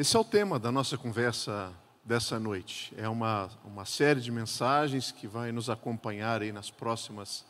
Esse 0.00 0.16
é 0.16 0.20
o 0.20 0.24
tema 0.24 0.60
da 0.60 0.70
nossa 0.70 0.96
conversa 0.96 1.72
dessa 2.04 2.38
noite. 2.38 2.94
É 2.96 3.08
uma, 3.08 3.50
uma 3.64 3.84
série 3.84 4.20
de 4.20 4.30
mensagens 4.30 5.10
que 5.10 5.26
vai 5.26 5.50
nos 5.50 5.68
acompanhar 5.68 6.40
aí 6.40 6.52
nas 6.52 6.70
próximas, 6.70 7.44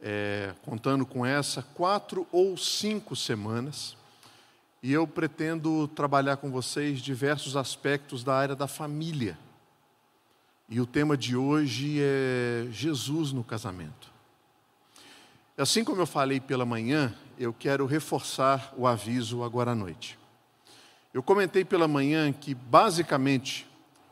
é, 0.00 0.52
contando 0.64 1.06
com 1.06 1.24
essa, 1.24 1.62
quatro 1.62 2.26
ou 2.32 2.56
cinco 2.56 3.14
semanas. 3.14 3.96
E 4.82 4.92
eu 4.92 5.06
pretendo 5.06 5.86
trabalhar 5.86 6.38
com 6.38 6.50
vocês 6.50 7.00
diversos 7.00 7.56
aspectos 7.56 8.24
da 8.24 8.34
área 8.34 8.56
da 8.56 8.66
família. 8.66 9.38
E 10.68 10.80
o 10.80 10.86
tema 10.86 11.16
de 11.16 11.36
hoje 11.36 12.00
é 12.00 12.66
Jesus 12.72 13.30
no 13.30 13.44
casamento. 13.44 14.10
Assim 15.56 15.84
como 15.84 16.02
eu 16.02 16.06
falei 16.06 16.40
pela 16.40 16.66
manhã, 16.66 17.14
eu 17.38 17.52
quero 17.52 17.86
reforçar 17.86 18.74
o 18.76 18.88
aviso 18.88 19.44
agora 19.44 19.70
à 19.70 19.74
noite. 19.76 20.18
Eu 21.12 21.24
comentei 21.24 21.64
pela 21.64 21.88
manhã 21.88 22.32
que, 22.32 22.54
basicamente, 22.54 23.66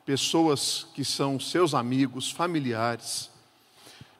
pessoas 0.05 0.85
que 0.95 1.05
são 1.05 1.39
seus 1.39 1.73
amigos, 1.73 2.29
familiares, 2.29 3.31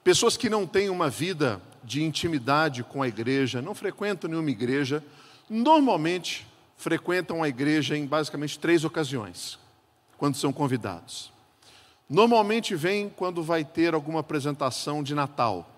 pessoas 0.01 0.37
que 0.37 0.49
não 0.49 0.65
têm 0.65 0.89
uma 0.89 1.09
vida 1.09 1.61
de 1.83 2.01
intimidade 2.01 2.81
com 2.83 3.03
a 3.03 3.07
igreja, 3.07 3.61
não 3.61 3.75
frequentam 3.75 4.29
nenhuma 4.29 4.49
igreja, 4.49 5.03
normalmente 5.49 6.47
frequentam 6.77 7.43
a 7.43 7.49
igreja 7.49 7.97
em 7.97 8.05
basicamente 8.05 8.57
três 8.57 8.85
ocasiões, 8.85 9.59
quando 10.17 10.35
são 10.35 10.53
convidados. 10.53 11.33
Normalmente 12.09 12.75
vem 12.75 13.09
quando 13.09 13.43
vai 13.43 13.65
ter 13.65 13.93
alguma 13.93 14.21
apresentação 14.21 15.03
de 15.03 15.13
Natal. 15.13 15.69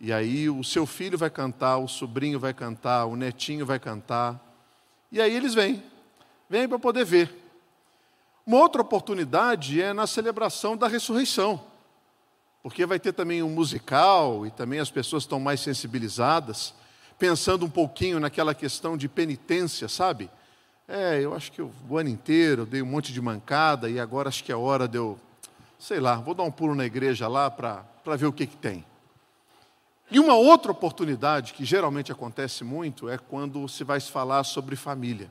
E 0.00 0.12
aí 0.12 0.50
o 0.50 0.64
seu 0.64 0.86
filho 0.86 1.16
vai 1.16 1.30
cantar, 1.30 1.78
o 1.78 1.86
sobrinho 1.86 2.40
vai 2.40 2.52
cantar, 2.52 3.06
o 3.06 3.14
netinho 3.14 3.64
vai 3.64 3.78
cantar. 3.78 4.40
E 5.12 5.20
aí 5.20 5.32
eles 5.36 5.54
vêm. 5.54 5.91
Vem 6.52 6.68
para 6.68 6.78
poder 6.78 7.06
ver. 7.06 7.34
Uma 8.44 8.58
outra 8.58 8.82
oportunidade 8.82 9.80
é 9.80 9.94
na 9.94 10.06
celebração 10.06 10.76
da 10.76 10.86
ressurreição, 10.86 11.58
porque 12.62 12.84
vai 12.84 13.00
ter 13.00 13.14
também 13.14 13.42
um 13.42 13.48
musical 13.48 14.46
e 14.46 14.50
também 14.50 14.78
as 14.78 14.90
pessoas 14.90 15.22
estão 15.22 15.40
mais 15.40 15.60
sensibilizadas, 15.60 16.74
pensando 17.18 17.64
um 17.64 17.70
pouquinho 17.70 18.20
naquela 18.20 18.54
questão 18.54 18.98
de 18.98 19.08
penitência, 19.08 19.88
sabe? 19.88 20.28
É, 20.86 21.22
eu 21.22 21.34
acho 21.34 21.50
que 21.50 21.62
o 21.62 21.72
ano 21.96 22.10
inteiro 22.10 22.62
eu 22.62 22.66
dei 22.66 22.82
um 22.82 22.86
monte 22.86 23.14
de 23.14 23.20
mancada 23.22 23.88
e 23.88 23.98
agora 23.98 24.28
acho 24.28 24.44
que 24.44 24.52
é 24.52 24.54
hora 24.54 24.86
de 24.86 24.98
eu, 24.98 25.18
sei 25.78 26.00
lá, 26.00 26.16
vou 26.16 26.34
dar 26.34 26.42
um 26.42 26.52
pulo 26.52 26.74
na 26.74 26.84
igreja 26.84 27.28
lá 27.28 27.50
para 27.50 27.82
ver 28.18 28.26
o 28.26 28.32
que, 28.32 28.46
que 28.46 28.58
tem. 28.58 28.84
E 30.10 30.20
uma 30.20 30.34
outra 30.34 30.70
oportunidade 30.70 31.54
que 31.54 31.64
geralmente 31.64 32.12
acontece 32.12 32.62
muito 32.62 33.08
é 33.08 33.16
quando 33.16 33.66
se 33.70 33.84
vai 33.84 33.98
falar 34.00 34.44
sobre 34.44 34.76
família. 34.76 35.30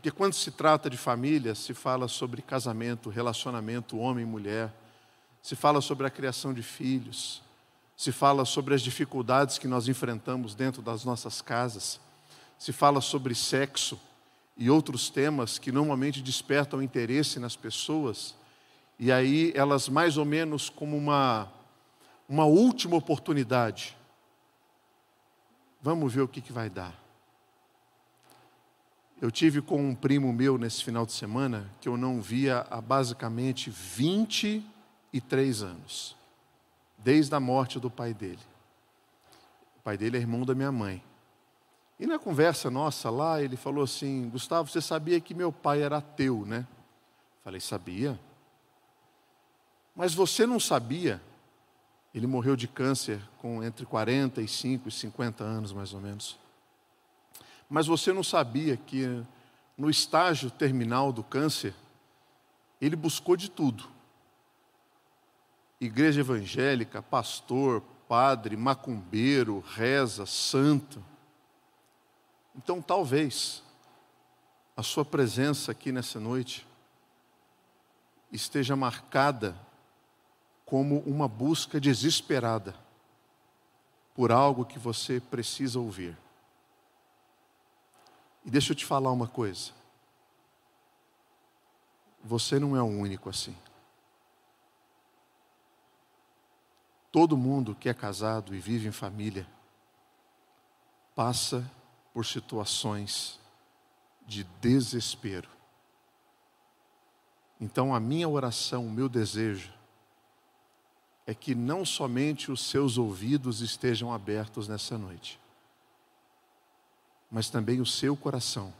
Porque 0.00 0.10
quando 0.10 0.32
se 0.32 0.50
trata 0.50 0.88
de 0.88 0.96
família, 0.96 1.54
se 1.54 1.74
fala 1.74 2.08
sobre 2.08 2.40
casamento, 2.40 3.10
relacionamento 3.10 3.98
homem 3.98 4.24
e 4.24 4.26
mulher, 4.26 4.72
se 5.42 5.54
fala 5.54 5.82
sobre 5.82 6.06
a 6.06 6.10
criação 6.10 6.54
de 6.54 6.62
filhos, 6.62 7.42
se 7.94 8.10
fala 8.10 8.46
sobre 8.46 8.74
as 8.74 8.80
dificuldades 8.80 9.58
que 9.58 9.68
nós 9.68 9.88
enfrentamos 9.88 10.54
dentro 10.54 10.80
das 10.80 11.04
nossas 11.04 11.42
casas, 11.42 12.00
se 12.58 12.72
fala 12.72 13.02
sobre 13.02 13.34
sexo 13.34 14.00
e 14.56 14.70
outros 14.70 15.10
temas 15.10 15.58
que 15.58 15.70
normalmente 15.70 16.22
despertam 16.22 16.82
interesse 16.82 17.38
nas 17.38 17.54
pessoas, 17.54 18.34
e 18.98 19.12
aí 19.12 19.52
elas 19.54 19.86
mais 19.86 20.16
ou 20.16 20.24
menos 20.24 20.70
como 20.70 20.96
uma 20.96 21.46
uma 22.26 22.46
última 22.46 22.96
oportunidade. 22.96 23.94
Vamos 25.82 26.10
ver 26.14 26.22
o 26.22 26.28
que, 26.28 26.40
que 26.40 26.54
vai 26.54 26.70
dar. 26.70 27.09
Eu 29.20 29.30
tive 29.30 29.60
com 29.60 29.90
um 29.90 29.94
primo 29.94 30.32
meu 30.32 30.56
nesse 30.56 30.82
final 30.82 31.04
de 31.04 31.12
semana 31.12 31.70
que 31.78 31.88
eu 31.88 31.96
não 31.98 32.22
via 32.22 32.66
há 32.70 32.80
basicamente 32.80 33.68
23 33.68 35.62
anos, 35.62 36.16
desde 36.96 37.34
a 37.34 37.40
morte 37.40 37.78
do 37.78 37.90
pai 37.90 38.14
dele. 38.14 38.40
O 39.78 39.82
pai 39.82 39.98
dele 39.98 40.16
é 40.16 40.20
irmão 40.20 40.46
da 40.46 40.54
minha 40.54 40.72
mãe. 40.72 41.04
E 41.98 42.06
na 42.06 42.18
conversa 42.18 42.70
nossa 42.70 43.10
lá, 43.10 43.42
ele 43.42 43.58
falou 43.58 43.84
assim: 43.84 44.30
Gustavo, 44.30 44.70
você 44.70 44.80
sabia 44.80 45.20
que 45.20 45.34
meu 45.34 45.52
pai 45.52 45.82
era 45.82 45.98
ateu, 45.98 46.46
né? 46.46 46.66
Falei, 47.44 47.60
sabia. 47.60 48.18
Mas 49.94 50.14
você 50.14 50.46
não 50.46 50.58
sabia? 50.58 51.20
Ele 52.14 52.26
morreu 52.26 52.56
de 52.56 52.66
câncer 52.66 53.20
com 53.38 53.62
entre 53.62 53.84
45 53.84 54.88
e 54.88 54.90
50 54.90 55.44
anos, 55.44 55.74
mais 55.74 55.92
ou 55.92 56.00
menos. 56.00 56.38
Mas 57.70 57.86
você 57.86 58.12
não 58.12 58.24
sabia 58.24 58.76
que 58.76 59.24
no 59.78 59.88
estágio 59.88 60.50
terminal 60.50 61.12
do 61.12 61.22
câncer, 61.22 61.72
ele 62.80 62.96
buscou 62.96 63.36
de 63.36 63.48
tudo. 63.48 63.88
Igreja 65.80 66.20
evangélica, 66.20 67.00
pastor, 67.00 67.80
padre, 68.08 68.56
macumbeiro, 68.56 69.60
reza, 69.60 70.26
santo. 70.26 71.02
Então, 72.56 72.82
talvez 72.82 73.62
a 74.76 74.82
sua 74.82 75.04
presença 75.04 75.70
aqui 75.70 75.92
nessa 75.92 76.18
noite 76.18 76.66
esteja 78.32 78.74
marcada 78.74 79.56
como 80.66 80.98
uma 81.00 81.28
busca 81.28 81.80
desesperada 81.80 82.74
por 84.14 84.32
algo 84.32 84.64
que 84.64 84.78
você 84.78 85.20
precisa 85.20 85.78
ouvir. 85.78 86.16
E 88.44 88.50
deixa 88.50 88.72
eu 88.72 88.76
te 88.76 88.84
falar 88.84 89.12
uma 89.12 89.28
coisa. 89.28 89.72
Você 92.22 92.58
não 92.58 92.76
é 92.76 92.82
o 92.82 92.86
único 92.86 93.28
assim. 93.28 93.56
Todo 97.10 97.36
mundo 97.36 97.74
que 97.74 97.88
é 97.88 97.94
casado 97.94 98.54
e 98.54 98.60
vive 98.60 98.86
em 98.86 98.92
família 98.92 99.46
passa 101.14 101.68
por 102.14 102.24
situações 102.24 103.40
de 104.26 104.44
desespero. 104.60 105.48
Então, 107.60 107.94
a 107.94 107.98
minha 107.98 108.28
oração, 108.28 108.86
o 108.86 108.90
meu 108.90 109.08
desejo, 109.08 109.72
é 111.26 111.34
que 111.34 111.54
não 111.54 111.84
somente 111.84 112.50
os 112.50 112.62
seus 112.62 112.96
ouvidos 112.96 113.60
estejam 113.60 114.12
abertos 114.12 114.68
nessa 114.68 114.96
noite, 114.96 115.39
mas 117.30 117.48
também 117.48 117.80
o 117.80 117.86
seu 117.86 118.16
coração 118.16 118.72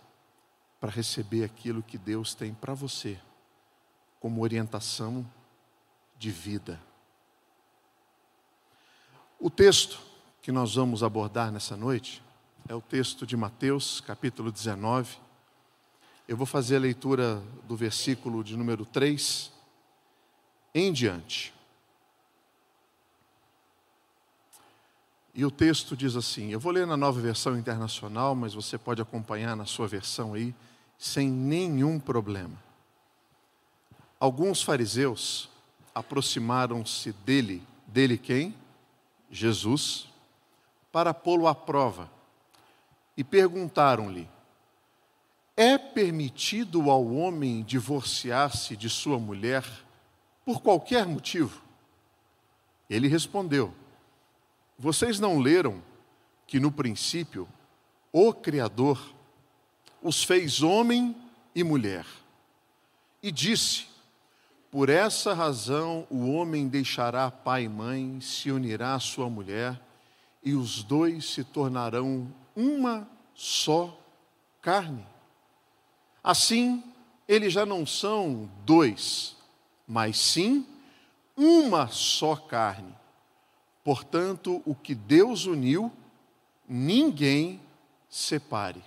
para 0.80 0.90
receber 0.90 1.44
aquilo 1.44 1.82
que 1.82 1.96
Deus 1.96 2.34
tem 2.34 2.52
para 2.54 2.74
você 2.74 3.18
como 4.18 4.42
orientação 4.42 5.26
de 6.18 6.30
vida. 6.30 6.80
O 9.38 9.48
texto 9.48 9.98
que 10.42 10.52
nós 10.52 10.74
vamos 10.74 11.02
abordar 11.02 11.50
nessa 11.50 11.76
noite 11.76 12.22
é 12.68 12.74
o 12.74 12.80
texto 12.80 13.26
de 13.26 13.36
Mateus, 13.36 14.00
capítulo 14.00 14.52
19. 14.52 15.16
Eu 16.28 16.36
vou 16.36 16.46
fazer 16.46 16.76
a 16.76 16.80
leitura 16.80 17.42
do 17.64 17.76
versículo 17.76 18.44
de 18.44 18.56
número 18.56 18.84
3 18.84 19.50
em 20.74 20.92
diante. 20.92 21.54
E 25.34 25.44
o 25.44 25.50
texto 25.50 25.96
diz 25.96 26.16
assim: 26.16 26.50
eu 26.50 26.60
vou 26.60 26.72
ler 26.72 26.86
na 26.86 26.96
nova 26.96 27.20
versão 27.20 27.56
internacional, 27.56 28.34
mas 28.34 28.54
você 28.54 28.76
pode 28.76 29.00
acompanhar 29.00 29.56
na 29.56 29.64
sua 29.64 29.86
versão 29.86 30.34
aí, 30.34 30.54
sem 30.98 31.28
nenhum 31.30 31.98
problema. 31.98 32.56
Alguns 34.18 34.62
fariseus 34.62 35.48
aproximaram-se 35.94 37.12
dele, 37.12 37.62
dele 37.86 38.18
quem? 38.18 38.54
Jesus, 39.30 40.08
para 40.90 41.14
pô-lo 41.14 41.46
à 41.46 41.54
prova, 41.54 42.10
e 43.16 43.22
perguntaram-lhe: 43.22 44.28
É 45.56 45.78
permitido 45.78 46.90
ao 46.90 47.06
homem 47.06 47.62
divorciar-se 47.62 48.76
de 48.76 48.90
sua 48.90 49.18
mulher 49.18 49.64
por 50.44 50.60
qualquer 50.60 51.06
motivo? 51.06 51.62
Ele 52.88 53.06
respondeu: 53.06 53.72
vocês 54.80 55.20
não 55.20 55.38
leram 55.38 55.82
que 56.46 56.58
no 56.58 56.72
princípio 56.72 57.46
o 58.10 58.32
Criador 58.32 58.98
os 60.02 60.24
fez 60.24 60.62
homem 60.62 61.14
e 61.54 61.62
mulher 61.62 62.06
e 63.22 63.30
disse: 63.30 63.88
Por 64.70 64.88
essa 64.88 65.34
razão 65.34 66.06
o 66.08 66.30
homem 66.32 66.66
deixará 66.66 67.30
pai 67.30 67.64
e 67.64 67.68
mãe, 67.68 68.22
se 68.22 68.50
unirá 68.50 68.94
à 68.94 68.98
sua 68.98 69.28
mulher, 69.28 69.78
e 70.42 70.54
os 70.54 70.82
dois 70.82 71.26
se 71.26 71.44
tornarão 71.44 72.32
uma 72.56 73.06
só 73.34 73.94
carne. 74.62 75.06
Assim, 76.24 76.82
eles 77.28 77.52
já 77.52 77.66
não 77.66 77.84
são 77.84 78.50
dois, 78.64 79.36
mas 79.86 80.16
sim 80.18 80.66
uma 81.36 81.86
só 81.88 82.34
carne. 82.34 82.98
Portanto, 83.82 84.62
o 84.64 84.74
que 84.74 84.94
Deus 84.94 85.46
uniu, 85.46 85.90
ninguém 86.68 87.60
separe. 88.08 88.82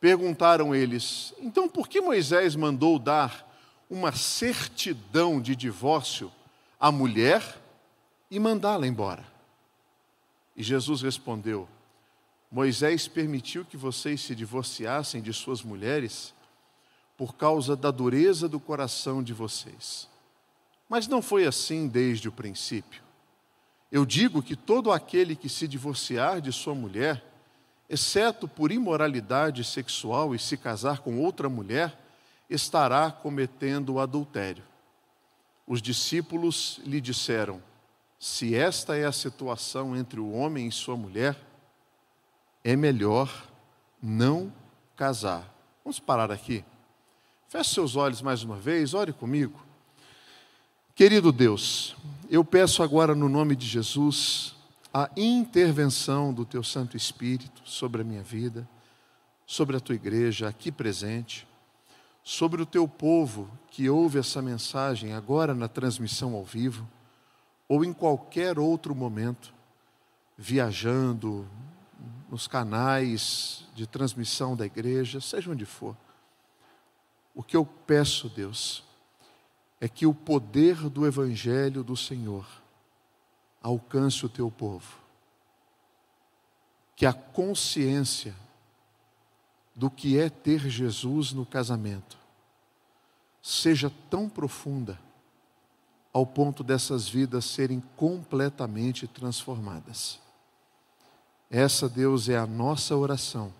Perguntaram 0.00 0.74
eles: 0.74 1.34
então 1.40 1.68
por 1.68 1.88
que 1.88 2.00
Moisés 2.00 2.54
mandou 2.56 2.98
dar 2.98 3.46
uma 3.88 4.12
certidão 4.12 5.40
de 5.40 5.56
divórcio 5.56 6.30
à 6.78 6.90
mulher 6.90 7.60
e 8.30 8.38
mandá-la 8.38 8.86
embora? 8.86 9.24
E 10.56 10.62
Jesus 10.62 11.02
respondeu: 11.02 11.68
Moisés 12.50 13.06
permitiu 13.08 13.64
que 13.64 13.76
vocês 13.76 14.20
se 14.20 14.34
divorciassem 14.34 15.22
de 15.22 15.32
suas 15.32 15.62
mulheres 15.62 16.34
por 17.16 17.34
causa 17.34 17.76
da 17.76 17.90
dureza 17.90 18.48
do 18.48 18.58
coração 18.58 19.22
de 19.22 19.32
vocês. 19.32 20.08
Mas 20.88 21.06
não 21.06 21.20
foi 21.22 21.46
assim 21.46 21.86
desde 21.86 22.28
o 22.28 22.32
princípio. 22.32 23.02
Eu 23.90 24.06
digo 24.06 24.42
que 24.42 24.54
todo 24.54 24.92
aquele 24.92 25.34
que 25.34 25.48
se 25.48 25.66
divorciar 25.66 26.40
de 26.40 26.52
sua 26.52 26.74
mulher, 26.74 27.24
exceto 27.88 28.46
por 28.46 28.70
imoralidade 28.70 29.64
sexual 29.64 30.34
e 30.34 30.38
se 30.38 30.56
casar 30.56 31.00
com 31.00 31.18
outra 31.18 31.48
mulher, 31.48 31.98
estará 32.48 33.10
cometendo 33.10 33.98
adultério. 33.98 34.62
Os 35.66 35.82
discípulos 35.82 36.80
lhe 36.84 37.00
disseram: 37.00 37.60
Se 38.18 38.54
esta 38.54 38.96
é 38.96 39.04
a 39.04 39.12
situação 39.12 39.96
entre 39.96 40.20
o 40.20 40.32
homem 40.32 40.68
e 40.68 40.72
sua 40.72 40.96
mulher, 40.96 41.36
é 42.62 42.76
melhor 42.76 43.48
não 44.00 44.52
casar. 44.96 45.52
Vamos 45.84 45.98
parar 45.98 46.30
aqui. 46.30 46.64
Feche 47.48 47.74
seus 47.74 47.96
olhos 47.96 48.22
mais 48.22 48.44
uma 48.44 48.56
vez, 48.56 48.94
ore 48.94 49.12
comigo. 49.12 49.69
Querido 51.00 51.32
Deus, 51.32 51.96
eu 52.28 52.44
peço 52.44 52.82
agora 52.82 53.14
no 53.14 53.26
nome 53.26 53.56
de 53.56 53.66
Jesus 53.66 54.54
a 54.92 55.08
intervenção 55.16 56.30
do 56.30 56.44
Teu 56.44 56.62
Santo 56.62 56.94
Espírito 56.94 57.62
sobre 57.64 58.02
a 58.02 58.04
minha 58.04 58.22
vida, 58.22 58.68
sobre 59.46 59.78
a 59.78 59.80
Tua 59.80 59.94
igreja 59.94 60.46
aqui 60.46 60.70
presente, 60.70 61.48
sobre 62.22 62.60
o 62.60 62.66
Teu 62.66 62.86
povo 62.86 63.50
que 63.70 63.88
ouve 63.88 64.18
essa 64.18 64.42
mensagem 64.42 65.14
agora 65.14 65.54
na 65.54 65.68
transmissão 65.68 66.34
ao 66.34 66.44
vivo, 66.44 66.86
ou 67.66 67.82
em 67.82 67.94
qualquer 67.94 68.58
outro 68.58 68.94
momento, 68.94 69.54
viajando, 70.36 71.48
nos 72.30 72.46
canais 72.46 73.66
de 73.74 73.86
transmissão 73.86 74.54
da 74.54 74.66
igreja, 74.66 75.18
seja 75.18 75.50
onde 75.50 75.64
for. 75.64 75.96
O 77.34 77.42
que 77.42 77.56
eu 77.56 77.64
peço, 77.64 78.28
Deus, 78.28 78.84
é 79.80 79.88
que 79.88 80.06
o 80.06 80.12
poder 80.12 80.88
do 80.90 81.06
Evangelho 81.06 81.82
do 81.82 81.96
Senhor 81.96 82.46
alcance 83.62 84.24
o 84.26 84.28
teu 84.28 84.50
povo. 84.50 84.98
Que 86.94 87.06
a 87.06 87.12
consciência 87.12 88.34
do 89.74 89.90
que 89.90 90.18
é 90.18 90.28
ter 90.28 90.68
Jesus 90.68 91.32
no 91.32 91.46
casamento 91.46 92.18
seja 93.40 93.90
tão 94.10 94.28
profunda 94.28 95.00
ao 96.12 96.26
ponto 96.26 96.62
dessas 96.62 97.08
vidas 97.08 97.44
serem 97.46 97.80
completamente 97.96 99.06
transformadas. 99.06 100.20
Essa, 101.48 101.88
Deus, 101.88 102.28
é 102.28 102.36
a 102.36 102.46
nossa 102.46 102.96
oração, 102.96 103.52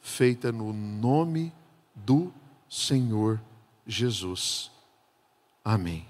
feita 0.00 0.50
no 0.50 0.72
nome 0.72 1.52
do 1.94 2.32
Senhor 2.68 3.40
Jesus. 3.86 4.73
Amém. 5.64 6.06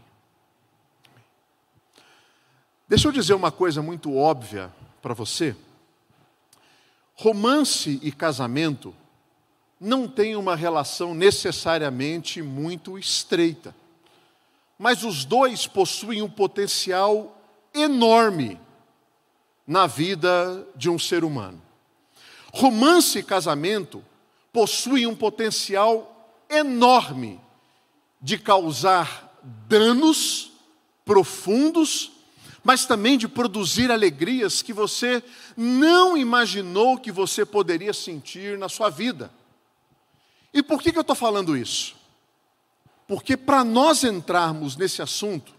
Deixa 2.88 3.06
eu 3.06 3.12
dizer 3.12 3.34
uma 3.34 3.52
coisa 3.52 3.80
muito 3.80 4.16
óbvia 4.16 4.72
para 5.00 5.14
você. 5.14 5.54
Romance 7.14 8.00
e 8.02 8.10
casamento 8.10 8.92
não 9.80 10.08
têm 10.08 10.34
uma 10.34 10.56
relação 10.56 11.14
necessariamente 11.14 12.42
muito 12.42 12.98
estreita, 12.98 13.74
mas 14.76 15.04
os 15.04 15.24
dois 15.24 15.66
possuem 15.66 16.20
um 16.20 16.28
potencial 16.28 17.40
enorme 17.72 18.60
na 19.66 19.86
vida 19.86 20.66
de 20.74 20.90
um 20.90 20.98
ser 20.98 21.22
humano. 21.22 21.62
Romance 22.52 23.20
e 23.20 23.22
casamento 23.22 24.04
possuem 24.52 25.06
um 25.06 25.14
potencial 25.14 26.44
enorme 26.50 27.40
de 28.20 28.38
causar 28.38 29.23
danos 29.68 30.52
profundos, 31.04 32.12
mas 32.62 32.86
também 32.86 33.18
de 33.18 33.28
produzir 33.28 33.90
alegrias 33.90 34.62
que 34.62 34.72
você 34.72 35.22
não 35.56 36.16
imaginou 36.16 36.98
que 36.98 37.12
você 37.12 37.44
poderia 37.44 37.92
sentir 37.92 38.56
na 38.56 38.68
sua 38.68 38.88
vida. 38.88 39.30
E 40.52 40.62
por 40.62 40.80
que, 40.80 40.90
que 40.90 40.98
eu 40.98 41.02
estou 41.02 41.16
falando 41.16 41.56
isso? 41.56 41.94
Porque 43.06 43.36
para 43.36 43.62
nós 43.62 44.02
entrarmos 44.02 44.76
nesse 44.76 45.02
assunto, 45.02 45.52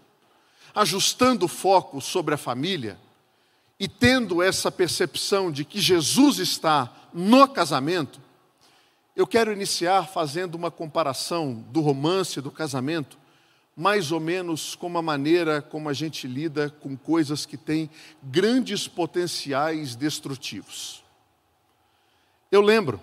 ajustando 0.74 1.46
o 1.46 1.48
foco 1.48 2.00
sobre 2.00 2.34
a 2.34 2.38
família, 2.38 2.98
e 3.78 3.86
tendo 3.86 4.42
essa 4.42 4.72
percepção 4.72 5.52
de 5.52 5.64
que 5.64 5.80
Jesus 5.80 6.38
está 6.38 6.92
no 7.12 7.46
casamento, 7.46 8.20
eu 9.14 9.26
quero 9.26 9.52
iniciar 9.52 10.08
fazendo 10.08 10.54
uma 10.54 10.70
comparação 10.70 11.64
do 11.70 11.80
romance 11.80 12.40
do 12.40 12.50
casamento, 12.50 13.18
mais 13.76 14.10
ou 14.10 14.18
menos 14.18 14.74
como 14.74 14.96
a 14.96 15.02
maneira 15.02 15.60
como 15.60 15.90
a 15.90 15.92
gente 15.92 16.26
lida 16.26 16.70
com 16.70 16.96
coisas 16.96 17.44
que 17.44 17.58
têm 17.58 17.90
grandes 18.22 18.88
potenciais 18.88 19.94
destrutivos. 19.94 21.04
Eu 22.50 22.62
lembro 22.62 22.98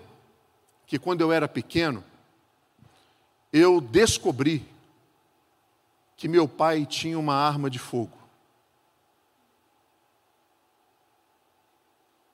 que 0.84 0.98
quando 0.98 1.20
eu 1.20 1.30
era 1.30 1.46
pequeno, 1.46 2.02
eu 3.52 3.80
descobri 3.80 4.66
que 6.16 6.26
meu 6.26 6.48
pai 6.48 6.84
tinha 6.84 7.18
uma 7.18 7.34
arma 7.34 7.70
de 7.70 7.78
fogo. 7.78 8.18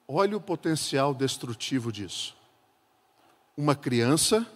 Olha 0.08 0.36
o 0.36 0.40
potencial 0.40 1.14
destrutivo 1.14 1.92
disso. 1.92 2.34
Uma 3.56 3.76
criança 3.76 4.46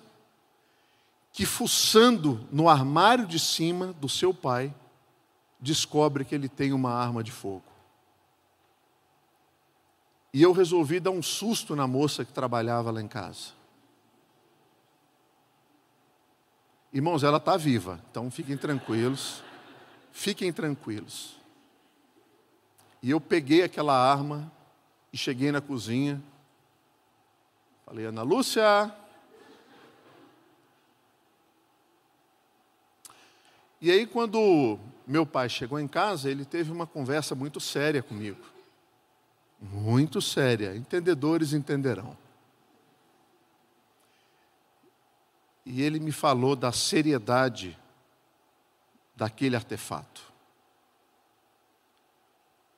que, 1.34 1.44
fuçando 1.44 2.46
no 2.52 2.68
armário 2.68 3.26
de 3.26 3.40
cima 3.40 3.92
do 3.94 4.08
seu 4.08 4.32
pai, 4.32 4.72
descobre 5.58 6.24
que 6.24 6.32
ele 6.32 6.48
tem 6.48 6.72
uma 6.72 6.92
arma 6.92 7.24
de 7.24 7.32
fogo. 7.32 7.64
E 10.32 10.40
eu 10.40 10.52
resolvi 10.52 11.00
dar 11.00 11.10
um 11.10 11.20
susto 11.20 11.74
na 11.74 11.88
moça 11.88 12.24
que 12.24 12.32
trabalhava 12.32 12.92
lá 12.92 13.02
em 13.02 13.08
casa. 13.08 13.50
Irmãos, 16.92 17.24
ela 17.24 17.38
está 17.38 17.56
viva, 17.56 18.00
então 18.12 18.30
fiquem 18.30 18.56
tranquilos. 18.56 19.42
Fiquem 20.12 20.52
tranquilos. 20.52 21.36
E 23.02 23.10
eu 23.10 23.20
peguei 23.20 23.64
aquela 23.64 23.98
arma 23.98 24.52
e 25.12 25.16
cheguei 25.16 25.50
na 25.50 25.60
cozinha. 25.60 26.22
Falei, 27.84 28.06
Ana 28.06 28.22
Lúcia. 28.22 28.94
E 33.84 33.90
aí, 33.90 34.06
quando 34.06 34.78
meu 35.06 35.26
pai 35.26 35.46
chegou 35.46 35.78
em 35.78 35.86
casa, 35.86 36.30
ele 36.30 36.46
teve 36.46 36.72
uma 36.72 36.86
conversa 36.86 37.34
muito 37.34 37.60
séria 37.60 38.02
comigo. 38.02 38.42
Muito 39.60 40.22
séria. 40.22 40.74
Entendedores 40.74 41.52
entenderão. 41.52 42.16
E 45.66 45.82
ele 45.82 46.00
me 46.00 46.12
falou 46.12 46.56
da 46.56 46.72
seriedade 46.72 47.78
daquele 49.14 49.54
artefato. 49.54 50.32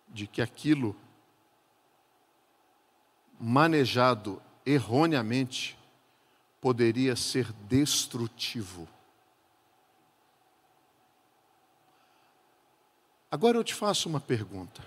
De 0.09 0.27
que 0.27 0.43
aquilo 0.43 0.97
manejado 3.39 4.43
erroneamente, 4.65 5.79
poderia 6.61 7.15
ser 7.15 7.53
destrutivo. 7.69 8.89
Agora 13.37 13.59
eu 13.59 13.63
te 13.63 13.75
faço 13.75 14.09
uma 14.09 14.19
pergunta. 14.19 14.83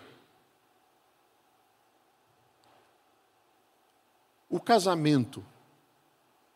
O 4.50 4.60
casamento, 4.60 5.46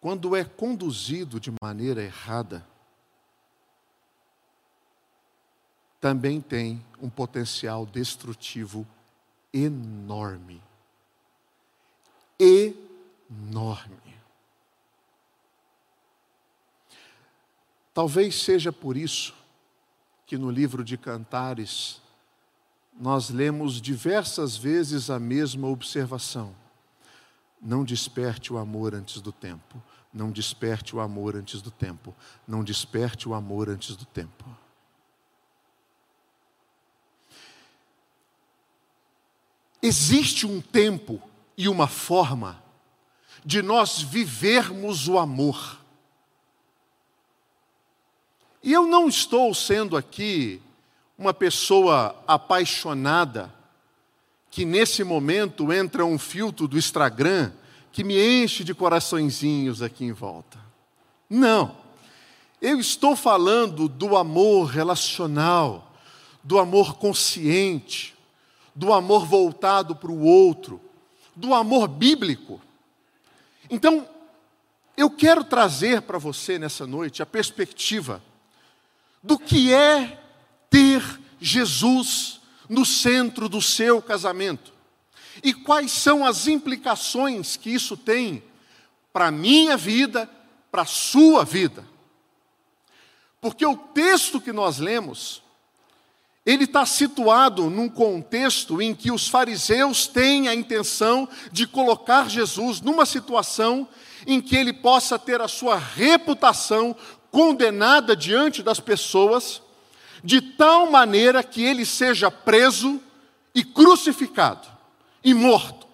quando 0.02 0.36
é 0.36 0.44
conduzido 0.44 1.40
de 1.40 1.54
maneira 1.62 2.02
errada, 2.02 2.66
também 6.02 6.42
tem 6.42 6.84
um 7.00 7.12
potencial 7.12 7.86
destrutivo 7.86 8.88
enorme 9.54 10.60
enorme. 12.40 14.18
Talvez 17.94 18.42
seja 18.42 18.74
por 18.74 18.98
isso 18.98 19.43
que 20.26 20.38
no 20.38 20.50
livro 20.50 20.84
de 20.84 20.98
Cantares 20.98 22.02
nós 23.00 23.30
lemos 23.30 23.82
diversas 23.82 24.56
vezes 24.56 25.10
a 25.10 25.20
mesma 25.20 25.68
observação. 25.68 26.56
Não 27.62 27.84
desperte 27.84 28.52
o 28.52 28.58
amor 28.58 28.94
antes 28.94 29.22
do 29.22 29.32
tempo. 29.32 29.82
Não 30.14 30.32
desperte 30.32 30.96
o 30.96 31.00
amor 31.00 31.36
antes 31.36 31.62
do 31.62 31.72
tempo. 31.72 32.16
Não 32.48 32.64
desperte 32.64 33.28
o 33.28 33.34
amor 33.34 33.70
antes 33.70 33.96
do 33.96 34.06
tempo. 34.06 34.46
Existe 39.82 40.46
um 40.46 40.62
tempo 40.62 41.22
e 41.58 41.68
uma 41.68 41.88
forma 41.88 42.64
de 43.44 43.62
nós 43.62 44.02
vivermos 44.02 45.08
o 45.08 45.18
amor. 45.18 45.83
E 48.64 48.72
eu 48.72 48.88
não 48.88 49.10
estou 49.10 49.54
sendo 49.54 49.98
aqui 49.98 50.62
uma 51.18 51.34
pessoa 51.34 52.16
apaixonada, 52.26 53.54
que 54.50 54.64
nesse 54.64 55.04
momento 55.04 55.74
entra 55.74 56.06
um 56.06 56.18
filtro 56.18 56.66
do 56.66 56.78
Instagram 56.78 57.52
que 57.92 58.06
me 58.06 58.16
enche 58.18 58.64
de 58.64 58.74
coraçõezinhos 58.74 59.82
aqui 59.82 60.06
em 60.06 60.14
volta. 60.14 60.58
Não. 61.30 61.76
Eu 62.62 62.80
estou 62.80 63.18
falando 63.18 63.90
do 63.90 64.16
amor 64.16 64.68
relacional, 64.68 65.94
do 66.42 66.58
amor 66.58 66.96
consciente, 66.96 68.16
do 68.74 68.94
amor 68.94 69.26
voltado 69.26 69.94
para 69.94 70.12
o 70.12 70.24
outro, 70.24 70.80
do 71.36 71.54
amor 71.54 71.90
bíblico. 71.90 72.62
Então, 73.70 74.08
eu 74.96 75.10
quero 75.10 75.44
trazer 75.44 76.04
para 76.04 76.18
você 76.18 76.58
nessa 76.58 76.88
noite 76.88 77.22
a 77.22 77.26
perspectiva 77.26 78.22
do 79.24 79.40
que 79.40 79.74
é 79.74 80.20
ter 80.70 81.02
Jesus 81.40 82.42
no 82.68 82.86
centro 82.86 83.48
do 83.48 83.62
seu 83.62 84.02
casamento 84.02 84.74
e 85.42 85.54
quais 85.54 85.92
são 85.92 86.26
as 86.26 86.48
implicações 86.48 87.56
que 87.56 87.70
isso 87.70 87.96
tem 87.96 88.44
para 89.12 89.28
a 89.28 89.32
minha 89.32 89.78
vida, 89.78 90.30
para 90.72 90.82
a 90.82 90.86
sua 90.86 91.46
vida. 91.46 91.88
Porque 93.40 93.66
o 93.66 93.76
texto 93.76 94.40
que 94.40 94.52
nós 94.52 94.80
lemos, 94.80 95.42
ele 96.46 96.66
está 96.66 96.86
situado 96.86 97.70
num 97.70 97.90
contexto 97.90 98.82
em 98.82 98.94
que 98.94 99.12
os 99.12 99.28
fariseus 99.28 100.08
têm 100.08 100.48
a 100.48 100.56
intenção 100.56 101.28
de 101.52 101.66
colocar 101.66 102.30
Jesus 102.30 102.82
numa 102.82 103.06
situação 103.06 103.88
em 104.26 104.42
que 104.42 104.56
ele 104.56 104.74
possa 104.74 105.20
ter 105.20 105.42
a 105.42 105.48
sua 105.48 105.78
reputação 105.78 106.96
condenada 107.34 108.16
diante 108.16 108.62
das 108.62 108.80
pessoas, 108.80 109.60
de 110.24 110.40
tal 110.40 110.92
maneira 110.92 111.44
que 111.44 111.64
ele 111.64 111.84
seja 111.84 112.30
preso 112.30 113.02
e 113.56 113.64
crucificado 113.64 114.68
e 115.24 115.34
morto. 115.34 115.88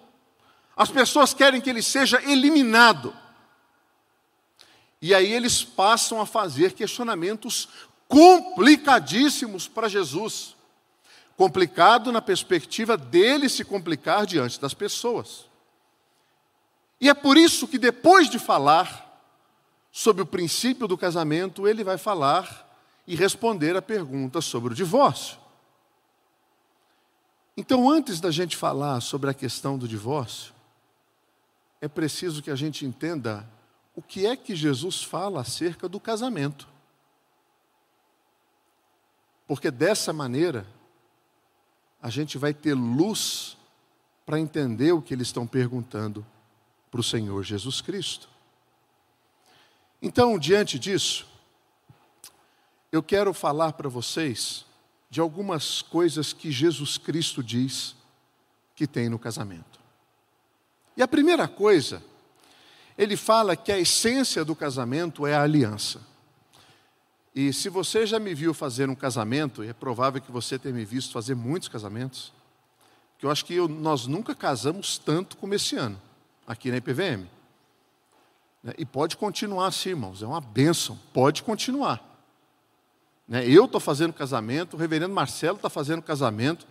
As 0.76 0.90
pessoas 0.90 1.32
querem 1.32 1.58
que 1.58 1.70
ele 1.70 1.80
seja 1.80 2.22
eliminado. 2.30 3.16
E 5.00 5.14
aí 5.14 5.32
eles 5.32 5.64
passam 5.64 6.20
a 6.20 6.26
fazer 6.26 6.74
questionamentos 6.74 7.70
complicadíssimos 8.06 9.66
para 9.66 9.88
Jesus. 9.88 10.54
Complicado 11.38 12.12
na 12.12 12.20
perspectiva 12.20 12.98
dele 12.98 13.48
se 13.48 13.64
complicar 13.64 14.26
diante 14.26 14.60
das 14.60 14.74
pessoas. 14.74 15.46
E 17.00 17.08
é 17.08 17.14
por 17.14 17.38
isso 17.38 17.66
que 17.66 17.78
depois 17.78 18.28
de 18.28 18.38
falar 18.38 19.09
sobre 19.92 20.22
o 20.22 20.26
princípio 20.26 20.86
do 20.86 20.96
casamento, 20.96 21.66
ele 21.66 21.82
vai 21.82 21.98
falar 21.98 22.68
e 23.06 23.16
responder 23.16 23.76
a 23.76 23.82
pergunta 23.82 24.40
sobre 24.40 24.72
o 24.72 24.76
divórcio. 24.76 25.38
Então, 27.56 27.90
antes 27.90 28.20
da 28.20 28.30
gente 28.30 28.56
falar 28.56 29.00
sobre 29.00 29.30
a 29.30 29.34
questão 29.34 29.76
do 29.76 29.88
divórcio, 29.88 30.54
é 31.80 31.88
preciso 31.88 32.42
que 32.42 32.50
a 32.50 32.56
gente 32.56 32.86
entenda 32.86 33.46
o 33.94 34.00
que 34.00 34.26
é 34.26 34.36
que 34.36 34.54
Jesus 34.54 35.02
fala 35.02 35.40
acerca 35.40 35.88
do 35.88 35.98
casamento. 35.98 36.68
Porque 39.46 39.70
dessa 39.70 40.12
maneira, 40.12 40.64
a 42.00 42.08
gente 42.08 42.38
vai 42.38 42.54
ter 42.54 42.74
luz 42.74 43.56
para 44.24 44.38
entender 44.38 44.92
o 44.92 45.02
que 45.02 45.12
eles 45.12 45.28
estão 45.28 45.46
perguntando 45.46 46.24
para 46.90 47.00
o 47.00 47.04
Senhor 47.04 47.42
Jesus 47.42 47.80
Cristo. 47.80 48.28
Então, 50.02 50.38
diante 50.38 50.78
disso, 50.78 51.26
eu 52.90 53.02
quero 53.02 53.32
falar 53.34 53.72
para 53.74 53.88
vocês 53.88 54.64
de 55.10 55.20
algumas 55.20 55.82
coisas 55.82 56.32
que 56.32 56.50
Jesus 56.50 56.96
Cristo 56.96 57.42
diz 57.42 57.94
que 58.74 58.86
tem 58.86 59.08
no 59.08 59.18
casamento. 59.18 59.78
E 60.96 61.02
a 61.02 61.08
primeira 61.08 61.46
coisa, 61.46 62.02
ele 62.96 63.16
fala 63.16 63.56
que 63.56 63.70
a 63.70 63.78
essência 63.78 64.44
do 64.44 64.54
casamento 64.54 65.26
é 65.26 65.34
a 65.34 65.42
aliança. 65.42 66.00
E 67.34 67.52
se 67.52 67.68
você 67.68 68.06
já 68.06 68.18
me 68.18 68.34
viu 68.34 68.52
fazer 68.52 68.88
um 68.88 68.94
casamento, 68.94 69.62
e 69.62 69.68
é 69.68 69.72
provável 69.72 70.20
que 70.20 70.32
você 70.32 70.58
tenha 70.58 70.74
me 70.74 70.84
visto 70.84 71.12
fazer 71.12 71.34
muitos 71.34 71.68
casamentos, 71.68 72.32
que 73.18 73.26
eu 73.26 73.30
acho 73.30 73.44
que 73.44 73.54
eu, 73.54 73.68
nós 73.68 74.06
nunca 74.06 74.34
casamos 74.34 74.98
tanto 74.98 75.36
como 75.36 75.54
esse 75.54 75.76
ano, 75.76 76.00
aqui 76.46 76.70
na 76.70 76.78
IPVM. 76.78 77.28
Né? 78.62 78.74
E 78.78 78.84
pode 78.84 79.16
continuar 79.16 79.68
assim, 79.68 79.90
irmãos, 79.90 80.22
é 80.22 80.26
uma 80.26 80.40
bênção, 80.40 80.98
pode 81.12 81.42
continuar. 81.42 82.02
Né? 83.26 83.46
Eu 83.46 83.64
estou 83.64 83.80
fazendo 83.80 84.12
casamento, 84.12 84.74
o 84.74 84.78
reverendo 84.78 85.14
Marcelo 85.14 85.56
está 85.56 85.70
fazendo 85.70 86.02
casamento, 86.02 86.66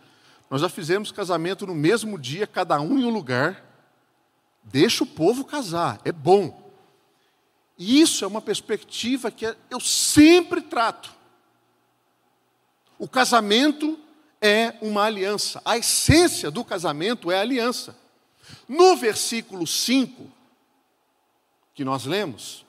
nós 0.50 0.62
já 0.62 0.70
fizemos 0.70 1.12
casamento 1.12 1.66
no 1.68 1.76
mesmo 1.76 2.18
dia, 2.18 2.48
cada 2.48 2.80
um 2.82 2.98
em 2.98 3.06
um 3.06 3.10
lugar. 3.10 3.66
Deixa 4.64 5.04
o 5.04 5.08
povo 5.08 5.46
casar, 5.46 6.02
é 6.04 6.12
bom. 6.12 6.72
E 7.78 8.02
isso 8.02 8.26
é 8.26 8.28
uma 8.28 8.42
perspectiva 8.42 9.32
que 9.32 9.56
eu 9.70 9.80
sempre 9.80 10.62
trato. 10.62 11.14
O 12.98 13.08
casamento 13.08 13.98
é 14.42 14.74
uma 14.82 15.04
aliança, 15.04 15.62
a 15.64 15.78
essência 15.78 16.50
do 16.52 16.66
casamento 16.66 17.32
é 17.32 17.38
a 17.38 17.42
aliança. 17.42 17.96
No 18.68 18.98
versículo 18.98 19.66
5, 19.68 20.39
que 21.80 21.86
nós 21.86 22.04
lemos, 22.04 22.66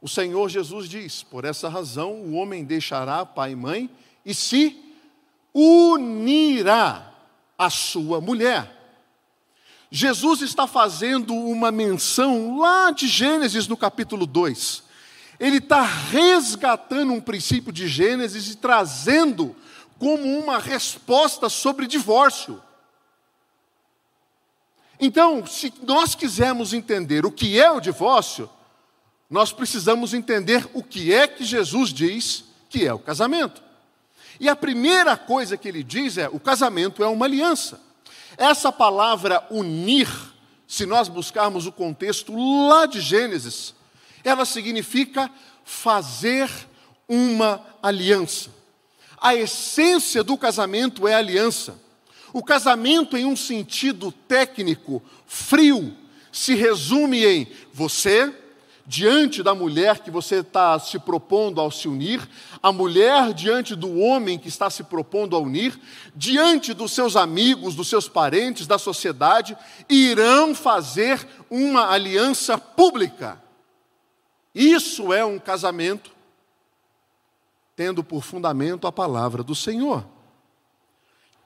o 0.00 0.08
Senhor 0.08 0.48
Jesus 0.48 0.88
diz: 0.88 1.20
Por 1.20 1.44
essa 1.44 1.68
razão 1.68 2.12
o 2.12 2.34
homem 2.34 2.64
deixará 2.64 3.26
pai 3.26 3.50
e 3.50 3.56
mãe 3.56 3.90
e 4.24 4.32
se 4.32 4.80
unirá 5.52 7.12
à 7.58 7.68
sua 7.68 8.20
mulher. 8.20 8.72
Jesus 9.90 10.42
está 10.42 10.68
fazendo 10.68 11.34
uma 11.34 11.72
menção 11.72 12.56
lá 12.56 12.92
de 12.92 13.08
Gênesis 13.08 13.66
no 13.66 13.76
capítulo 13.76 14.26
2. 14.26 14.84
Ele 15.40 15.56
está 15.56 15.82
resgatando 15.82 17.12
um 17.12 17.20
princípio 17.20 17.72
de 17.72 17.88
Gênesis 17.88 18.48
e 18.52 18.58
trazendo 18.58 19.56
como 19.98 20.22
uma 20.38 20.60
resposta 20.60 21.48
sobre 21.48 21.88
divórcio. 21.88 22.62
Então, 25.00 25.46
se 25.46 25.72
nós 25.82 26.14
quisermos 26.14 26.74
entender 26.74 27.24
o 27.24 27.32
que 27.32 27.58
é 27.58 27.70
o 27.70 27.80
divórcio, 27.80 28.50
nós 29.30 29.52
precisamos 29.52 30.12
entender 30.12 30.68
o 30.74 30.82
que 30.82 31.12
é 31.12 31.26
que 31.26 31.44
Jesus 31.44 31.92
diz 31.92 32.44
que 32.68 32.86
é 32.86 32.92
o 32.92 32.98
casamento. 32.98 33.62
E 34.38 34.48
a 34.48 34.56
primeira 34.56 35.16
coisa 35.16 35.56
que 35.56 35.68
ele 35.68 35.82
diz 35.82 36.18
é: 36.18 36.28
o 36.28 36.40
casamento 36.40 37.02
é 37.02 37.06
uma 37.06 37.26
aliança. 37.26 37.80
Essa 38.36 38.70
palavra 38.70 39.46
unir, 39.50 40.08
se 40.66 40.84
nós 40.86 41.08
buscarmos 41.08 41.66
o 41.66 41.72
contexto 41.72 42.34
lá 42.68 42.86
de 42.86 43.00
Gênesis, 43.00 43.74
ela 44.24 44.44
significa 44.44 45.30
fazer 45.64 46.50
uma 47.08 47.64
aliança. 47.82 48.50
A 49.20 49.34
essência 49.34 50.24
do 50.24 50.36
casamento 50.36 51.06
é 51.06 51.14
aliança. 51.14 51.78
O 52.32 52.42
casamento, 52.42 53.16
em 53.16 53.24
um 53.24 53.36
sentido 53.36 54.12
técnico, 54.12 55.02
frio, 55.26 55.96
se 56.32 56.54
resume 56.54 57.24
em 57.24 57.48
você, 57.72 58.32
diante 58.86 59.42
da 59.42 59.54
mulher 59.54 60.00
que 60.00 60.10
você 60.10 60.36
está 60.36 60.78
se 60.78 60.98
propondo 60.98 61.60
ao 61.60 61.70
se 61.70 61.86
unir, 61.86 62.28
a 62.62 62.72
mulher 62.72 63.32
diante 63.32 63.74
do 63.74 63.98
homem 63.98 64.38
que 64.38 64.48
está 64.48 64.68
se 64.68 64.84
propondo 64.84 65.36
a 65.36 65.38
unir, 65.38 65.78
diante 66.14 66.74
dos 66.74 66.92
seus 66.92 67.16
amigos, 67.16 67.74
dos 67.74 67.88
seus 67.88 68.08
parentes, 68.08 68.66
da 68.66 68.78
sociedade, 68.78 69.56
irão 69.88 70.54
fazer 70.54 71.26
uma 71.48 71.90
aliança 71.90 72.58
pública. 72.58 73.40
Isso 74.54 75.12
é 75.12 75.24
um 75.24 75.38
casamento, 75.38 76.10
tendo 77.76 78.02
por 78.02 78.22
fundamento 78.22 78.86
a 78.86 78.92
palavra 78.92 79.42
do 79.42 79.54
Senhor 79.54 80.04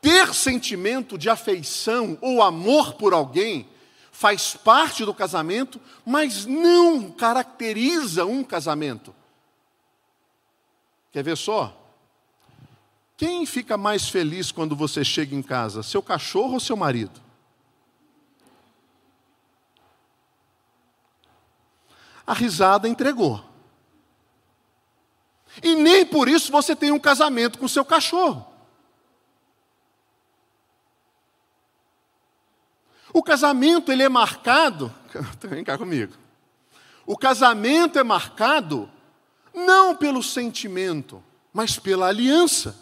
ter 0.04 0.34
sentimento 0.34 1.16
de 1.16 1.30
afeição 1.30 2.18
ou 2.20 2.42
amor 2.42 2.92
por 2.92 3.14
alguém 3.14 3.66
faz 4.12 4.54
parte 4.54 5.02
do 5.02 5.14
casamento, 5.14 5.80
mas 6.04 6.44
não 6.44 7.10
caracteriza 7.10 8.26
um 8.26 8.44
casamento. 8.44 9.14
Quer 11.10 11.24
ver 11.24 11.38
só? 11.38 11.74
Quem 13.16 13.46
fica 13.46 13.78
mais 13.78 14.06
feliz 14.06 14.52
quando 14.52 14.76
você 14.76 15.02
chega 15.02 15.34
em 15.34 15.42
casa, 15.42 15.82
seu 15.82 16.02
cachorro 16.02 16.52
ou 16.52 16.60
seu 16.60 16.76
marido? 16.76 17.24
a 22.26 22.32
risada 22.32 22.88
entregou. 22.88 23.44
E 25.62 25.74
nem 25.74 26.04
por 26.04 26.28
isso 26.28 26.50
você 26.50 26.74
tem 26.74 26.90
um 26.90 26.98
casamento 26.98 27.58
com 27.58 27.68
seu 27.68 27.84
cachorro. 27.84 28.53
O 33.14 33.22
casamento 33.22 33.92
ele 33.92 34.02
é 34.02 34.08
marcado, 34.08 34.92
vem 35.48 35.62
cá 35.62 35.78
comigo. 35.78 36.12
O 37.06 37.16
casamento 37.16 37.96
é 37.96 38.02
marcado 38.02 38.90
não 39.54 39.94
pelo 39.94 40.20
sentimento, 40.20 41.22
mas 41.52 41.78
pela 41.78 42.08
aliança. 42.08 42.76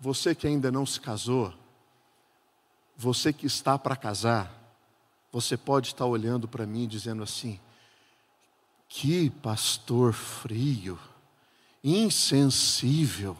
Você 0.00 0.34
que 0.34 0.48
ainda 0.48 0.72
não 0.72 0.84
se 0.84 1.00
casou, 1.00 1.54
você 2.96 3.32
que 3.32 3.46
está 3.46 3.78
para 3.78 3.94
casar, 3.94 4.52
você 5.30 5.56
pode 5.56 5.88
estar 5.88 6.04
olhando 6.04 6.48
para 6.48 6.66
mim 6.66 6.88
dizendo 6.88 7.22
assim: 7.22 7.60
que 8.88 9.30
pastor 9.30 10.12
frio, 10.12 10.98
insensível. 11.84 13.36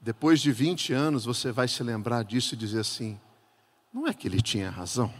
Depois 0.00 0.40
de 0.40 0.50
20 0.50 0.92
anos 0.92 1.24
você 1.24 1.52
vai 1.52 1.68
se 1.68 1.82
lembrar 1.82 2.24
disso 2.24 2.54
e 2.54 2.56
dizer 2.56 2.80
assim: 2.80 3.20
não 3.92 4.06
é 4.06 4.14
que 4.14 4.26
ele 4.26 4.40
tinha 4.40 4.70
razão? 4.70 5.12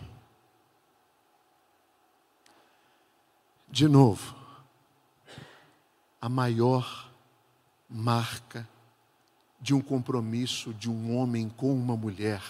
De 3.69 3.87
novo, 3.87 4.35
a 6.21 6.29
maior 6.29 7.11
marca 7.89 8.69
de 9.61 9.75
um 9.75 9.81
compromisso 9.81 10.73
de 10.73 10.89
um 10.89 11.17
homem 11.17 11.49
com 11.49 11.75
uma 11.75 11.97
mulher 11.97 12.43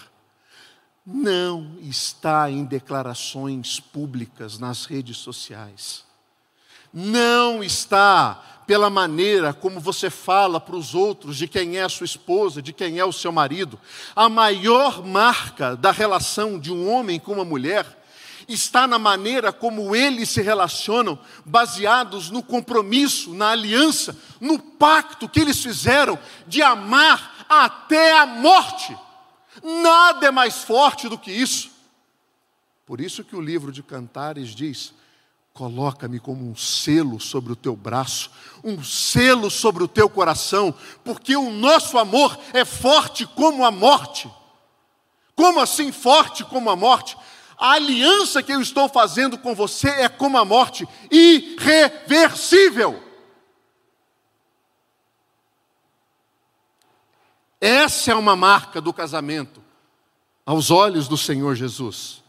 não 1.05 1.77
está 1.79 2.49
em 2.49 2.63
declarações 2.63 3.79
públicas 3.79 4.57
nas 4.57 4.85
redes 4.85 5.17
sociais. 5.17 6.05
Não 6.93 7.63
está 7.63 8.41
pela 8.67 8.89
maneira 8.89 9.53
como 9.53 9.79
você 9.79 10.09
fala 10.09 10.59
para 10.59 10.75
os 10.75 10.95
outros 10.95 11.37
de 11.37 11.47
quem 11.47 11.77
é 11.77 11.83
a 11.83 11.89
sua 11.89 12.05
esposa, 12.05 12.61
de 12.61 12.71
quem 12.71 12.99
é 12.99 13.05
o 13.05 13.11
seu 13.11 13.31
marido. 13.31 13.79
A 14.15 14.29
maior 14.29 15.05
marca 15.05 15.75
da 15.75 15.91
relação 15.91 16.57
de 16.59 16.71
um 16.71 16.89
homem 16.89 17.19
com 17.19 17.33
uma 17.33 17.45
mulher 17.45 17.85
está 18.47 18.87
na 18.87 18.99
maneira 18.99 19.51
como 19.51 19.95
eles 19.95 20.29
se 20.29 20.41
relacionam, 20.41 21.17
baseados 21.45 22.29
no 22.29 22.43
compromisso, 22.43 23.33
na 23.33 23.49
aliança, 23.49 24.17
no 24.39 24.59
pacto 24.59 25.27
que 25.27 25.39
eles 25.39 25.61
fizeram 25.61 26.17
de 26.47 26.61
amar 26.61 27.45
até 27.49 28.17
a 28.17 28.25
morte. 28.25 28.97
Nada 29.63 30.27
é 30.27 30.31
mais 30.31 30.63
forte 30.63 31.09
do 31.09 31.17
que 31.17 31.31
isso. 31.31 31.69
Por 32.85 32.99
isso 32.99 33.23
que 33.23 33.35
o 33.35 33.41
livro 33.41 33.71
de 33.71 33.83
Cantares 33.83 34.49
diz: 34.55 34.93
Coloca-me 35.53 36.19
como 36.19 36.49
um 36.49 36.55
selo 36.55 37.19
sobre 37.19 37.51
o 37.51 37.55
teu 37.55 37.75
braço, 37.75 38.31
um 38.63 38.81
selo 38.83 39.51
sobre 39.51 39.83
o 39.83 39.87
teu 39.87 40.09
coração, 40.09 40.73
porque 41.03 41.35
o 41.35 41.51
nosso 41.51 41.97
amor 41.97 42.37
é 42.53 42.63
forte 42.63 43.25
como 43.25 43.65
a 43.65 43.71
morte. 43.71 44.31
Como 45.35 45.59
assim 45.59 45.91
forte 45.91 46.43
como 46.45 46.69
a 46.69 46.75
morte? 46.75 47.17
A 47.57 47.73
aliança 47.73 48.41
que 48.41 48.53
eu 48.53 48.61
estou 48.61 48.87
fazendo 48.87 49.37
com 49.37 49.53
você 49.53 49.89
é 49.89 50.09
como 50.09 50.37
a 50.37 50.45
morte, 50.45 50.87
irreversível. 51.11 53.03
Essa 57.59 58.11
é 58.11 58.15
uma 58.15 58.35
marca 58.35 58.81
do 58.81 58.91
casamento, 58.91 59.61
aos 60.43 60.71
olhos 60.71 61.07
do 61.07 61.17
Senhor 61.17 61.53
Jesus. 61.53 62.20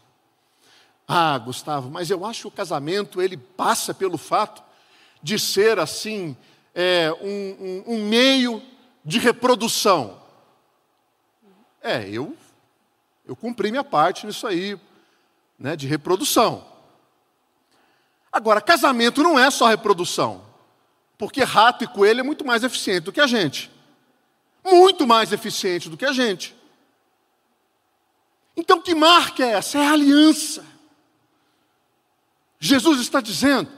Ah, 1.07 1.37
Gustavo, 1.37 1.89
mas 1.89 2.09
eu 2.09 2.25
acho 2.25 2.41
que 2.41 2.47
o 2.47 2.51
casamento 2.51 3.21
ele 3.21 3.37
passa 3.37 3.93
pelo 3.93 4.17
fato 4.17 4.63
de 5.21 5.37
ser 5.37 5.79
assim 5.79 6.35
é, 6.73 7.11
um, 7.21 7.83
um, 7.87 7.95
um 7.95 8.07
meio 8.07 8.61
de 9.03 9.19
reprodução. 9.19 10.21
É, 11.81 12.07
eu 12.09 12.37
eu 13.25 13.35
cumpri 13.35 13.71
minha 13.71 13.83
parte 13.83 14.25
nisso 14.25 14.45
aí, 14.45 14.77
né, 15.57 15.75
de 15.75 15.87
reprodução. 15.87 16.65
Agora, 18.31 18.59
casamento 18.59 19.23
não 19.23 19.39
é 19.39 19.49
só 19.49 19.67
reprodução, 19.67 20.43
porque 21.17 21.43
rato 21.43 21.83
e 21.83 21.87
coelho 21.87 22.19
é 22.19 22.23
muito 22.23 22.45
mais 22.45 22.63
eficiente 22.63 23.01
do 23.01 23.11
que 23.13 23.21
a 23.21 23.27
gente. 23.27 23.71
Muito 24.63 25.07
mais 25.07 25.31
eficiente 25.31 25.89
do 25.89 25.95
que 25.95 26.05
a 26.05 26.11
gente. 26.11 26.55
Então, 28.57 28.81
que 28.81 28.93
marca 28.93 29.43
é 29.43 29.53
essa? 29.53 29.77
É 29.77 29.87
a 29.87 29.93
aliança. 29.93 30.65
Jesus 32.63 32.99
está 32.99 33.19
dizendo: 33.19 33.69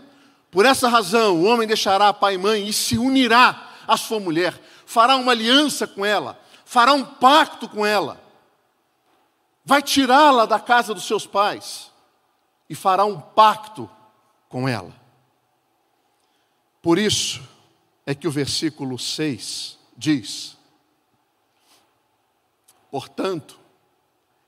por 0.52 0.66
essa 0.66 0.88
razão, 0.88 1.42
o 1.42 1.46
homem 1.46 1.68
deixará 1.68 2.14
pai 2.14 2.36
e 2.36 2.38
mãe 2.38 2.68
e 2.68 2.74
se 2.74 2.98
unirá 2.98 3.72
à 3.88 3.98
sua 3.98 4.20
mulher, 4.20 4.60
fará 4.86 5.16
uma 5.16 5.32
aliança 5.32 5.88
com 5.88 6.06
ela, 6.06 6.40
fará 6.66 6.94
um 6.94 7.04
pacto 7.04 7.68
com 7.68 7.86
ela 7.86 8.26
vai 9.66 9.82
tirá-la 9.82 10.46
da 10.46 10.60
casa 10.60 10.94
dos 10.94 11.06
seus 11.06 11.26
pais 11.26 11.92
e 12.70 12.76
fará 12.76 13.04
um 13.04 13.20
pacto 13.20 13.90
com 14.48 14.70
ela. 14.70 14.94
Por 16.82 17.00
isso 17.00 17.44
é 18.06 18.14
que 18.14 18.28
o 18.28 18.32
versículo 18.32 19.00
6 19.00 19.80
diz: 19.98 20.56
Portanto, 22.92 23.60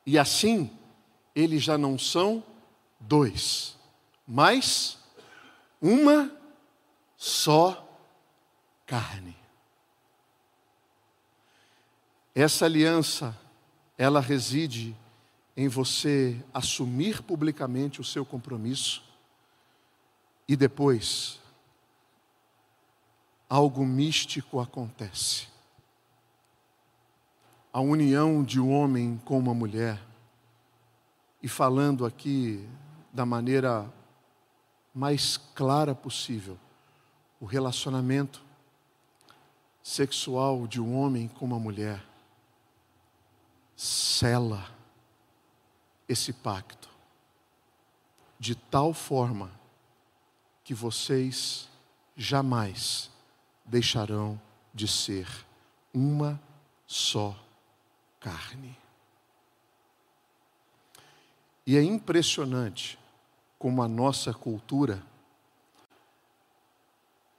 e 0.05 0.19
assim 0.19 0.71
eles 1.35 1.63
já 1.63 1.77
não 1.77 1.97
são 1.97 2.43
dois, 2.99 3.75
mas 4.27 4.99
uma 5.81 6.31
só 7.15 7.87
carne. 8.85 9.35
Essa 12.35 12.65
aliança, 12.65 13.35
ela 13.97 14.19
reside 14.19 14.95
em 15.55 15.67
você 15.67 16.39
assumir 16.53 17.23
publicamente 17.23 17.99
o 17.99 18.03
seu 18.03 18.23
compromisso 18.25 19.03
e 20.47 20.55
depois 20.55 21.39
algo 23.49 23.85
místico 23.85 24.59
acontece. 24.59 25.47
A 27.73 27.79
união 27.79 28.43
de 28.43 28.59
um 28.59 28.71
homem 28.71 29.19
com 29.25 29.37
uma 29.37 29.53
mulher, 29.53 29.99
e 31.41 31.47
falando 31.47 32.05
aqui 32.05 32.67
da 33.13 33.25
maneira 33.25 33.91
mais 34.97 35.37
clara 35.53 35.93
possível, 35.93 36.57
o 37.39 37.45
relacionamento 37.45 38.43
sexual 39.83 40.65
de 40.65 40.81
um 40.81 40.97
homem 40.97 41.27
com 41.27 41.45
uma 41.45 41.59
mulher 41.59 42.03
cela 43.75 44.71
esse 46.09 46.33
pacto 46.33 46.89
de 48.39 48.55
tal 48.55 48.91
forma 48.91 49.51
que 50.63 50.73
vocês 50.73 51.69
jamais 52.15 53.11
deixarão 53.63 54.41
de 54.73 54.87
ser 54.87 55.27
uma 55.93 56.41
só 56.87 57.37
carne. 58.19 58.75
E 61.67 61.77
é 61.77 61.83
impressionante 61.83 62.97
como 63.57 63.81
a 63.81 63.87
nossa 63.87 64.33
cultura 64.33 65.01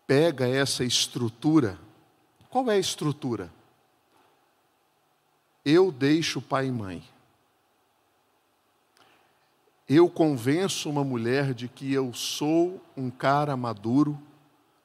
pega 0.06 0.48
essa 0.48 0.84
estrutura. 0.84 1.78
Qual 2.50 2.70
é 2.70 2.74
a 2.74 2.78
estrutura? 2.78 3.52
Eu 5.64 5.92
deixo 5.92 6.40
pai 6.40 6.66
e 6.66 6.72
mãe 6.72 7.04
eu 9.88 10.06
convenço 10.10 10.90
uma 10.90 11.02
mulher 11.02 11.54
de 11.54 11.66
que 11.66 11.90
eu 11.90 12.12
sou 12.12 12.78
um 12.94 13.08
cara 13.08 13.56
maduro, 13.56 14.18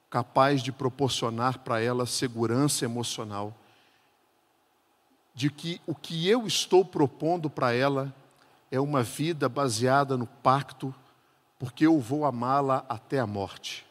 capaz 0.10 0.64
de 0.64 0.72
proporcionar 0.72 1.60
para 1.60 1.82
ela 1.82 2.06
segurança 2.06 2.86
emocional, 2.86 3.54
de 5.36 5.50
que 5.50 5.82
o 5.86 5.94
que 5.94 6.30
eu 6.30 6.48
estou 6.48 6.86
propondo 6.86 7.50
para 7.50 7.74
ela 7.74 8.16
é 8.72 8.80
uma 8.80 9.04
vida 9.04 9.50
baseada 9.50 10.16
no 10.16 10.26
pacto, 10.26 10.96
porque 11.64 11.88
eu 11.88 11.98
vou 11.98 12.26
amá-la 12.26 12.86
até 12.90 13.20
a 13.20 13.26
morte. 13.26 13.86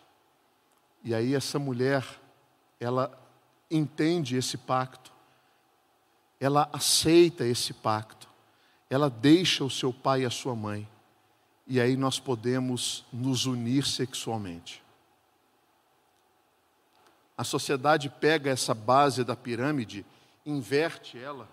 E 1.03 1.15
aí 1.15 1.35
essa 1.35 1.59
mulher, 1.59 2.07
ela 2.79 3.11
entende 3.71 4.37
esse 4.37 4.59
pacto, 4.59 5.11
ela 6.39 6.69
aceita 6.71 7.47
esse 7.47 7.73
pacto, 7.73 8.29
ela 8.91 9.09
deixa 9.09 9.65
o 9.65 9.71
seu 9.71 9.91
pai 9.91 10.21
e 10.21 10.27
a 10.27 10.31
sua 10.31 10.55
mãe 10.55 10.87
e 11.67 11.81
aí 11.81 11.97
nós 11.97 12.21
podemos 12.21 13.07
nos 13.11 13.47
unir 13.47 13.87
sexualmente. 13.87 14.83
A 17.39 17.43
sociedade 17.43 18.11
pega 18.11 18.51
essa 18.51 18.75
base 18.75 19.25
da 19.25 19.35
pirâmide, 19.35 20.05
inverte 20.45 21.17
ela, 21.17 21.49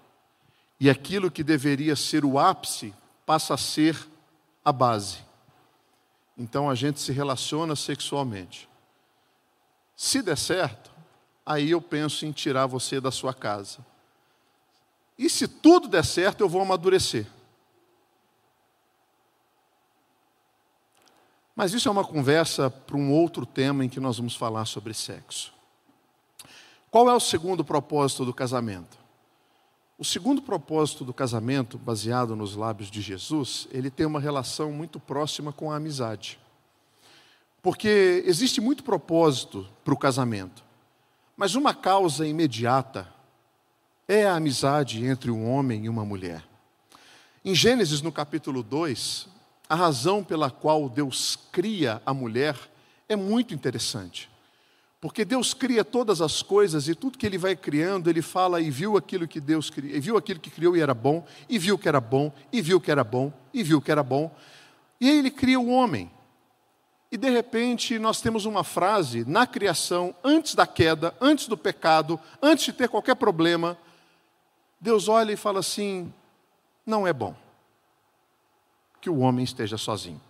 e 0.82 0.90
aquilo 0.90 1.32
que 1.32 1.46
deveria 1.46 1.96
ser 1.96 2.26
o 2.26 2.38
ápice 2.38 2.94
passa 3.26 3.54
a 3.54 3.58
ser 3.58 4.06
a 4.66 4.74
base. 4.74 5.29
Então 6.40 6.70
a 6.70 6.74
gente 6.74 7.02
se 7.02 7.12
relaciona 7.12 7.76
sexualmente. 7.76 8.70
Se 9.94 10.22
der 10.22 10.38
certo, 10.38 10.90
aí 11.46 11.72
eu 11.72 11.82
penso 11.82 12.26
em 12.26 12.32
tirar 12.32 12.66
você 12.66 13.02
da 13.02 13.12
sua 13.12 13.34
casa. 13.34 13.86
E 15.18 15.30
se 15.30 15.50
tudo 15.50 15.90
der 15.90 16.06
certo, 16.06 16.40
eu 16.40 16.48
vou 16.48 16.62
amadurecer. 16.62 17.28
Mas 21.54 21.74
isso 21.74 21.90
é 21.90 21.92
uma 21.92 22.06
conversa 22.06 22.70
para 22.70 22.96
um 22.96 23.12
outro 23.12 23.46
tema 23.46 23.84
em 23.84 23.90
que 23.90 24.00
nós 24.00 24.16
vamos 24.16 24.34
falar 24.34 24.64
sobre 24.64 24.94
sexo. 24.94 25.54
Qual 26.90 27.10
é 27.10 27.14
o 27.14 27.20
segundo 27.20 27.66
propósito 27.66 28.24
do 28.24 28.34
casamento? 28.34 28.99
O 30.00 30.06
segundo 30.06 30.42
propósito 30.42 31.04
do 31.04 31.14
casamento, 31.14 31.78
baseado 31.78 32.34
nos 32.34 32.56
lábios 32.56 32.90
de 32.90 33.02
Jesus, 33.02 33.68
ele 33.70 33.92
tem 33.92 34.06
uma 34.06 34.22
relação 34.22 34.72
muito 34.72 34.98
próxima 34.98 35.52
com 35.52 35.70
a 35.70 35.76
amizade. 35.76 36.40
Porque 37.62 38.24
existe 38.26 38.62
muito 38.62 38.82
propósito 38.82 39.68
para 39.84 39.94
o 39.94 39.98
casamento, 39.98 40.64
mas 41.36 41.54
uma 41.54 41.74
causa 41.74 42.26
imediata 42.26 43.14
é 44.08 44.26
a 44.26 44.36
amizade 44.36 45.04
entre 45.04 45.30
um 45.30 45.52
homem 45.52 45.84
e 45.84 45.90
uma 45.90 46.06
mulher. 46.06 46.46
Em 47.44 47.54
Gênesis, 47.54 48.02
no 48.02 48.10
capítulo 48.10 48.64
2, 48.64 49.28
a 49.68 49.76
razão 49.76 50.24
pela 50.24 50.50
qual 50.50 50.88
Deus 50.88 51.38
cria 51.52 52.02
a 52.06 52.14
mulher 52.14 52.58
é 53.10 53.18
muito 53.18 53.54
interessante. 53.54 54.30
Porque 55.02 55.24
Deus 55.24 55.54
cria 55.54 55.86
todas 55.86 56.22
as 56.22 56.42
coisas 56.42 56.90
e 56.90 56.96
tudo 56.96 57.18
que 57.18 57.26
ele 57.26 57.38
vai 57.38 57.56
criando, 57.56 58.10
ele 58.10 58.22
fala 58.22 58.60
e 58.60 58.70
viu 58.70 58.98
aquilo 58.98 59.28
que 59.28 59.40
Deus 59.40 59.70
criou, 59.70 59.96
e 59.96 60.00
viu 60.00 60.18
aquilo 60.18 60.40
que 60.40 60.50
criou 60.50 60.76
e 60.76 60.82
era 60.82 60.94
bom, 60.94 61.26
e 61.48 61.58
viu 61.58 61.78
que 61.78 61.88
era 61.88 62.02
bom, 62.02 62.34
e 62.52 62.62
viu 62.62 62.82
que 62.82 62.92
era 62.92 63.04
bom, 63.04 63.32
e 63.54 63.64
viu 63.64 63.82
que 63.82 63.92
era 63.92 64.04
bom. 64.04 64.36
E 65.00 65.10
aí 65.10 65.20
ele 65.20 65.32
cria 65.32 65.60
o 65.60 65.70
homem. 65.70 66.12
E 67.10 67.18
de 67.18 67.30
repente 67.30 67.98
nós 67.98 68.20
temos 68.20 68.46
uma 68.46 68.64
frase 68.64 69.24
na 69.26 69.48
criação, 69.48 70.14
antes 70.22 70.54
da 70.54 70.68
queda, 70.68 71.16
antes 71.22 71.48
do 71.48 71.58
pecado, 71.58 72.20
antes 72.42 72.66
de 72.66 72.74
ter 72.74 72.90
qualquer 72.90 73.16
problema, 73.16 73.78
Deus 74.82 75.08
olha 75.08 75.32
e 75.32 75.38
fala 75.38 75.60
assim: 75.60 76.14
não 76.86 77.08
é 77.08 77.14
bom 77.14 77.36
que 79.00 79.10
o 79.10 79.20
homem 79.20 79.46
esteja 79.46 79.78
sozinho. 79.78 80.22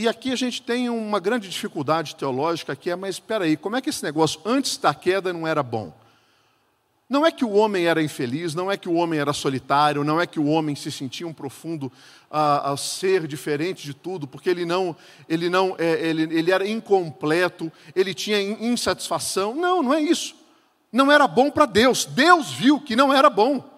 E 0.00 0.06
aqui 0.06 0.30
a 0.30 0.36
gente 0.36 0.62
tem 0.62 0.88
uma 0.88 1.18
grande 1.18 1.48
dificuldade 1.48 2.14
teológica 2.14 2.76
que 2.76 2.88
é, 2.88 2.94
mas 2.94 3.16
espera 3.16 3.46
aí, 3.46 3.56
como 3.56 3.74
é 3.74 3.80
que 3.80 3.90
esse 3.90 4.04
negócio 4.04 4.40
antes 4.44 4.76
da 4.76 4.94
queda 4.94 5.32
não 5.32 5.44
era 5.44 5.60
bom? 5.60 5.92
Não 7.10 7.26
é 7.26 7.32
que 7.32 7.44
o 7.44 7.50
homem 7.50 7.86
era 7.86 8.00
infeliz, 8.00 8.54
não 8.54 8.70
é 8.70 8.76
que 8.76 8.88
o 8.88 8.94
homem 8.94 9.18
era 9.18 9.32
solitário, 9.32 10.04
não 10.04 10.20
é 10.20 10.24
que 10.24 10.38
o 10.38 10.46
homem 10.46 10.76
se 10.76 10.92
sentia 10.92 11.26
um 11.26 11.32
profundo 11.32 11.90
a, 12.30 12.70
a 12.70 12.76
ser 12.76 13.26
diferente 13.26 13.82
de 13.82 13.92
tudo, 13.92 14.28
porque 14.28 14.48
ele 14.48 14.64
não, 14.64 14.94
ele 15.28 15.50
não, 15.50 15.74
é, 15.76 15.94
ele, 16.08 16.32
ele 16.32 16.52
era 16.52 16.64
incompleto, 16.64 17.72
ele 17.92 18.14
tinha 18.14 18.40
insatisfação. 18.40 19.52
Não, 19.52 19.82
não 19.82 19.92
é 19.92 20.00
isso. 20.00 20.36
Não 20.92 21.10
era 21.10 21.26
bom 21.26 21.50
para 21.50 21.66
Deus. 21.66 22.04
Deus 22.04 22.52
viu 22.52 22.80
que 22.80 22.94
não 22.94 23.12
era 23.12 23.28
bom. 23.28 23.68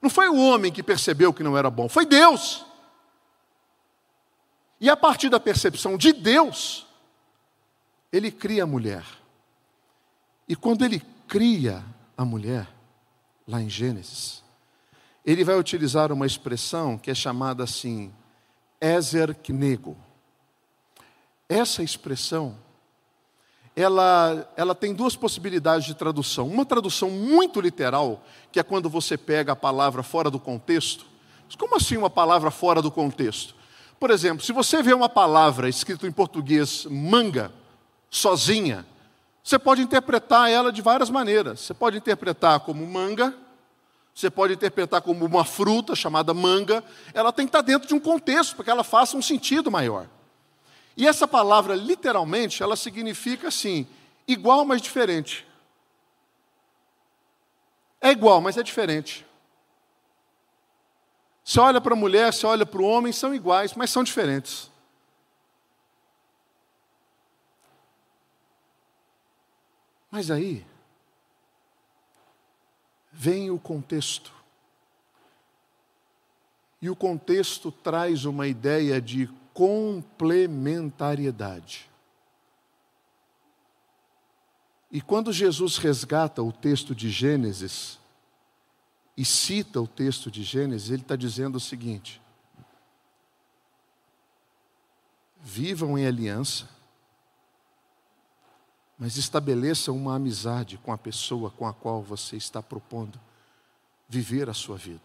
Não 0.00 0.08
foi 0.08 0.30
o 0.30 0.38
homem 0.38 0.72
que 0.72 0.82
percebeu 0.82 1.34
que 1.34 1.42
não 1.42 1.54
era 1.54 1.68
bom, 1.68 1.86
foi 1.86 2.06
Deus. 2.06 2.64
E 4.80 4.88
a 4.88 4.96
partir 4.96 5.28
da 5.28 5.38
percepção 5.38 5.98
de 5.98 6.12
Deus, 6.12 6.86
ele 8.10 8.30
cria 8.30 8.62
a 8.62 8.66
mulher. 8.66 9.04
E 10.48 10.56
quando 10.56 10.84
ele 10.84 11.02
cria 11.28 11.84
a 12.16 12.24
mulher, 12.24 12.66
lá 13.46 13.60
em 13.60 13.68
Gênesis, 13.68 14.42
ele 15.24 15.44
vai 15.44 15.58
utilizar 15.58 16.10
uma 16.10 16.26
expressão 16.26 16.96
que 16.96 17.10
é 17.10 17.14
chamada 17.14 17.62
assim, 17.62 18.12
Ezer 18.80 19.34
Knego. 19.34 19.96
Essa 21.48 21.82
expressão, 21.82 22.56
ela, 23.76 24.50
ela 24.56 24.74
tem 24.74 24.94
duas 24.94 25.14
possibilidades 25.14 25.86
de 25.86 25.94
tradução. 25.94 26.48
Uma 26.48 26.64
tradução 26.64 27.10
muito 27.10 27.60
literal, 27.60 28.24
que 28.50 28.58
é 28.58 28.62
quando 28.62 28.88
você 28.88 29.18
pega 29.18 29.52
a 29.52 29.56
palavra 29.56 30.02
fora 30.02 30.30
do 30.30 30.40
contexto. 30.40 31.04
Como 31.58 31.76
assim 31.76 31.96
uma 31.96 32.10
palavra 32.10 32.50
fora 32.50 32.80
do 32.80 32.90
contexto? 32.90 33.59
Por 34.00 34.10
exemplo, 34.10 34.42
se 34.42 34.50
você 34.50 34.82
vê 34.82 34.94
uma 34.94 35.10
palavra 35.10 35.68
escrita 35.68 36.06
em 36.06 36.10
português 36.10 36.86
manga, 36.86 37.52
sozinha, 38.08 38.86
você 39.44 39.58
pode 39.58 39.82
interpretar 39.82 40.50
ela 40.50 40.72
de 40.72 40.80
várias 40.80 41.10
maneiras. 41.10 41.60
Você 41.60 41.74
pode 41.74 41.98
interpretar 41.98 42.60
como 42.60 42.86
manga, 42.86 43.34
você 44.14 44.30
pode 44.30 44.54
interpretar 44.54 45.02
como 45.02 45.26
uma 45.26 45.44
fruta 45.44 45.94
chamada 45.94 46.32
manga. 46.32 46.82
Ela 47.12 47.30
tem 47.30 47.44
que 47.44 47.50
estar 47.50 47.60
dentro 47.60 47.86
de 47.86 47.94
um 47.94 48.00
contexto 48.00 48.56
para 48.56 48.64
que 48.64 48.70
ela 48.70 48.82
faça 48.82 49.18
um 49.18 49.22
sentido 49.22 49.70
maior. 49.70 50.06
E 50.96 51.06
essa 51.06 51.28
palavra, 51.28 51.74
literalmente, 51.74 52.62
ela 52.62 52.76
significa 52.76 53.48
assim: 53.48 53.86
igual, 54.26 54.64
mas 54.64 54.80
diferente. 54.80 55.46
É 58.00 58.10
igual, 58.10 58.40
mas 58.40 58.56
é 58.56 58.62
diferente. 58.62 59.26
Você 61.50 61.58
olha 61.58 61.80
para 61.80 61.94
a 61.94 61.96
mulher, 61.96 62.32
você 62.32 62.46
olha 62.46 62.64
para 62.64 62.80
o 62.80 62.84
homem, 62.84 63.12
são 63.12 63.34
iguais, 63.34 63.74
mas 63.74 63.90
são 63.90 64.04
diferentes. 64.04 64.70
Mas 70.12 70.30
aí 70.30 70.64
vem 73.10 73.50
o 73.50 73.58
contexto. 73.58 74.32
E 76.80 76.88
o 76.88 76.94
contexto 76.94 77.72
traz 77.72 78.24
uma 78.24 78.46
ideia 78.46 79.00
de 79.00 79.28
complementariedade. 79.52 81.90
E 84.88 85.00
quando 85.00 85.32
Jesus 85.32 85.78
resgata 85.78 86.44
o 86.44 86.52
texto 86.52 86.94
de 86.94 87.10
Gênesis, 87.10 87.99
e 89.20 89.24
cita 89.26 89.78
o 89.78 89.86
texto 89.86 90.30
de 90.30 90.42
Gênesis, 90.42 90.88
ele 90.88 91.02
está 91.02 91.14
dizendo 91.14 91.56
o 91.56 91.60
seguinte: 91.60 92.22
vivam 95.42 95.98
em 95.98 96.06
aliança, 96.06 96.66
mas 98.98 99.18
estabeleçam 99.18 99.94
uma 99.94 100.14
amizade 100.14 100.78
com 100.78 100.90
a 100.90 100.96
pessoa 100.96 101.50
com 101.50 101.66
a 101.66 101.74
qual 101.74 102.02
você 102.02 102.38
está 102.38 102.62
propondo 102.62 103.20
viver 104.08 104.48
a 104.48 104.54
sua 104.54 104.78
vida. 104.78 105.04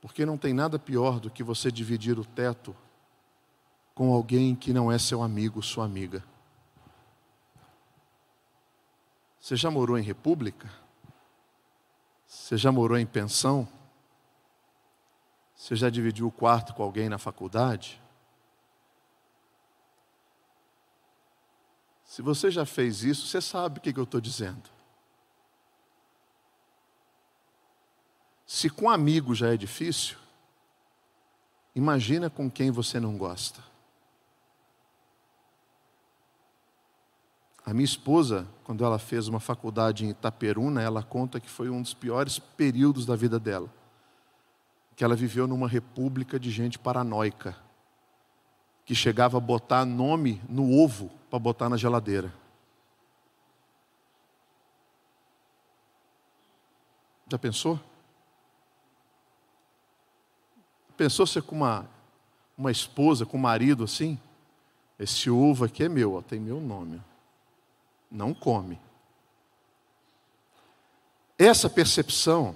Porque 0.00 0.24
não 0.24 0.38
tem 0.38 0.54
nada 0.54 0.78
pior 0.78 1.18
do 1.18 1.28
que 1.28 1.42
você 1.42 1.72
dividir 1.72 2.16
o 2.16 2.24
teto 2.24 2.76
com 3.92 4.12
alguém 4.12 4.54
que 4.54 4.72
não 4.72 4.90
é 4.90 5.00
seu 5.00 5.20
amigo, 5.20 5.60
sua 5.64 5.84
amiga. 5.84 6.24
Você 9.40 9.56
já 9.56 9.70
morou 9.70 9.98
em 9.98 10.02
república? 10.02 10.70
Você 12.26 12.56
já 12.56 12.70
morou 12.70 12.98
em 12.98 13.06
pensão? 13.06 13.66
Você 15.56 15.74
já 15.74 15.88
dividiu 15.88 16.26
o 16.26 16.32
quarto 16.32 16.74
com 16.74 16.82
alguém 16.82 17.08
na 17.08 17.18
faculdade? 17.18 18.00
Se 22.04 22.22
você 22.22 22.50
já 22.50 22.66
fez 22.66 23.02
isso, 23.02 23.26
você 23.26 23.40
sabe 23.40 23.78
o 23.78 23.80
que 23.80 23.98
eu 23.98 24.04
estou 24.04 24.20
dizendo. 24.20 24.68
Se 28.44 28.68
com 28.68 28.90
amigo 28.90 29.34
já 29.34 29.54
é 29.54 29.56
difícil, 29.56 30.18
imagina 31.74 32.28
com 32.28 32.50
quem 32.50 32.70
você 32.70 32.98
não 32.98 33.16
gosta. 33.16 33.69
A 37.70 37.72
minha 37.72 37.84
esposa, 37.84 38.48
quando 38.64 38.84
ela 38.84 38.98
fez 38.98 39.28
uma 39.28 39.38
faculdade 39.38 40.04
em 40.04 40.08
Itaperuna, 40.08 40.82
ela 40.82 41.04
conta 41.04 41.38
que 41.38 41.48
foi 41.48 41.70
um 41.70 41.80
dos 41.80 41.94
piores 41.94 42.36
períodos 42.36 43.06
da 43.06 43.14
vida 43.14 43.38
dela. 43.38 43.72
Que 44.96 45.04
ela 45.04 45.14
viveu 45.14 45.46
numa 45.46 45.68
república 45.68 46.36
de 46.36 46.50
gente 46.50 46.80
paranoica, 46.80 47.56
que 48.84 48.92
chegava 48.92 49.36
a 49.36 49.40
botar 49.40 49.84
nome 49.84 50.42
no 50.48 50.76
ovo 50.82 51.12
para 51.30 51.38
botar 51.38 51.68
na 51.68 51.76
geladeira. 51.76 52.34
Já 57.30 57.38
pensou? 57.38 57.78
Pensou 60.96 61.24
ser 61.24 61.42
com 61.44 61.54
uma, 61.54 61.88
uma 62.58 62.72
esposa, 62.72 63.24
com 63.24 63.36
um 63.36 63.40
marido 63.40 63.84
assim? 63.84 64.18
Esse 64.98 65.30
ovo 65.30 65.66
aqui 65.66 65.84
é 65.84 65.88
meu, 65.88 66.14
ó, 66.14 66.20
tem 66.20 66.40
meu 66.40 66.60
nome 66.60 67.00
não 68.10 68.34
come. 68.34 68.80
Essa 71.38 71.70
percepção, 71.70 72.54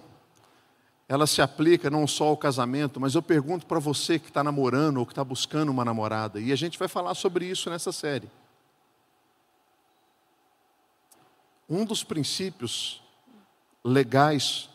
ela 1.09 1.27
se 1.27 1.41
aplica 1.41 1.89
não 1.89 2.07
só 2.07 2.27
ao 2.27 2.37
casamento, 2.37 3.01
mas 3.01 3.15
eu 3.15 3.23
pergunto 3.23 3.65
para 3.67 3.79
você 3.79 4.19
que 4.19 4.29
está 4.29 4.43
namorando 4.45 4.99
ou 4.99 5.07
que 5.07 5.13
está 5.13 5.25
buscando 5.25 5.71
uma 5.71 5.85
namorada, 5.85 6.41
e 6.41 6.53
a 6.53 6.57
gente 6.57 6.79
vai 6.79 6.89
falar 6.89 7.15
sobre 7.15 7.47
isso 7.47 7.71
nessa 7.71 7.93
série. 7.93 8.29
Um 11.69 11.85
dos 11.85 12.05
princípios 12.05 13.03
legais 13.83 14.69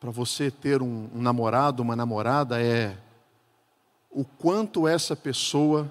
para 0.00 0.10
você 0.10 0.50
ter 0.50 0.82
um, 0.82 1.08
um 1.14 1.22
namorado, 1.22 1.82
uma 1.82 1.96
namorada, 1.96 2.60
é 2.60 2.96
o 4.10 4.24
quanto 4.24 4.86
essa 4.86 5.16
pessoa 5.16 5.90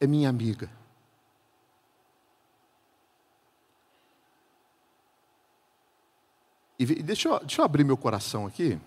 é 0.00 0.06
minha 0.06 0.28
amiga. 0.28 0.68
E 6.82 7.02
deixa 7.02 7.28
eu, 7.28 7.38
deixa 7.40 7.60
eu 7.60 7.64
abrir 7.64 7.84
meu 7.84 7.96
coração 7.96 8.46
aqui. 8.46 8.80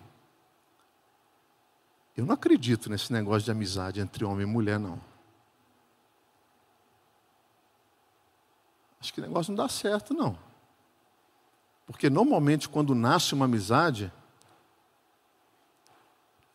Eu 2.17 2.25
não 2.25 2.33
acredito 2.33 2.89
nesse 2.89 3.11
negócio 3.13 3.43
de 3.43 3.51
amizade 3.51 4.01
entre 4.01 4.25
homem 4.25 4.43
e 4.45 4.49
mulher, 4.49 4.79
não. 4.79 4.99
Acho 8.99 9.13
que 9.13 9.21
o 9.21 9.23
negócio 9.23 9.51
não 9.51 9.63
dá 9.63 9.69
certo, 9.69 10.13
não. 10.13 10.37
Porque 11.85 12.09
normalmente, 12.09 12.67
quando 12.67 12.93
nasce 12.93 13.33
uma 13.33 13.45
amizade, 13.45 14.11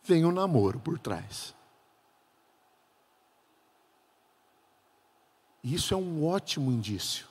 vem 0.03 0.25
um 0.25 0.31
namoro 0.31 0.79
por 0.79 0.99
trás. 0.99 1.55
E 5.63 5.73
isso 5.73 5.93
é 5.93 5.97
um 5.97 6.25
ótimo 6.25 6.71
indício 6.71 7.30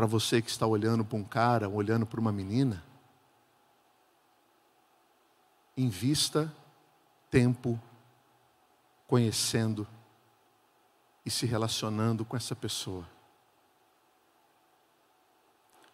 para 0.00 0.06
você 0.06 0.40
que 0.40 0.48
está 0.48 0.66
olhando 0.66 1.04
para 1.04 1.18
um 1.18 1.22
cara, 1.22 1.68
olhando 1.68 2.06
para 2.06 2.18
uma 2.18 2.32
menina. 2.32 2.82
Invista 5.76 6.50
tempo 7.30 7.78
conhecendo 9.06 9.86
e 11.22 11.30
se 11.30 11.44
relacionando 11.44 12.24
com 12.24 12.34
essa 12.34 12.56
pessoa. 12.56 13.06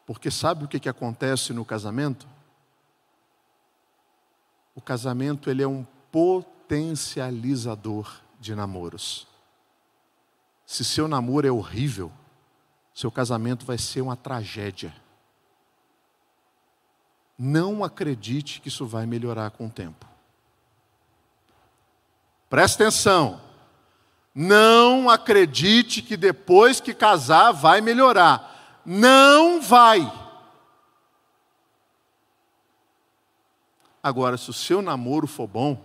Porque 0.07 0.31
sabe 0.31 0.65
o 0.65 0.69
que, 0.69 0.79
que 0.79 0.89
acontece 0.89 1.53
no 1.53 1.65
casamento? 1.65 2.29
O 4.73 4.81
casamento 4.81 5.51
ele 5.51 5.65
é 5.65 5.69
um 5.69 5.85
potencializador 6.13 8.21
de 8.39 8.55
namoros. 8.55 9.27
Se 10.65 10.85
seu 10.85 11.09
namoro 11.09 11.45
é 11.45 11.51
horrível, 11.51 12.13
seu 12.97 13.13
casamento 13.13 13.67
vai 13.67 13.77
ser 13.77 14.01
uma 14.01 14.17
tragédia. 14.17 14.91
Não 17.39 17.85
acredite 17.85 18.59
que 18.59 18.69
isso 18.69 18.87
vai 18.87 19.05
melhorar 19.05 19.51
com 19.51 19.67
o 19.67 19.71
tempo. 19.71 20.07
Presta 22.49 22.85
atenção. 22.85 23.39
Não 24.35 25.11
acredite 25.11 26.01
que 26.01 26.17
depois 26.17 26.81
que 26.81 26.95
casar 26.95 27.53
vai 27.53 27.83
melhorar. 27.83 28.81
Não 28.83 29.61
vai. 29.61 30.01
Agora, 34.03 34.39
se 34.39 34.49
o 34.49 34.55
seu 34.55 34.81
namoro 34.81 35.27
for 35.27 35.47
bom, 35.47 35.85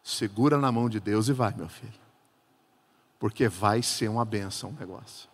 segura 0.00 0.58
na 0.58 0.70
mão 0.70 0.88
de 0.88 1.00
Deus 1.00 1.26
e 1.26 1.32
vai, 1.32 1.52
meu 1.54 1.68
filho. 1.68 2.00
Porque 3.18 3.48
vai 3.48 3.82
ser 3.82 4.08
uma 4.08 4.24
benção 4.24 4.70
o 4.70 4.78
negócio. 4.78 5.29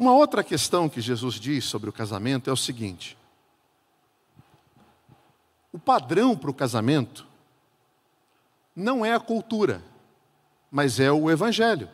Uma 0.00 0.14
outra 0.14 0.42
questão 0.42 0.88
que 0.88 0.98
Jesus 0.98 1.34
diz 1.34 1.66
sobre 1.66 1.90
o 1.90 1.92
casamento 1.92 2.48
é 2.48 2.52
o 2.54 2.56
seguinte: 2.56 3.18
o 5.70 5.78
padrão 5.78 6.34
para 6.34 6.50
o 6.50 6.54
casamento 6.54 7.26
não 8.74 9.04
é 9.04 9.12
a 9.12 9.20
cultura, 9.20 9.84
mas 10.70 10.98
é 10.98 11.12
o 11.12 11.30
Evangelho. 11.30 11.86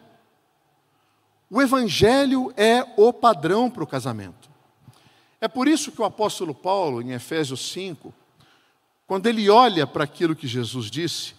O 1.51 1.61
Evangelho 1.61 2.55
é 2.57 2.87
o 2.97 3.13
padrão 3.13 3.69
para 3.69 3.83
o 3.83 3.87
casamento. 3.89 4.49
É 5.41 5.49
por 5.49 5.67
isso 5.67 5.91
que 5.91 6.01
o 6.01 6.05
apóstolo 6.05 6.55
Paulo, 6.55 7.03
em 7.03 7.11
Efésios 7.11 7.73
5, 7.73 8.15
quando 9.05 9.27
ele 9.27 9.51
olha 9.51 9.85
para 9.85 10.05
aquilo 10.05 10.37
que 10.37 10.47
Jesus 10.47 10.93
disse, 10.93 11.35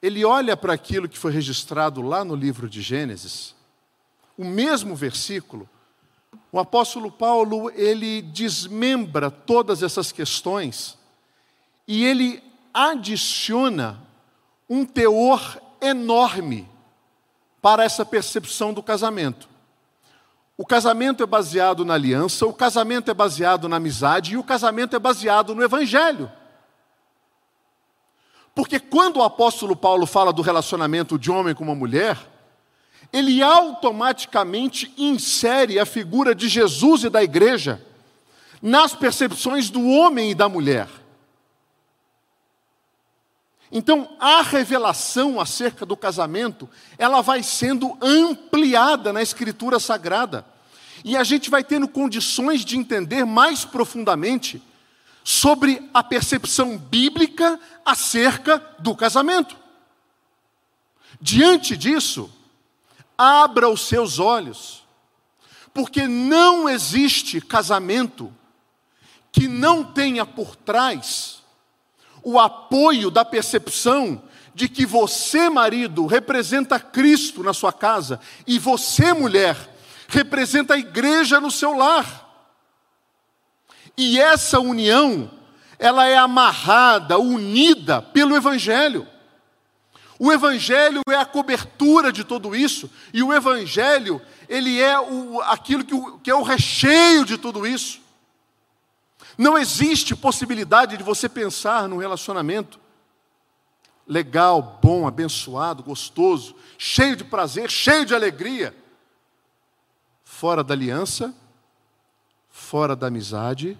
ele 0.00 0.24
olha 0.24 0.56
para 0.56 0.72
aquilo 0.72 1.08
que 1.08 1.18
foi 1.18 1.32
registrado 1.32 2.00
lá 2.00 2.24
no 2.24 2.36
livro 2.36 2.70
de 2.70 2.80
Gênesis, 2.80 3.56
o 4.38 4.44
mesmo 4.44 4.94
versículo, 4.94 5.68
o 6.52 6.58
apóstolo 6.58 7.10
Paulo, 7.10 7.70
ele 7.70 8.22
desmembra 8.22 9.30
todas 9.30 9.82
essas 9.82 10.10
questões 10.10 10.98
e 11.86 12.04
ele 12.04 12.42
adiciona 12.74 14.00
um 14.68 14.84
teor 14.84 15.60
enorme 15.80 16.68
para 17.62 17.84
essa 17.84 18.04
percepção 18.04 18.72
do 18.72 18.82
casamento. 18.82 19.48
O 20.56 20.66
casamento 20.66 21.22
é 21.22 21.26
baseado 21.26 21.84
na 21.84 21.94
aliança, 21.94 22.46
o 22.46 22.52
casamento 22.52 23.10
é 23.10 23.14
baseado 23.14 23.68
na 23.68 23.76
amizade 23.76 24.34
e 24.34 24.36
o 24.36 24.44
casamento 24.44 24.94
é 24.94 24.98
baseado 24.98 25.54
no 25.54 25.62
evangelho. 25.62 26.30
Porque 28.54 28.78
quando 28.78 29.18
o 29.18 29.22
apóstolo 29.22 29.74
Paulo 29.76 30.04
fala 30.04 30.32
do 30.32 30.42
relacionamento 30.42 31.18
de 31.18 31.30
homem 31.30 31.54
com 31.54 31.64
uma 31.64 31.74
mulher, 31.74 32.18
ele 33.12 33.42
automaticamente 33.42 34.92
insere 34.96 35.78
a 35.78 35.86
figura 35.86 36.34
de 36.34 36.48
Jesus 36.48 37.04
e 37.04 37.10
da 37.10 37.22
igreja 37.22 37.84
nas 38.62 38.94
percepções 38.94 39.70
do 39.70 39.86
homem 39.88 40.30
e 40.30 40.34
da 40.34 40.48
mulher. 40.48 40.88
Então, 43.72 44.16
a 44.18 44.42
revelação 44.42 45.40
acerca 45.40 45.86
do 45.86 45.96
casamento, 45.96 46.68
ela 46.98 47.20
vai 47.20 47.42
sendo 47.42 47.96
ampliada 48.00 49.12
na 49.12 49.22
Escritura 49.22 49.78
Sagrada. 49.78 50.44
E 51.04 51.16
a 51.16 51.22
gente 51.22 51.48
vai 51.48 51.62
tendo 51.62 51.86
condições 51.88 52.64
de 52.64 52.76
entender 52.76 53.24
mais 53.24 53.64
profundamente 53.64 54.60
sobre 55.22 55.88
a 55.94 56.02
percepção 56.02 56.76
bíblica 56.76 57.60
acerca 57.84 58.58
do 58.78 58.94
casamento. 58.94 59.56
Diante 61.20 61.76
disso, 61.76 62.30
abra 63.20 63.68
os 63.68 63.86
seus 63.86 64.18
olhos, 64.18 64.82
porque 65.74 66.08
não 66.08 66.66
existe 66.66 67.38
casamento 67.38 68.34
que 69.30 69.46
não 69.46 69.84
tenha 69.84 70.24
por 70.24 70.56
trás 70.56 71.42
o 72.22 72.40
apoio 72.40 73.10
da 73.10 73.22
percepção 73.22 74.22
de 74.54 74.70
que 74.70 74.86
você, 74.86 75.50
marido, 75.50 76.06
representa 76.06 76.80
Cristo 76.80 77.42
na 77.42 77.52
sua 77.52 77.74
casa 77.74 78.18
e 78.46 78.58
você, 78.58 79.12
mulher, 79.12 79.54
representa 80.08 80.72
a 80.72 80.78
igreja 80.78 81.38
no 81.38 81.50
seu 81.50 81.76
lar. 81.76 82.26
E 83.98 84.18
essa 84.18 84.58
união, 84.60 85.30
ela 85.78 86.06
é 86.06 86.16
amarrada, 86.16 87.18
unida 87.18 88.00
pelo 88.00 88.34
Evangelho. 88.34 89.06
O 90.22 90.30
Evangelho 90.30 91.00
é 91.08 91.16
a 91.16 91.24
cobertura 91.24 92.12
de 92.12 92.24
tudo 92.24 92.54
isso, 92.54 92.90
e 93.10 93.22
o 93.22 93.32
Evangelho, 93.32 94.20
ele 94.50 94.78
é 94.78 95.00
o, 95.00 95.40
aquilo 95.40 95.82
que, 95.82 95.94
que 96.18 96.30
é 96.30 96.34
o 96.34 96.42
recheio 96.42 97.24
de 97.24 97.38
tudo 97.38 97.66
isso. 97.66 98.02
Não 99.38 99.56
existe 99.56 100.14
possibilidade 100.14 100.98
de 100.98 101.02
você 101.02 101.26
pensar 101.26 101.88
num 101.88 101.96
relacionamento 101.96 102.78
legal, 104.06 104.78
bom, 104.82 105.08
abençoado, 105.08 105.82
gostoso, 105.82 106.54
cheio 106.76 107.16
de 107.16 107.24
prazer, 107.24 107.70
cheio 107.70 108.04
de 108.04 108.14
alegria, 108.14 108.76
fora 110.22 110.62
da 110.62 110.74
aliança, 110.74 111.34
fora 112.50 112.94
da 112.94 113.06
amizade 113.06 113.78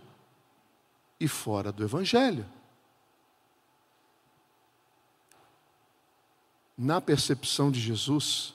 e 1.21 1.29
fora 1.29 1.71
do 1.71 1.85
evangelho. 1.85 2.47
Na 6.83 6.99
percepção 6.99 7.71
de 7.71 7.79
Jesus, 7.79 8.55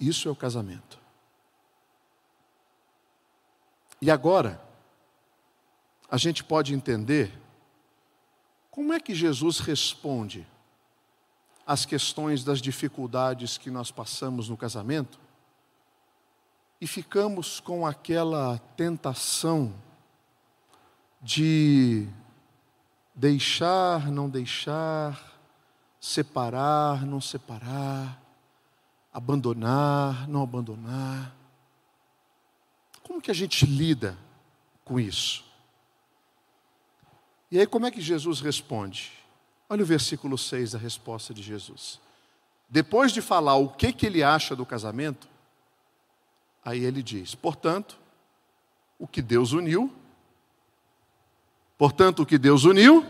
isso 0.00 0.26
é 0.26 0.30
o 0.32 0.34
casamento. 0.34 0.98
E 4.02 4.10
agora, 4.10 4.60
a 6.10 6.16
gente 6.16 6.42
pode 6.42 6.74
entender 6.74 7.32
como 8.72 8.92
é 8.92 8.98
que 8.98 9.14
Jesus 9.14 9.60
responde 9.60 10.44
às 11.64 11.86
questões 11.86 12.42
das 12.42 12.60
dificuldades 12.60 13.56
que 13.56 13.70
nós 13.70 13.92
passamos 13.92 14.48
no 14.48 14.56
casamento 14.56 15.20
e 16.80 16.88
ficamos 16.88 17.60
com 17.60 17.86
aquela 17.86 18.58
tentação 18.76 19.72
de 21.22 22.08
deixar, 23.18 24.12
não 24.12 24.30
deixar, 24.30 25.36
separar, 26.00 27.04
não 27.04 27.20
separar, 27.20 28.22
abandonar, 29.12 30.28
não 30.28 30.40
abandonar. 30.40 31.34
Como 33.02 33.20
que 33.20 33.32
a 33.32 33.34
gente 33.34 33.66
lida 33.66 34.16
com 34.84 35.00
isso? 35.00 35.44
E 37.50 37.58
aí, 37.58 37.66
como 37.66 37.86
é 37.86 37.90
que 37.90 38.00
Jesus 38.00 38.40
responde? 38.40 39.10
Olha 39.68 39.82
o 39.82 39.86
versículo 39.86 40.38
6 40.38 40.72
da 40.72 40.78
resposta 40.78 41.34
de 41.34 41.42
Jesus. 41.42 42.00
depois 42.70 43.10
de 43.12 43.20
falar 43.20 43.56
o 43.56 43.70
que, 43.70 43.92
que 43.92 44.06
ele 44.06 44.22
acha 44.22 44.54
do 44.54 44.64
casamento, 44.64 45.26
aí 46.64 46.84
ele 46.84 47.02
diz: 47.02 47.34
portanto, 47.34 47.98
o 48.96 49.08
que 49.08 49.20
Deus 49.20 49.52
uniu, 49.52 49.92
portanto, 51.78 52.22
o 52.22 52.26
que 52.26 52.36
Deus 52.36 52.64
uniu, 52.64 53.06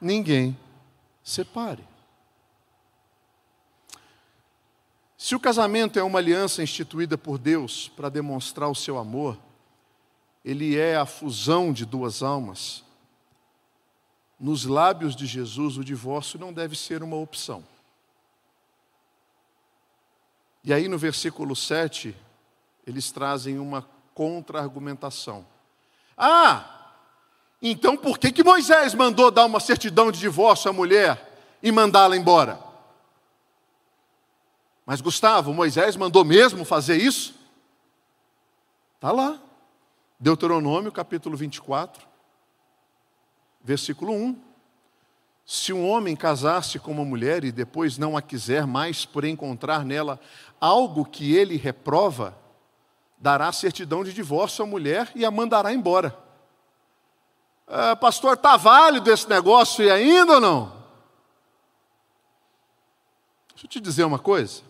ninguém 0.00 0.56
separe. 1.22 1.84
Se 5.18 5.34
o 5.34 5.40
casamento 5.40 5.98
é 5.98 6.02
uma 6.02 6.20
aliança 6.20 6.62
instituída 6.62 7.18
por 7.18 7.36
Deus 7.36 7.88
para 7.88 8.08
demonstrar 8.08 8.70
o 8.70 8.74
seu 8.74 8.96
amor, 8.96 9.36
ele 10.44 10.76
é 10.76 10.96
a 10.96 11.04
fusão 11.04 11.72
de 11.72 11.84
duas 11.84 12.22
almas. 12.22 12.84
Nos 14.38 14.64
lábios 14.64 15.16
de 15.16 15.26
Jesus, 15.26 15.76
o 15.76 15.84
divórcio 15.84 16.38
não 16.38 16.52
deve 16.52 16.76
ser 16.76 17.02
uma 17.02 17.16
opção. 17.16 17.64
E 20.62 20.72
aí 20.72 20.86
no 20.86 20.98
versículo 20.98 21.56
7, 21.56 22.14
eles 22.86 23.10
trazem 23.10 23.58
uma 23.58 23.82
contra-argumentação. 24.14 25.44
Ah, 26.16 26.75
então 27.60 27.96
por 27.96 28.18
que, 28.18 28.30
que 28.30 28.44
Moisés 28.44 28.94
mandou 28.94 29.30
dar 29.30 29.46
uma 29.46 29.60
certidão 29.60 30.10
de 30.12 30.18
divórcio 30.18 30.70
à 30.70 30.72
mulher 30.72 31.56
e 31.62 31.72
mandá-la 31.72 32.16
embora? 32.16 32.60
Mas 34.84 35.00
Gustavo, 35.00 35.52
Moisés 35.52 35.96
mandou 35.96 36.24
mesmo 36.24 36.64
fazer 36.64 36.96
isso? 36.96 37.34
Está 38.94 39.10
lá. 39.10 39.40
Deuteronômio 40.18 40.90
capítulo 40.92 41.36
24, 41.36 42.06
versículo 43.62 44.12
1. 44.12 44.40
Se 45.44 45.72
um 45.72 45.88
homem 45.88 46.16
casar-se 46.16 46.78
com 46.78 46.90
uma 46.90 47.04
mulher 47.04 47.44
e 47.44 47.52
depois 47.52 47.98
não 47.98 48.16
a 48.16 48.22
quiser 48.22 48.66
mais 48.66 49.04
por 49.04 49.24
encontrar 49.24 49.84
nela 49.84 50.18
algo 50.60 51.04
que 51.04 51.34
ele 51.34 51.56
reprova, 51.56 52.36
dará 53.18 53.52
certidão 53.52 54.02
de 54.02 54.12
divórcio 54.12 54.64
à 54.64 54.66
mulher 54.66 55.10
e 55.14 55.24
a 55.24 55.30
mandará 55.30 55.72
embora. 55.72 56.25
Ah, 57.66 57.96
pastor, 57.96 58.34
está 58.34 58.56
válido 58.56 59.10
esse 59.10 59.28
negócio 59.28 59.84
e 59.84 59.90
ainda 59.90 60.34
ou 60.34 60.40
não? 60.40 60.76
Deixa 63.50 63.66
eu 63.66 63.70
te 63.70 63.80
dizer 63.80 64.04
uma 64.04 64.18
coisa. 64.18 64.62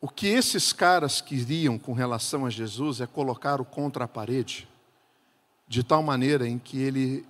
O 0.00 0.08
que 0.08 0.28
esses 0.28 0.72
caras 0.72 1.20
queriam 1.20 1.78
com 1.78 1.92
relação 1.92 2.46
a 2.46 2.50
Jesus 2.50 3.00
é 3.00 3.06
colocar 3.06 3.60
o 3.60 3.64
contra 3.64 4.04
a 4.04 4.08
parede, 4.08 4.68
de 5.66 5.82
tal 5.82 6.02
maneira 6.02 6.48
em 6.48 6.58
que 6.58 6.80
ele 6.80 7.26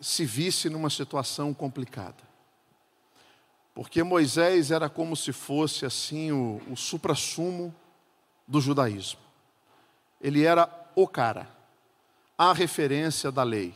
se 0.00 0.24
visse 0.24 0.68
numa 0.68 0.90
situação 0.90 1.54
complicada. 1.54 2.22
Porque 3.74 4.02
Moisés 4.02 4.70
era 4.70 4.88
como 4.88 5.16
se 5.16 5.32
fosse 5.32 5.84
assim 5.84 6.30
o, 6.30 6.60
o 6.70 6.76
suprassumo 6.76 7.74
do 8.46 8.60
judaísmo. 8.60 9.18
Ele 10.20 10.44
era 10.44 10.83
o 10.94 11.06
cara, 11.06 11.48
a 12.36 12.52
referência 12.52 13.30
da 13.30 13.42
lei. 13.42 13.74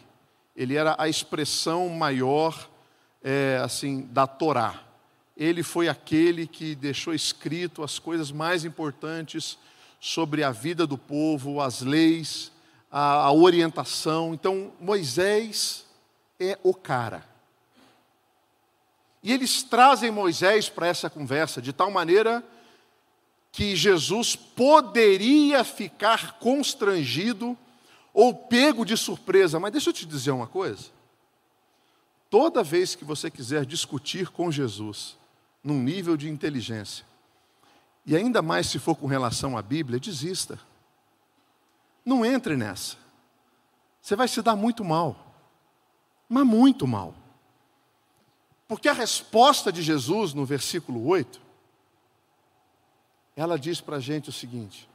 Ele 0.57 0.75
era 0.77 0.97
a 0.99 1.09
expressão 1.09 1.89
maior, 1.89 2.69
é, 3.23 3.61
assim, 3.63 4.03
da 4.11 4.27
Torá 4.27 4.89
ele 5.39 5.63
foi 5.63 5.89
aquele 5.89 6.49
que 6.49 6.75
deixou 6.75 7.15
escrito 7.15 7.85
as 7.85 8.01
coisas 8.01 8.33
mais 8.33 8.65
importantes 8.65 9.57
sobre 10.01 10.43
a 10.43 10.51
vida 10.51 10.85
do 10.85 10.99
povo, 10.99 11.61
as 11.61 11.81
leis, 11.81 12.51
a, 12.91 13.23
a 13.23 13.33
orientação. 13.33 14.35
Então, 14.35 14.73
Moisés 14.81 15.87
é 16.41 16.59
o 16.65 16.75
cara. 16.75 17.25
E 19.23 19.33
eles 19.33 19.63
trazem 19.63 20.11
Moisés 20.11 20.69
para 20.69 20.89
essa 20.89 21.09
conversa 21.09 21.63
de 21.63 21.73
tal 21.73 21.91
maneira 21.91 22.43
que 23.53 23.75
Jesus 23.75 24.37
poderia 24.37 25.65
ficar 25.65 26.39
constrangido 26.39 27.57
ou 28.13 28.35
pego 28.35 28.85
de 28.85 28.97
surpresa. 28.97 29.59
Mas 29.59 29.73
deixa 29.73 29.91
eu 29.91 29.95
te 29.95 30.07
dizer 30.07 30.31
uma 30.31 30.47
coisa. 30.47 30.87
Toda 32.31 32.63
vez 32.63 32.95
que 32.95 33.05
você 33.05 33.31
quiser 33.31 33.65
discutir 33.65 34.29
com 34.29 34.51
Jesus, 34.51 35.17
num 35.65 35.83
nível 35.83 36.17
de 36.17 36.29
inteligência. 36.29 37.05
E 38.05 38.17
ainda 38.17 38.41
mais 38.41 38.67
se 38.67 38.79
for 38.79 38.95
com 38.95 39.07
relação 39.07 39.57
à 39.57 39.63
Bíblia, 39.63 40.01
desista. 40.01 40.59
Não 42.05 42.25
entre 42.25 42.57
nessa. 42.57 42.97
Você 44.01 44.17
vai 44.17 44.29
se 44.29 44.41
dar 44.41 44.57
muito 44.57 44.85
mal. 44.85 45.35
Mas 46.29 46.47
muito 46.47 46.87
mal. 46.87 47.15
Porque 48.67 48.89
a 48.89 48.93
resposta 48.93 49.73
de 49.73 49.83
Jesus 49.83 50.35
no 50.35 50.45
versículo 50.45 51.07
8, 51.07 51.41
ela 53.41 53.59
diz 53.59 53.81
para 53.81 53.97
a 53.97 54.01
gente 54.01 54.29
o 54.31 54.33
seguinte: 54.33 54.89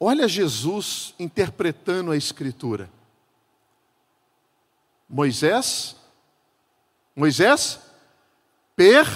Olha 0.00 0.26
Jesus 0.26 1.14
interpretando 1.18 2.10
a 2.10 2.16
Escritura. 2.16 2.90
Moisés 5.08 5.96
Moisés 7.14 7.80
permitiu 8.76 9.12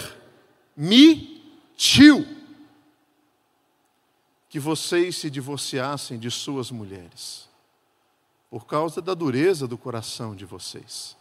que 4.49 4.59
vocês 4.59 5.17
se 5.17 5.31
divorciassem 5.31 6.19
de 6.19 6.31
suas 6.31 6.71
mulheres, 6.73 7.49
por 8.51 8.67
causa 8.67 9.01
da 9.01 9.15
dureza 9.15 9.69
do 9.69 9.79
coração 9.79 10.35
de 10.35 10.45
vocês. 10.45 11.17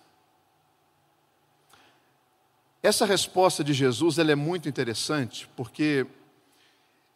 Essa 2.83 3.05
resposta 3.05 3.63
de 3.63 3.73
Jesus 3.73 4.17
ela 4.17 4.31
é 4.31 4.35
muito 4.35 4.67
interessante, 4.67 5.47
porque 5.55 6.05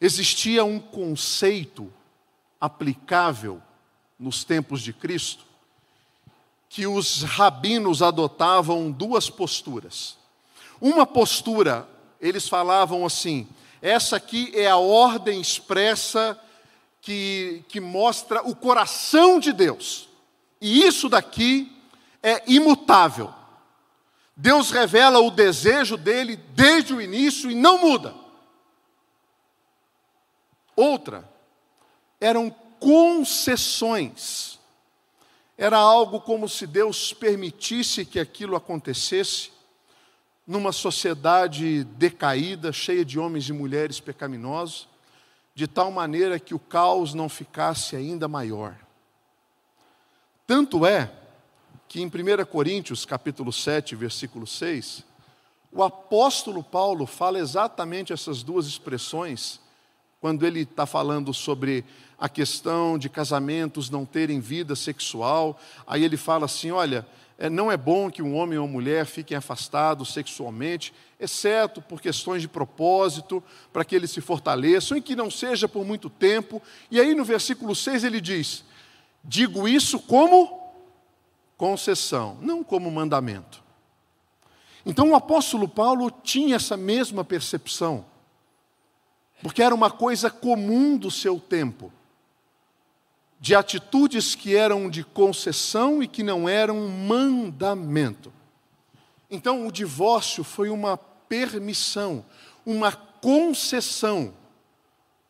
existia 0.00 0.64
um 0.64 0.78
conceito 0.78 1.92
aplicável 2.60 3.60
nos 4.18 4.44
tempos 4.44 4.80
de 4.80 4.92
Cristo 4.92 5.44
que 6.68 6.86
os 6.86 7.22
rabinos 7.22 8.02
adotavam 8.02 8.90
duas 8.90 9.30
posturas. 9.30 10.16
Uma 10.80 11.06
postura, 11.06 11.88
eles 12.20 12.48
falavam 12.48 13.04
assim: 13.04 13.48
essa 13.80 14.16
aqui 14.16 14.52
é 14.54 14.68
a 14.68 14.76
ordem 14.76 15.40
expressa 15.40 16.38
que, 17.00 17.64
que 17.68 17.80
mostra 17.80 18.42
o 18.42 18.54
coração 18.54 19.38
de 19.38 19.52
Deus. 19.52 20.08
E 20.60 20.84
isso 20.84 21.08
daqui 21.08 21.72
é 22.22 22.42
imutável. 22.46 23.32
Deus 24.36 24.70
revela 24.70 25.18
o 25.20 25.30
desejo 25.30 25.96
dele 25.96 26.36
desde 26.36 26.92
o 26.92 27.00
início 27.00 27.50
e 27.50 27.54
não 27.54 27.78
muda. 27.78 28.14
Outra, 30.76 31.26
eram 32.20 32.50
concessões 32.78 34.56
era 35.58 35.78
algo 35.78 36.20
como 36.20 36.48
se 36.48 36.66
Deus 36.66 37.14
permitisse 37.14 38.04
que 38.04 38.20
aquilo 38.20 38.56
acontecesse 38.56 39.50
numa 40.46 40.70
sociedade 40.70 41.82
decaída, 41.82 42.72
cheia 42.72 43.04
de 43.04 43.18
homens 43.18 43.48
e 43.48 43.52
mulheres 43.52 43.98
pecaminosos, 43.98 44.86
de 45.54 45.66
tal 45.66 45.90
maneira 45.90 46.38
que 46.38 46.54
o 46.54 46.58
caos 46.58 47.14
não 47.14 47.28
ficasse 47.28 47.96
ainda 47.96 48.28
maior. 48.28 48.76
Tanto 50.46 50.84
é 50.84 51.10
que 51.88 52.00
em 52.00 52.06
1 52.06 52.10
Coríntios, 52.50 53.04
capítulo 53.04 53.52
7, 53.52 53.94
versículo 53.94 54.46
6, 54.46 55.04
o 55.72 55.82
apóstolo 55.82 56.62
Paulo 56.62 57.06
fala 57.06 57.38
exatamente 57.38 58.12
essas 58.12 58.42
duas 58.42 58.66
expressões 58.66 59.60
quando 60.20 60.46
ele 60.46 60.62
está 60.62 60.86
falando 60.86 61.32
sobre 61.32 61.84
a 62.18 62.28
questão 62.28 62.98
de 62.98 63.08
casamentos 63.08 63.90
não 63.90 64.04
terem 64.04 64.40
vida 64.40 64.74
sexual, 64.74 65.60
aí 65.86 66.02
ele 66.02 66.16
fala 66.16 66.46
assim: 66.46 66.70
olha, 66.70 67.06
é, 67.38 67.50
não 67.50 67.70
é 67.70 67.76
bom 67.76 68.10
que 68.10 68.22
um 68.22 68.34
homem 68.34 68.58
ou 68.58 68.66
mulher 68.66 69.04
fiquem 69.04 69.36
afastados 69.36 70.12
sexualmente, 70.12 70.92
exceto 71.20 71.82
por 71.82 72.00
questões 72.00 72.40
de 72.40 72.48
propósito, 72.48 73.44
para 73.72 73.84
que 73.84 73.94
eles 73.94 74.10
se 74.10 74.20
fortaleçam 74.20 74.96
e 74.96 75.02
que 75.02 75.14
não 75.14 75.30
seja 75.30 75.68
por 75.68 75.84
muito 75.84 76.08
tempo. 76.08 76.62
E 76.90 76.98
aí 76.98 77.14
no 77.14 77.24
versículo 77.24 77.74
6 77.74 78.02
ele 78.02 78.20
diz: 78.20 78.64
digo 79.22 79.68
isso 79.68 79.98
como 80.00 80.65
concessão, 81.56 82.38
não 82.40 82.62
como 82.62 82.90
mandamento. 82.90 83.62
Então 84.84 85.10
o 85.10 85.16
apóstolo 85.16 85.68
Paulo 85.68 86.10
tinha 86.10 86.56
essa 86.56 86.76
mesma 86.76 87.24
percepção 87.24 88.04
porque 89.42 89.62
era 89.62 89.74
uma 89.74 89.90
coisa 89.90 90.30
comum 90.30 90.96
do 90.96 91.10
seu 91.10 91.38
tempo, 91.38 91.92
de 93.38 93.54
atitudes 93.54 94.34
que 94.34 94.56
eram 94.56 94.88
de 94.88 95.04
concessão 95.04 96.02
e 96.02 96.08
que 96.08 96.22
não 96.22 96.48
eram 96.48 96.88
mandamento. 96.88 98.32
Então, 99.30 99.66
o 99.66 99.72
divórcio 99.72 100.42
foi 100.42 100.70
uma 100.70 100.96
permissão, 100.96 102.24
uma 102.64 102.92
concessão 102.92 104.32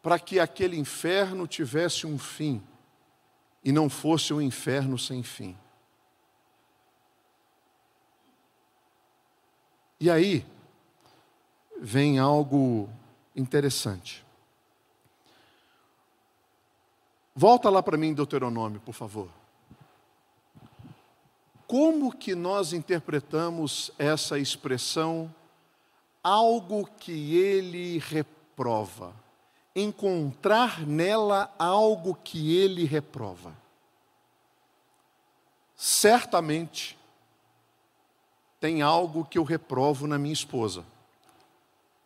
para 0.03 0.19
que 0.19 0.39
aquele 0.39 0.79
inferno 0.79 1.47
tivesse 1.47 2.07
um 2.07 2.19
fim 2.19 2.63
e 3.65 3.73
não 3.73 3.91
fosse 3.91 4.33
um 4.33 4.41
inferno 4.41 4.97
sem 4.97 5.23
fim. 5.23 5.57
E 9.99 10.11
aí 10.11 10.45
vem 11.81 12.19
algo 12.19 12.89
interessante. 13.35 14.25
Volta 17.35 17.69
lá 17.69 17.83
para 17.83 17.97
mim, 17.97 18.15
Deuteronômio, 18.15 18.81
por 18.81 18.95
favor. 18.95 19.29
Como 21.67 22.15
que 22.15 22.35
nós 22.35 22.73
interpretamos 22.73 23.91
essa 23.99 24.39
expressão 24.39 25.35
algo 26.23 26.89
que 26.99 27.37
ele 27.37 27.99
reprova? 27.99 29.15
Encontrar 29.75 30.87
nela 30.87 31.53
algo 31.59 32.15
que 32.15 32.57
ele 32.57 32.85
reprova. 32.85 33.53
Certamente 35.75 36.96
tem 38.61 38.83
algo 38.83 39.25
que 39.25 39.39
eu 39.39 39.45
reprovo 39.45 40.07
na 40.07 40.19
minha 40.19 40.33
esposa. 40.33 40.85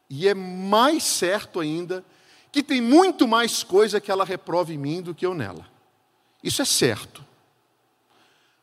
E 0.09 0.27
é 0.27 0.35
mais 0.35 1.05
certo 1.05 1.61
ainda 1.61 2.05
que 2.51 2.63
tem 2.63 2.81
muito 2.81 3.29
mais 3.29 3.63
coisa 3.63 4.01
que 4.01 4.11
ela 4.11 4.25
reprova 4.25 4.73
em 4.73 4.79
mim 4.79 5.01
do 5.01 5.15
que 5.15 5.25
eu 5.25 5.35
nela. 5.35 5.67
Isso 6.43 6.61
é 6.61 6.65
certo. 6.65 7.25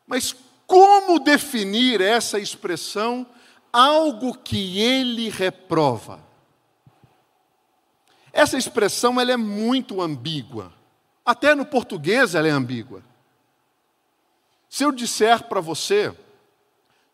Mas 0.06 0.34
como 0.66 1.18
definir 1.18 2.00
essa 2.00 2.38
expressão 2.38 3.26
algo 3.72 4.36
que 4.36 4.78
ele 4.78 5.30
reprova? 5.30 6.20
Essa 8.32 8.58
expressão 8.58 9.18
ela 9.18 9.32
é 9.32 9.36
muito 9.36 10.02
ambígua. 10.02 10.72
Até 11.24 11.54
no 11.54 11.64
português 11.64 12.34
ela 12.34 12.48
é 12.48 12.50
ambígua. 12.50 13.02
Se 14.68 14.84
eu 14.84 14.92
disser 14.92 15.44
para 15.44 15.60
você, 15.60 16.14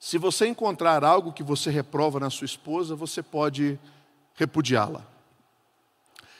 se 0.04 0.18
você 0.18 0.46
encontrar 0.46 1.02
algo 1.02 1.32
que 1.32 1.42
você 1.42 1.70
reprova 1.70 2.20
na 2.20 2.28
sua 2.28 2.44
esposa, 2.44 2.94
você 2.94 3.22
pode 3.22 3.80
repudiá-la. 4.34 5.02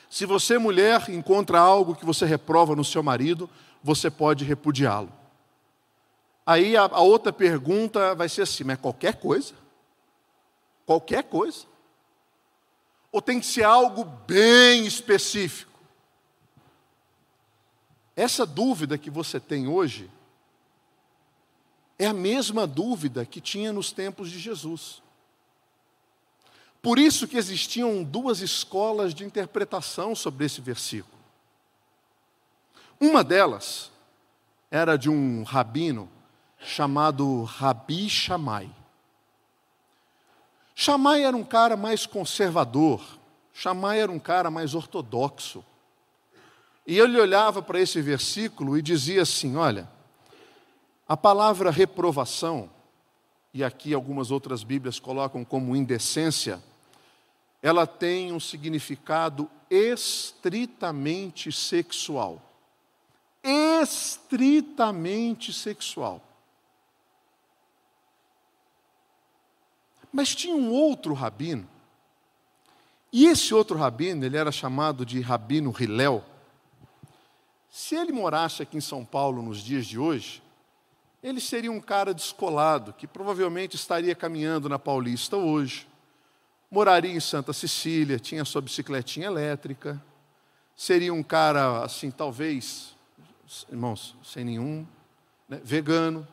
Se 0.07 0.23
você, 0.23 0.59
mulher, 0.59 1.09
encontra 1.09 1.59
algo 1.59 1.95
que 1.95 2.05
você 2.05 2.27
reprova 2.27 2.75
no 2.75 2.85
seu 2.85 3.01
marido, 3.01 3.49
você 3.81 4.11
pode 4.11 4.45
repudiá-lo. 4.45 5.11
Aí 6.45 6.77
a, 6.77 6.83
a, 6.83 7.01
outra 7.01 7.33
pergunta 7.33 8.13
vai 8.13 8.29
ser 8.29 8.43
assim: 8.43 8.63
mas 8.63 8.77
qualquer 8.77 9.15
coisa? 9.15 9.55
Qualquer 10.85 11.23
coisa? 11.23 11.65
Ou 13.11 13.19
tem 13.19 13.39
que 13.39 13.47
ser 13.47 13.63
algo 13.63 14.03
bem 14.27 14.85
específico? 14.85 15.71
Essa 18.15 18.45
dúvida 18.45 18.95
que 18.95 19.09
você 19.09 19.39
tem 19.39 19.67
hoje 19.67 20.07
é 21.97 22.07
a 22.07 22.13
mesma 22.13 22.67
dúvida 22.67 23.25
que 23.25 23.39
tinha 23.39 23.71
nos 23.71 23.91
tempos 23.91 24.29
de 24.29 24.39
Jesus. 24.39 25.01
Por 26.81 26.99
isso 26.99 27.27
que 27.27 27.37
existiam 27.37 28.03
duas 28.03 28.41
escolas 28.41 29.13
de 29.13 29.23
interpretação 29.23 30.13
sobre 30.13 30.45
esse 30.45 30.61
versículo. 30.61 31.15
Uma 32.99 33.23
delas 33.23 33.91
era 34.69 34.95
de 34.95 35.09
um 35.09 35.43
rabino 35.43 36.09
chamado 36.59 37.43
Rabi 37.43 38.09
Shammai. 38.09 38.69
Shammai 40.75 41.23
era 41.23 41.35
um 41.35 41.43
cara 41.43 41.77
mais 41.77 42.05
conservador, 42.05 43.01
Shammai 43.53 44.01
era 44.01 44.11
um 44.11 44.19
cara 44.19 44.51
mais 44.51 44.75
ortodoxo. 44.75 45.63
E 46.85 46.99
ele 46.99 47.19
olhava 47.19 47.61
para 47.61 47.79
esse 47.79 48.01
versículo 48.01 48.77
e 48.77 48.81
dizia 48.81 49.23
assim: 49.23 49.55
Olha, 49.55 49.89
a 51.07 51.15
palavra 51.15 51.69
reprovação, 51.69 52.67
e 53.53 53.63
aqui 53.63 53.93
algumas 53.93 54.31
outras 54.31 54.63
Bíblias 54.63 54.99
colocam 54.99 55.45
como 55.45 55.75
indecência, 55.75 56.59
ela 57.61 57.85
tem 57.87 58.31
um 58.31 58.39
significado 58.39 59.49
estritamente 59.69 61.51
sexual. 61.51 62.41
Estritamente 63.43 65.53
sexual. 65.53 66.19
Mas 70.11 70.33
tinha 70.33 70.55
um 70.55 70.71
outro 70.71 71.13
rabino, 71.13 71.67
e 73.17 73.27
esse 73.27 73.53
outro 73.53 73.77
rabino, 73.77 74.25
ele 74.25 74.35
era 74.35 74.51
chamado 74.51 75.05
de 75.05 75.21
Rabino 75.21 75.73
Hilel. 75.79 76.21
Se 77.69 77.95
ele 77.95 78.11
morasse 78.11 78.61
aqui 78.61 78.75
em 78.75 78.81
São 78.81 79.05
Paulo 79.05 79.41
nos 79.41 79.59
dias 79.59 79.85
de 79.85 79.97
hoje, 79.97 80.43
ele 81.27 81.41
seria 81.41 81.71
um 81.71 81.81
cara 81.81 82.13
descolado, 82.13 82.93
que 82.93 83.07
provavelmente 83.07 83.75
estaria 83.75 84.13
caminhando 84.13 84.69
na 84.69 84.77
Paulista 84.77 85.35
hoje 85.35 85.87
moraria 86.69 87.11
em 87.11 87.19
Santa 87.19 87.51
Cecília, 87.51 88.19
tinha 88.19 88.45
sua 88.45 88.61
bicicletinha 88.61 89.25
elétrica, 89.25 89.99
seria 90.75 91.11
um 91.11 91.23
cara, 91.23 91.83
assim, 91.83 92.11
talvez, 92.11 92.95
irmãos, 93.71 94.15
sem 94.23 94.43
nenhum, 94.45 94.85
né, 95.49 95.59
vegano. 95.63 96.27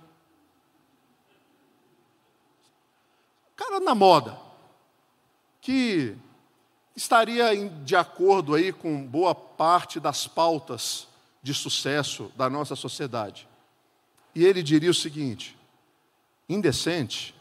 Cara 3.57 3.81
na 3.81 3.95
moda, 3.95 4.37
que 5.61 6.15
estaria 6.95 7.55
de 7.85 7.97
acordo 7.97 8.55
aí 8.55 8.73
com 8.73 9.07
boa 9.07 9.35
parte 9.35 9.99
das 9.99 10.27
pautas 10.27 11.09
de 11.43 11.55
sucesso 11.55 12.31
da 12.37 12.51
nossa 12.51 12.77
sociedade. 12.77 13.49
E 14.35 14.45
ele 14.45 14.63
diria 14.63 14.91
o 14.91 14.95
seguinte: 14.95 15.57
indecente 16.49 17.35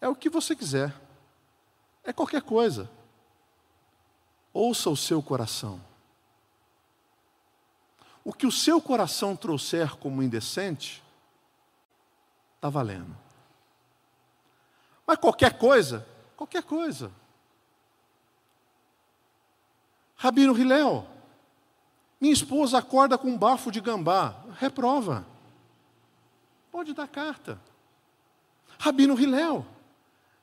é 0.00 0.08
o 0.08 0.14
que 0.14 0.28
você 0.28 0.54
quiser. 0.54 0.94
É 2.04 2.12
qualquer 2.12 2.42
coisa. 2.42 2.88
Ouça 4.52 4.88
o 4.88 4.96
seu 4.96 5.22
coração. 5.22 5.80
O 8.24 8.32
que 8.32 8.46
o 8.46 8.52
seu 8.52 8.80
coração 8.80 9.36
trouxer 9.36 9.96
como 9.96 10.22
indecente, 10.22 11.02
está 12.56 12.68
valendo. 12.68 13.16
Mas 15.06 15.18
qualquer 15.18 15.56
coisa, 15.58 16.06
qualquer 16.36 16.62
coisa. 16.62 17.12
Rabino 20.16 20.58
Hilel, 20.58 21.06
minha 22.20 22.32
esposa 22.32 22.78
acorda 22.78 23.18
com 23.18 23.28
um 23.28 23.38
bafo 23.38 23.70
de 23.70 23.80
gambá, 23.80 24.34
reprova. 24.58 25.26
Pode 26.70 26.92
dar 26.92 27.08
carta. 27.08 27.60
Rabino 28.78 29.18
Hilel, 29.18 29.64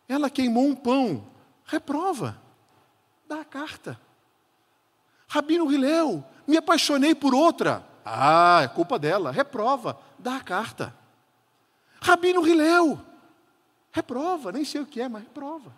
ela 0.08 0.30
queimou 0.30 0.66
um 0.66 0.76
pão. 0.76 1.28
Reprova. 1.66 2.40
Dá 3.28 3.42
a 3.42 3.46
carta. 3.46 4.00
Rabino 5.28 5.72
Hilel, 5.72 6.24
me 6.46 6.58
apaixonei 6.58 7.16
por 7.16 7.34
outra. 7.34 7.88
Ah, 8.06 8.62
é 8.64 8.68
culpa 8.68 9.00
dela. 9.00 9.32
Reprova. 9.32 9.98
Dá 10.20 10.36
a 10.36 10.42
carta. 10.42 10.94
Rabino 12.02 12.46
Hilel, 12.46 13.00
reprova. 13.92 14.52
Nem 14.52 14.66
sei 14.66 14.82
o 14.82 14.86
que 14.86 15.02
é, 15.02 15.08
mas 15.08 15.24
reprova. 15.24 15.74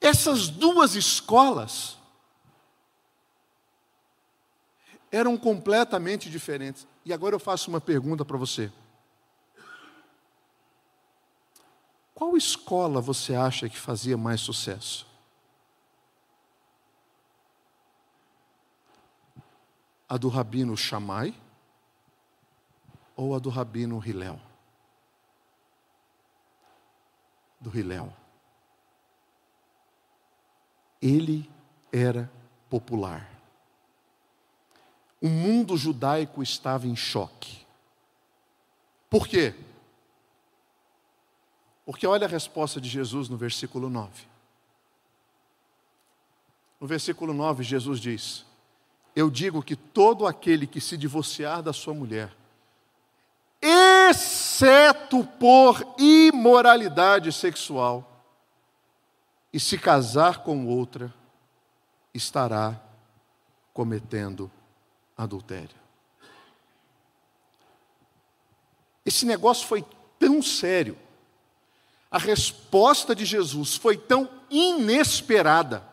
Essas 0.00 0.48
duas 0.48 0.94
escolas 0.94 1.98
eram 5.16 5.36
completamente 5.36 6.28
diferentes. 6.30 6.86
E 7.04 7.12
agora 7.12 7.34
eu 7.34 7.40
faço 7.40 7.70
uma 7.70 7.80
pergunta 7.80 8.24
para 8.24 8.36
você. 8.36 8.70
Qual 12.14 12.36
escola 12.36 13.00
você 13.00 13.34
acha 13.34 13.68
que 13.68 13.78
fazia 13.78 14.16
mais 14.16 14.40
sucesso? 14.40 15.06
A 20.08 20.16
do 20.16 20.28
rabino 20.28 20.76
Shammai 20.76 21.34
ou 23.16 23.34
a 23.34 23.38
do 23.38 23.48
rabino 23.48 24.02
Hilel? 24.04 24.40
Do 27.60 27.76
Hilel. 27.76 28.12
Ele 31.00 31.50
era 31.92 32.30
popular. 32.68 33.35
O 35.20 35.28
mundo 35.28 35.76
judaico 35.76 36.42
estava 36.42 36.86
em 36.86 36.94
choque. 36.94 37.64
Por 39.08 39.26
quê? 39.26 39.54
Porque 41.84 42.06
olha 42.06 42.26
a 42.26 42.28
resposta 42.28 42.80
de 42.80 42.88
Jesus 42.88 43.28
no 43.28 43.36
versículo 43.36 43.88
9. 43.88 44.10
No 46.80 46.86
versículo 46.86 47.32
9, 47.32 47.62
Jesus 47.62 48.00
diz: 48.00 48.44
Eu 49.14 49.30
digo 49.30 49.62
que 49.62 49.76
todo 49.76 50.26
aquele 50.26 50.66
que 50.66 50.80
se 50.80 50.96
divorciar 50.96 51.62
da 51.62 51.72
sua 51.72 51.94
mulher, 51.94 52.36
exceto 53.62 55.24
por 55.24 55.94
imoralidade 55.96 57.32
sexual, 57.32 58.24
e 59.52 59.58
se 59.58 59.78
casar 59.78 60.42
com 60.42 60.66
outra, 60.66 61.14
estará 62.12 62.78
cometendo 63.72 64.50
adultério. 65.16 65.76
Esse 69.04 69.24
negócio 69.24 69.66
foi 69.66 69.84
tão 70.18 70.42
sério, 70.42 70.98
a 72.10 72.18
resposta 72.18 73.14
de 73.14 73.24
Jesus 73.24 73.76
foi 73.76 73.96
tão 73.96 74.28
inesperada. 74.50 75.86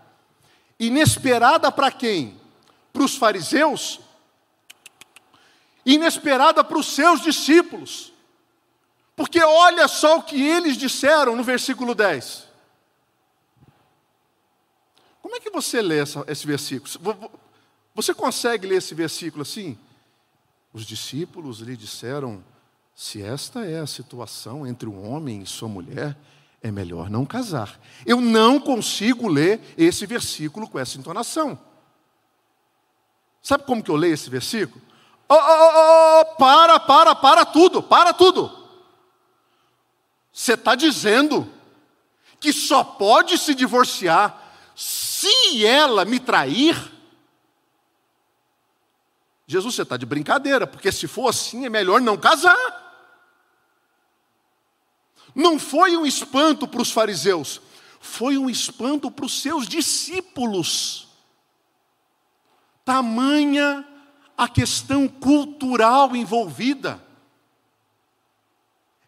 Inesperada 0.79 1.71
para 1.71 1.91
quem? 1.91 2.39
Para 2.91 3.03
os 3.03 3.15
fariseus? 3.15 3.99
Inesperada 5.85 6.63
para 6.63 6.77
os 6.77 6.87
seus 6.87 7.21
discípulos. 7.21 8.13
Porque 9.15 9.43
olha 9.43 9.87
só 9.87 10.17
o 10.17 10.23
que 10.23 10.41
eles 10.41 10.77
disseram 10.77 11.35
no 11.35 11.43
versículo 11.43 11.93
10. 11.93 12.47
Como 15.21 15.35
é 15.35 15.39
que 15.39 15.49
você 15.49 15.81
lê 15.81 15.99
essa, 15.99 16.23
esse 16.27 16.45
versículo? 16.45 16.89
Você 17.95 18.13
consegue 18.13 18.67
ler 18.67 18.77
esse 18.77 18.95
versículo 18.95 19.43
assim? 19.43 19.77
Os 20.73 20.85
discípulos 20.85 21.59
lhe 21.59 21.77
disseram: 21.77 22.43
se 22.95 23.21
esta 23.21 23.65
é 23.65 23.79
a 23.79 23.87
situação 23.87 24.65
entre 24.65 24.89
um 24.89 25.11
homem 25.11 25.41
e 25.41 25.45
sua 25.45 25.67
mulher, 25.67 26.17
é 26.61 26.71
melhor 26.71 27.09
não 27.09 27.25
casar. 27.25 27.79
Eu 28.05 28.21
não 28.21 28.59
consigo 28.59 29.27
ler 29.27 29.59
esse 29.77 30.05
versículo 30.05 30.67
com 30.67 30.79
essa 30.79 30.97
entonação. 30.97 31.59
Sabe 33.41 33.65
como 33.65 33.83
que 33.83 33.91
eu 33.91 33.95
leio 33.97 34.13
esse 34.13 34.29
versículo? 34.29 34.81
Oh, 35.27 35.35
oh, 35.35 35.37
oh, 35.37 36.21
oh 36.21 36.25
para, 36.37 36.79
para, 36.79 37.15
para 37.15 37.45
tudo, 37.45 37.83
para 37.83 38.13
tudo. 38.13 38.63
Você 40.31 40.53
está 40.53 40.73
dizendo 40.73 41.51
que 42.39 42.53
só 42.53 42.83
pode 42.83 43.37
se 43.37 43.53
divorciar 43.53 44.41
se 44.75 45.65
ela 45.65 46.05
me 46.05 46.19
trair? 46.19 46.92
Jesus, 49.45 49.75
você 49.75 49.81
está 49.81 49.97
de 49.97 50.05
brincadeira, 50.05 50.65
porque 50.65 50.91
se 50.91 51.07
for 51.07 51.27
assim 51.27 51.65
é 51.65 51.69
melhor 51.69 51.99
não 52.01 52.17
casar. 52.17 52.81
Não 55.35 55.59
foi 55.59 55.97
um 55.97 56.05
espanto 56.05 56.67
para 56.67 56.81
os 56.81 56.91
fariseus, 56.91 57.61
foi 57.99 58.37
um 58.37 58.49
espanto 58.49 59.09
para 59.09 59.25
os 59.25 59.41
seus 59.41 59.67
discípulos. 59.67 61.07
Tamanha 62.85 63.87
a 64.37 64.47
questão 64.47 65.07
cultural 65.07 66.15
envolvida. 66.15 67.01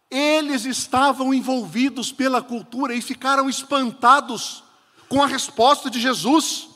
Eles 0.09 0.65
estavam 0.65 1.33
envolvidos 1.33 2.11
pela 2.11 2.41
cultura 2.41 2.93
e 2.95 3.01
ficaram 3.01 3.49
espantados 3.49 4.63
com 5.09 5.21
a 5.21 5.27
resposta 5.27 5.89
de 5.89 5.99
Jesus. 5.99 6.69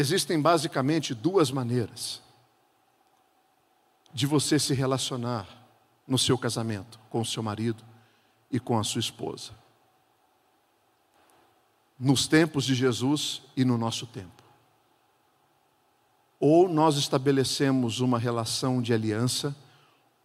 Existem 0.00 0.40
basicamente 0.40 1.14
duas 1.14 1.50
maneiras 1.50 2.22
de 4.14 4.26
você 4.26 4.58
se 4.58 4.72
relacionar 4.72 5.46
no 6.08 6.16
seu 6.16 6.38
casamento 6.38 6.98
com 7.10 7.20
o 7.20 7.24
seu 7.26 7.42
marido 7.42 7.84
e 8.50 8.58
com 8.58 8.78
a 8.78 8.82
sua 8.82 8.98
esposa. 8.98 9.52
Nos 11.98 12.26
tempos 12.26 12.64
de 12.64 12.74
Jesus 12.74 13.42
e 13.54 13.62
no 13.62 13.76
nosso 13.76 14.06
tempo. 14.06 14.42
Ou 16.40 16.66
nós 16.66 16.96
estabelecemos 16.96 18.00
uma 18.00 18.18
relação 18.18 18.80
de 18.80 18.94
aliança, 18.94 19.54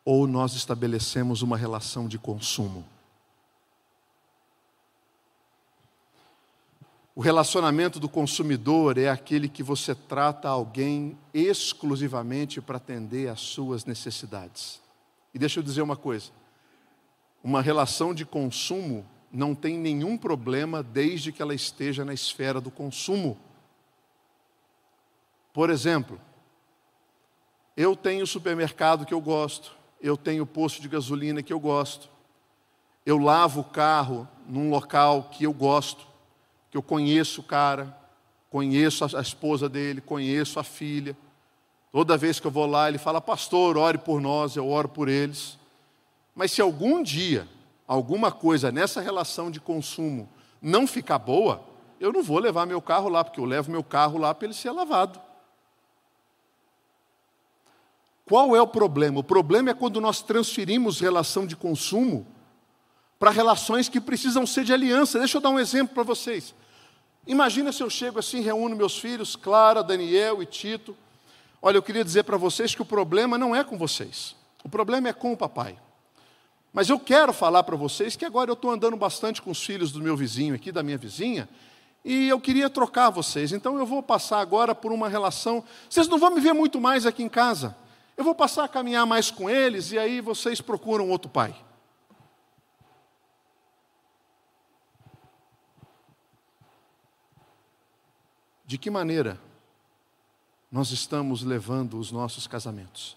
ou 0.06 0.26
nós 0.26 0.54
estabelecemos 0.54 1.42
uma 1.42 1.58
relação 1.58 2.08
de 2.08 2.18
consumo. 2.18 2.86
O 7.18 7.22
relacionamento 7.22 7.98
do 7.98 8.10
consumidor 8.10 8.98
é 8.98 9.08
aquele 9.08 9.48
que 9.48 9.64
você 9.64 9.96
trata 9.96 10.50
alguém 10.50 11.18
exclusivamente 11.34 12.60
para 12.60 12.76
atender 12.76 13.30
às 13.30 13.40
suas 13.40 13.86
necessidades. 13.86 14.82
E 15.34 15.40
deixa 15.40 15.62
eu 15.62 15.64
dizer 15.64 15.82
uma 15.82 15.96
coisa: 15.96 16.32
uma 17.42 17.62
relação 17.62 18.14
de 18.14 18.26
consumo 18.26 19.06
não 19.32 19.56
tem 19.56 19.78
nenhum 19.78 20.18
problema 20.18 20.84
desde 20.84 21.32
que 21.32 21.42
ela 21.42 21.56
esteja 21.56 22.04
na 22.04 22.14
esfera 22.14 22.60
do 22.60 22.70
consumo. 22.70 23.38
Por 25.54 25.70
exemplo, 25.70 26.20
eu 27.78 27.96
tenho 27.96 28.28
supermercado 28.28 29.06
que 29.06 29.14
eu 29.14 29.22
gosto, 29.22 29.74
eu 30.02 30.18
tenho 30.18 30.46
posto 30.46 30.82
de 30.82 30.90
gasolina 30.90 31.42
que 31.42 31.54
eu 31.54 31.62
gosto, 31.62 32.10
eu 33.06 33.18
lavo 33.18 33.62
o 33.62 33.64
carro 33.64 34.28
num 34.46 34.70
local 34.70 35.30
que 35.32 35.46
eu 35.46 35.54
gosto 35.54 36.14
que 36.76 36.78
eu 36.78 36.84
conheço 36.84 37.40
o 37.40 37.44
cara, 37.46 37.98
conheço 38.50 39.06
a 39.06 39.22
esposa 39.22 39.70
dele, 39.70 40.02
conheço 40.02 40.60
a 40.60 40.64
filha. 40.64 41.16
Toda 41.90 42.18
vez 42.18 42.38
que 42.38 42.48
eu 42.48 42.52
vou 42.52 42.66
lá, 42.66 42.90
ele 42.90 42.98
fala: 42.98 43.22
Pastor, 43.22 43.78
ore 43.78 43.98
por 43.98 44.20
nós, 44.20 44.58
eu 44.58 44.68
oro 44.68 44.90
por 44.90 45.08
eles. 45.08 45.58
Mas 46.36 46.52
se 46.52 46.62
algum 46.62 47.02
dia 47.02 47.48
alguma 47.88 48.30
coisa 48.30 48.74
nessa 48.74 49.00
relação 49.00 49.50
de 49.50 49.62
consumo 49.62 50.28
não 50.62 50.86
ficar 50.86 51.18
boa, 51.18 51.64
eu 51.98 52.12
não 52.12 52.22
vou 52.22 52.40
levar 52.40 52.66
meu 52.66 52.82
carro 52.82 53.08
lá, 53.08 53.24
porque 53.24 53.40
eu 53.40 53.46
levo 53.46 53.72
meu 53.72 53.84
carro 53.84 54.18
lá 54.18 54.36
para 54.36 54.48
ele 54.48 54.54
ser 54.54 54.72
lavado. 54.72 55.22
Qual 58.26 58.54
é 58.54 58.62
o 58.62 58.68
problema? 58.68 59.22
O 59.22 59.24
problema 59.24 59.70
é 59.70 59.74
quando 59.74 60.02
nós 60.02 60.22
transferimos 60.22 61.00
relação 61.00 61.48
de 61.48 61.56
consumo 61.56 62.28
para 63.18 63.32
relações 63.32 63.88
que 63.88 64.02
precisam 64.02 64.46
ser 64.46 64.66
de 64.66 64.74
aliança. 64.74 65.20
Deixa 65.20 65.38
eu 65.38 65.42
dar 65.42 65.52
um 65.52 65.60
exemplo 65.60 65.94
para 65.94 66.04
vocês. 66.04 66.54
Imagina 67.28 67.72
se 67.72 67.82
eu 67.82 67.90
chego 67.90 68.20
assim, 68.20 68.42
reúno 68.42 68.76
meus 68.76 69.00
filhos, 69.00 69.36
Clara, 69.36 69.84
Daniel 69.84 70.44
e 70.44 70.46
Tito. 70.46 70.96
Olha, 71.62 71.78
eu 71.78 71.84
queria 71.84 72.04
dizer 72.04 72.24
para 72.24 72.38
vocês 72.38 72.76
que 72.76 72.82
o 72.82 72.86
problema 72.86 73.38
não 73.38 73.56
é 73.56 73.64
com 73.64 73.78
vocês, 73.78 74.36
o 74.64 74.70
problema 74.70 75.10
é 75.10 75.14
com 75.14 75.34
o 75.34 75.38
papai. 75.38 75.76
Mas 76.72 76.90
eu 76.90 77.00
quero 77.00 77.34
falar 77.34 77.64
para 77.64 77.76
vocês 77.76 78.16
que 78.16 78.26
agora 78.26 78.52
eu 78.52 78.54
estou 78.54 78.70
andando 78.70 78.98
bastante 78.98 79.42
com 79.42 79.50
os 79.50 79.64
filhos 79.64 79.92
do 79.92 80.02
meu 80.02 80.16
vizinho 80.16 80.54
aqui, 80.54 80.72
da 80.72 80.84
minha 80.84 80.98
vizinha, 80.98 81.50
e 82.04 82.28
eu 82.28 82.40
queria 82.40 82.70
trocar 82.70 83.10
vocês. 83.10 83.52
Então 83.52 83.80
eu 83.80 83.86
vou 83.86 84.04
passar 84.04 84.40
agora 84.40 84.76
por 84.76 84.92
uma 84.92 85.10
relação. 85.10 85.64
Vocês 85.90 86.08
não 86.08 86.20
vão 86.20 86.32
me 86.32 86.40
ver 86.40 86.54
muito 86.54 86.80
mais 86.80 87.06
aqui 87.06 87.24
em 87.24 87.30
casa. 87.30 87.76
Eu 88.16 88.24
vou 88.24 88.36
passar 88.36 88.66
a 88.66 88.68
caminhar 88.68 89.06
mais 89.08 89.32
com 89.32 89.50
eles 89.50 89.92
e 89.92 89.98
aí 89.98 90.22
vocês 90.22 90.62
procuram 90.62 91.10
outro 91.10 91.30
pai. 91.30 91.56
De 98.66 98.78
que 98.78 98.90
maneira 98.90 99.40
nós 100.72 100.92
estamos 100.92 101.44
levando 101.44 101.98
os 101.98 102.12
nossos 102.12 102.48
casamentos. 102.48 103.16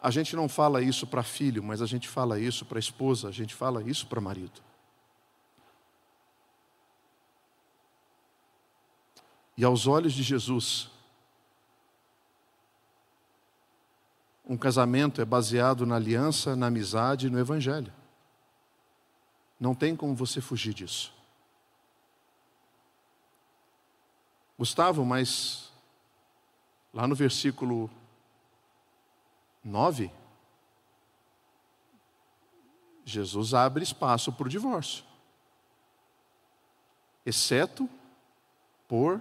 A 0.00 0.10
gente 0.10 0.36
não 0.36 0.48
fala 0.48 0.80
isso 0.80 1.06
para 1.06 1.22
filho, 1.22 1.62
mas 1.62 1.82
a 1.82 1.86
gente 1.86 2.08
fala 2.08 2.38
isso 2.38 2.64
para 2.64 2.78
esposa, 2.78 3.28
a 3.28 3.32
gente 3.32 3.54
fala 3.54 3.82
isso 3.82 4.06
para 4.06 4.20
marido. 4.20 4.62
E 9.56 9.64
aos 9.64 9.86
olhos 9.86 10.12
de 10.12 10.22
Jesus, 10.22 10.90
um 14.44 14.56
casamento 14.56 15.20
é 15.20 15.24
baseado 15.24 15.84
na 15.84 15.96
aliança, 15.96 16.54
na 16.54 16.66
amizade 16.66 17.26
e 17.26 17.30
no 17.30 17.38
Evangelho. 17.38 17.92
Não 19.58 19.74
tem 19.74 19.96
como 19.96 20.14
você 20.14 20.40
fugir 20.40 20.74
disso. 20.74 21.15
Gustavo, 24.58 25.04
mas 25.04 25.70
lá 26.92 27.06
no 27.06 27.14
versículo 27.14 27.90
9, 29.62 30.10
Jesus 33.04 33.52
abre 33.52 33.84
espaço 33.84 34.32
para 34.32 34.46
o 34.46 34.50
divórcio, 34.50 35.04
exceto 37.24 37.88
por 38.88 39.20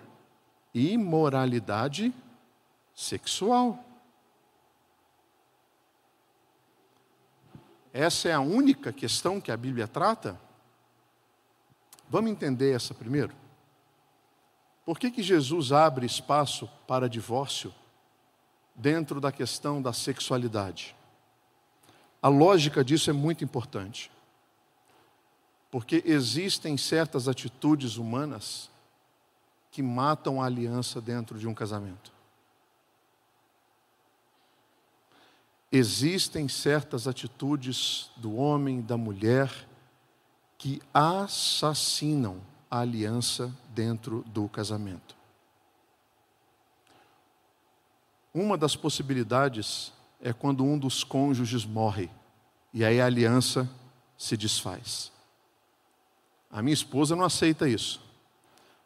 imoralidade 0.73 2.13
sexual. 2.93 3.83
Essa 7.91 8.29
é 8.29 8.33
a 8.33 8.41
única 8.41 8.91
questão 8.91 9.39
que 9.39 9.51
a 9.51 9.57
Bíblia 9.57 9.87
trata? 9.87 10.39
Vamos 12.09 12.31
entender 12.31 12.75
essa 12.75 12.93
primeiro? 12.93 13.44
Por 14.85 14.99
que, 14.99 15.09
que 15.09 15.23
Jesus 15.23 15.71
abre 15.71 16.05
espaço 16.05 16.69
para 16.87 17.09
divórcio 17.09 17.73
dentro 18.75 19.19
da 19.19 19.31
questão 19.31 19.81
da 19.81 19.91
sexualidade? 19.91 20.95
A 22.21 22.27
lógica 22.27 22.83
disso 22.83 23.09
é 23.09 23.13
muito 23.13 23.43
importante. 23.43 24.11
Porque 25.71 26.03
existem 26.05 26.77
certas 26.77 27.27
atitudes 27.27 27.97
humanas 27.97 28.69
que 29.71 29.81
matam 29.81 30.41
a 30.41 30.45
aliança 30.45 31.01
dentro 31.01 31.37
de 31.37 31.47
um 31.47 31.53
casamento. 31.53 32.13
Existem 35.71 36.47
certas 36.47 37.07
atitudes 37.07 38.09
do 38.15 38.35
homem, 38.35 38.81
da 38.81 38.95
mulher, 38.95 39.51
que 40.57 40.81
assassinam 40.93 42.39
a 42.75 42.79
aliança 42.81 43.55
dentro 43.69 44.21
do 44.27 44.49
casamento. 44.49 45.15
Uma 48.33 48.57
das 48.57 48.75
possibilidades 48.75 49.93
é 50.21 50.33
quando 50.33 50.65
um 50.65 50.77
dos 50.77 51.01
cônjuges 51.01 51.65
morre 51.65 52.09
e 52.73 52.83
aí 52.83 52.99
a 52.99 53.05
aliança 53.05 53.69
se 54.17 54.35
desfaz. 54.35 55.09
A 56.51 56.61
minha 56.61 56.73
esposa 56.73 57.15
não 57.15 57.23
aceita 57.23 57.69
isso. 57.69 58.03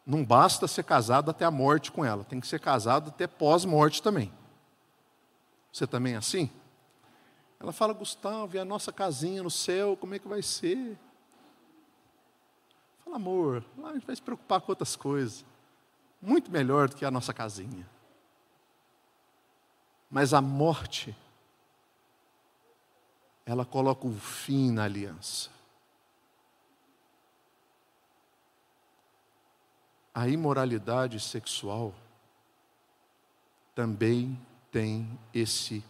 Não 0.06 0.24
basta 0.24 0.68
ser 0.68 0.84
casado 0.84 1.32
até 1.32 1.44
a 1.44 1.52
morte 1.52 1.92
com 1.92 2.06
ela, 2.06 2.24
tem 2.24 2.40
que 2.40 2.48
ser 2.48 2.60
casado 2.60 3.10
até 3.10 3.26
pós-morte 3.26 4.04
também. 4.04 4.32
Você 5.74 5.88
também 5.88 6.14
é 6.14 6.18
assim? 6.18 6.48
Ela 7.60 7.72
fala, 7.72 7.94
Gustavo, 7.94 8.56
e 8.56 8.60
a 8.60 8.66
nossa 8.66 8.92
casinha 8.92 9.42
no 9.42 9.50
céu, 9.50 9.98
como 9.98 10.14
é 10.14 10.20
que 10.20 10.28
vai 10.28 10.44
ser? 10.44 10.96
Fala, 13.10 13.18
amor, 13.18 13.66
lá 13.76 13.90
a 13.90 13.94
gente 13.94 14.06
vai 14.06 14.16
se 14.16 14.22
preocupar 14.22 14.62
com 14.62 14.72
outras 14.72 14.96
coisas. 14.96 15.44
Muito 16.22 16.52
melhor 16.52 16.88
do 16.88 16.96
que 16.96 17.04
a 17.04 17.10
nossa 17.10 17.34
casinha. 17.34 17.90
Mas 20.12 20.32
a 20.32 20.40
morte, 20.40 21.16
ela 23.48 23.66
coloca 23.66 24.06
o 24.06 24.14
fim 24.14 24.72
na 24.72 24.84
aliança. 24.84 25.50
A 30.14 30.28
imoralidade 30.28 31.20
sexual 31.20 31.96
também 33.74 34.40
tem 34.72 35.20
esse 35.34 35.84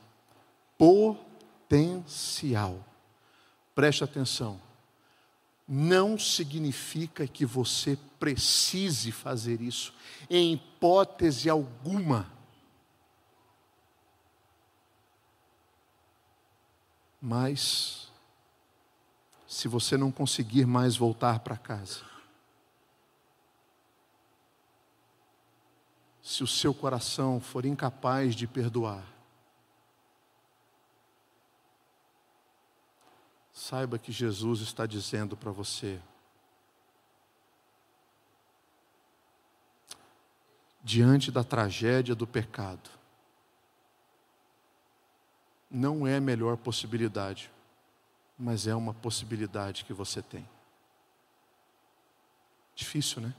potencial. 0.78 2.80
Preste 3.76 4.05
atenção. 4.05 4.68
Não 5.72 6.17
significa 6.17 7.28
que 7.28 7.45
você 7.45 7.95
precise 8.20 9.11
fazer 9.11 9.61
isso, 9.61 9.93
em 10.28 10.53
hipótese 10.53 11.47
alguma. 11.47 12.32
Mas, 17.22 18.11
se 19.47 19.67
você 19.67 19.95
não 19.95 20.11
conseguir 20.11 20.65
mais 20.65 20.97
voltar 20.97 21.39
para 21.41 21.55
casa, 21.55 22.01
se 26.24 26.43
o 26.43 26.47
seu 26.47 26.74
coração 26.74 27.39
for 27.39 27.63
incapaz 27.63 28.34
de 28.34 28.47
perdoar, 28.47 29.18
saiba 33.60 33.99
que 33.99 34.12
Jesus 34.12 34.62
está 34.62 34.86
dizendo 34.86 35.36
para 35.36 35.51
você: 35.51 35.99
diante 40.82 41.30
da 41.30 41.43
tragédia 41.43 42.16
do 42.16 42.26
pecado, 42.26 42.89
não 45.70 46.07
é 46.07 46.16
a 46.16 46.22
melhor 46.22 46.55
possibilidade, 46.55 47.51
mas 48.38 48.66
é 48.66 48.74
uma 48.74 48.93
possibilidade 48.93 49.84
que 49.84 49.93
você 49.93 50.22
tem. 50.22 50.47
Difícil, 52.74 53.22
né? 53.22 53.36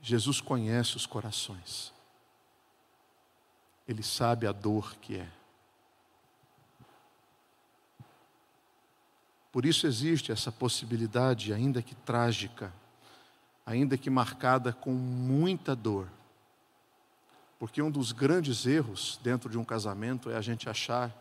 Jesus 0.00 0.40
conhece 0.40 0.96
os 0.96 1.04
corações. 1.04 1.92
Ele 3.86 4.02
sabe 4.02 4.46
a 4.46 4.52
dor 4.52 4.96
que 4.96 5.18
é. 5.18 5.41
Por 9.52 9.66
isso 9.66 9.86
existe 9.86 10.32
essa 10.32 10.50
possibilidade, 10.50 11.52
ainda 11.52 11.82
que 11.82 11.94
trágica, 11.94 12.72
ainda 13.66 13.98
que 13.98 14.08
marcada 14.08 14.72
com 14.72 14.92
muita 14.92 15.76
dor. 15.76 16.08
Porque 17.58 17.82
um 17.82 17.90
dos 17.90 18.10
grandes 18.10 18.64
erros 18.64 19.20
dentro 19.22 19.50
de 19.50 19.58
um 19.58 19.64
casamento 19.64 20.30
é 20.30 20.36
a 20.36 20.40
gente 20.40 20.70
achar 20.70 21.14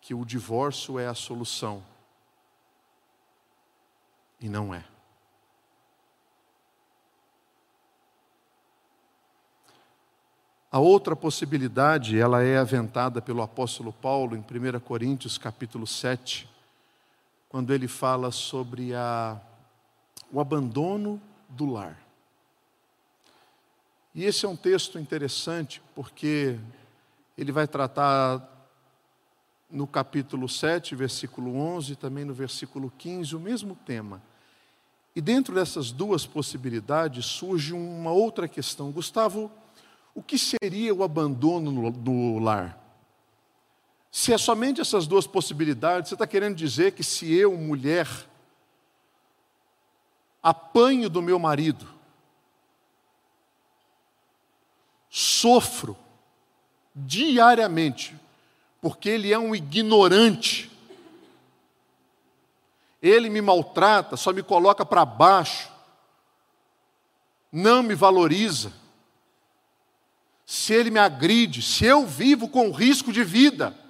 que 0.00 0.14
o 0.14 0.24
divórcio 0.24 0.96
é 0.96 1.08
a 1.08 1.14
solução. 1.14 1.82
E 4.40 4.48
não 4.48 4.72
é. 4.72 4.84
A 10.70 10.78
outra 10.78 11.14
possibilidade, 11.14 12.18
ela 12.18 12.42
é 12.42 12.58
aventada 12.58 13.20
pelo 13.20 13.42
apóstolo 13.42 13.92
Paulo 13.92 14.36
em 14.36 14.40
1 14.40 14.80
Coríntios 14.80 15.36
capítulo 15.36 15.86
7, 15.86 16.53
quando 17.54 17.72
ele 17.72 17.86
fala 17.86 18.32
sobre 18.32 18.96
a, 18.96 19.40
o 20.32 20.40
abandono 20.40 21.22
do 21.48 21.66
lar. 21.66 21.96
E 24.12 24.24
esse 24.24 24.44
é 24.44 24.48
um 24.48 24.56
texto 24.56 24.98
interessante, 24.98 25.80
porque 25.94 26.58
ele 27.38 27.52
vai 27.52 27.68
tratar 27.68 28.42
no 29.70 29.86
capítulo 29.86 30.48
7, 30.48 30.96
versículo 30.96 31.54
11, 31.54 31.94
também 31.94 32.24
no 32.24 32.34
versículo 32.34 32.92
15, 32.98 33.36
o 33.36 33.40
mesmo 33.40 33.76
tema. 33.86 34.20
E 35.14 35.20
dentro 35.20 35.54
dessas 35.54 35.92
duas 35.92 36.26
possibilidades 36.26 37.24
surge 37.24 37.72
uma 37.72 38.10
outra 38.10 38.48
questão. 38.48 38.90
Gustavo, 38.90 39.48
o 40.12 40.24
que 40.24 40.38
seria 40.38 40.92
o 40.92 41.04
abandono 41.04 41.70
no, 41.70 41.88
no 41.88 42.38
lar? 42.40 42.83
Se 44.16 44.32
é 44.32 44.38
somente 44.38 44.80
essas 44.80 45.08
duas 45.08 45.26
possibilidades, 45.26 46.08
você 46.08 46.14
está 46.14 46.24
querendo 46.24 46.54
dizer 46.54 46.92
que 46.92 47.02
se 47.02 47.34
eu, 47.34 47.56
mulher, 47.56 48.06
apanho 50.40 51.10
do 51.10 51.20
meu 51.20 51.36
marido, 51.36 51.84
sofro 55.10 55.98
diariamente, 56.94 58.16
porque 58.80 59.08
ele 59.08 59.32
é 59.32 59.38
um 59.38 59.52
ignorante, 59.52 60.70
ele 63.02 63.28
me 63.28 63.42
maltrata, 63.42 64.16
só 64.16 64.32
me 64.32 64.44
coloca 64.44 64.86
para 64.86 65.04
baixo, 65.04 65.72
não 67.50 67.82
me 67.82 67.96
valoriza 67.96 68.72
se 70.46 70.72
ele 70.72 70.92
me 70.92 71.00
agride, 71.00 71.60
se 71.62 71.84
eu 71.84 72.06
vivo 72.06 72.48
com 72.48 72.70
risco 72.70 73.12
de 73.12 73.24
vida, 73.24 73.82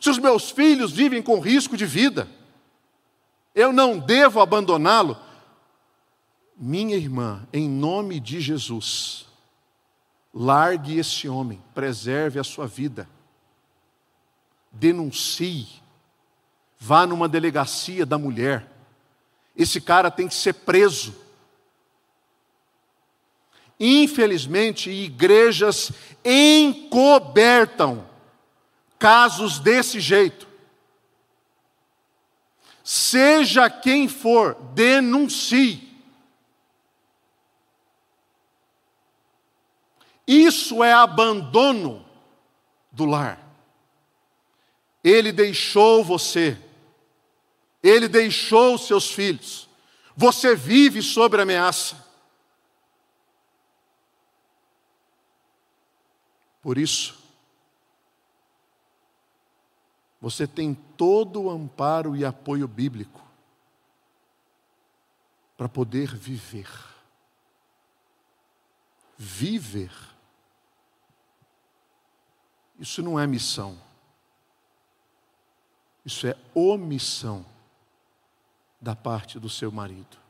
se 0.00 0.08
os 0.08 0.18
meus 0.18 0.50
filhos 0.50 0.92
vivem 0.92 1.22
com 1.22 1.38
risco 1.38 1.76
de 1.76 1.84
vida, 1.84 2.26
eu 3.54 3.72
não 3.72 3.98
devo 3.98 4.40
abandoná-lo. 4.40 5.16
Minha 6.56 6.96
irmã, 6.96 7.46
em 7.52 7.68
nome 7.68 8.18
de 8.18 8.40
Jesus, 8.40 9.26
largue 10.32 10.98
esse 10.98 11.28
homem, 11.28 11.62
preserve 11.74 12.38
a 12.38 12.44
sua 12.44 12.66
vida, 12.66 13.08
denuncie, 14.72 15.68
vá 16.78 17.06
numa 17.06 17.28
delegacia 17.28 18.06
da 18.06 18.16
mulher, 18.16 18.66
esse 19.54 19.80
cara 19.80 20.10
tem 20.10 20.28
que 20.28 20.34
ser 20.34 20.54
preso. 20.54 21.14
Infelizmente, 23.78 24.90
igrejas 24.90 25.92
encobertam 26.24 28.09
casos 29.00 29.58
desse 29.58 29.98
jeito. 29.98 30.46
Seja 32.84 33.68
quem 33.70 34.06
for, 34.08 34.54
denuncie. 34.74 35.88
Isso 40.26 40.84
é 40.84 40.92
abandono 40.92 42.06
do 42.92 43.04
lar. 43.04 43.40
Ele 45.02 45.32
deixou 45.32 46.04
você, 46.04 46.60
ele 47.82 48.06
deixou 48.06 48.76
seus 48.76 49.10
filhos, 49.10 49.68
você 50.14 50.54
vive 50.54 51.00
sob 51.00 51.40
ameaça. 51.40 51.96
Por 56.60 56.76
isso, 56.76 57.19
você 60.20 60.46
tem 60.46 60.74
todo 60.74 61.42
o 61.42 61.50
amparo 61.50 62.14
e 62.14 62.24
apoio 62.24 62.68
bíblico 62.68 63.20
para 65.56 65.68
poder 65.68 66.14
viver. 66.14 66.68
Viver. 69.16 69.92
Isso 72.78 73.02
não 73.02 73.18
é 73.18 73.26
missão. 73.26 73.78
Isso 76.04 76.26
é 76.26 76.36
omissão 76.54 77.44
da 78.80 78.96
parte 78.96 79.38
do 79.38 79.48
seu 79.48 79.70
marido. 79.70 80.20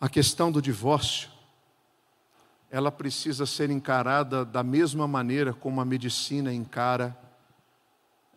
a 0.00 0.08
questão 0.08 0.50
do 0.50 0.62
divórcio 0.62 1.30
ela 2.70 2.92
precisa 2.92 3.44
ser 3.44 3.68
encarada 3.68 4.44
da 4.44 4.62
mesma 4.62 5.08
maneira 5.08 5.52
como 5.52 5.80
a 5.80 5.84
medicina 5.84 6.54
encara 6.54 7.18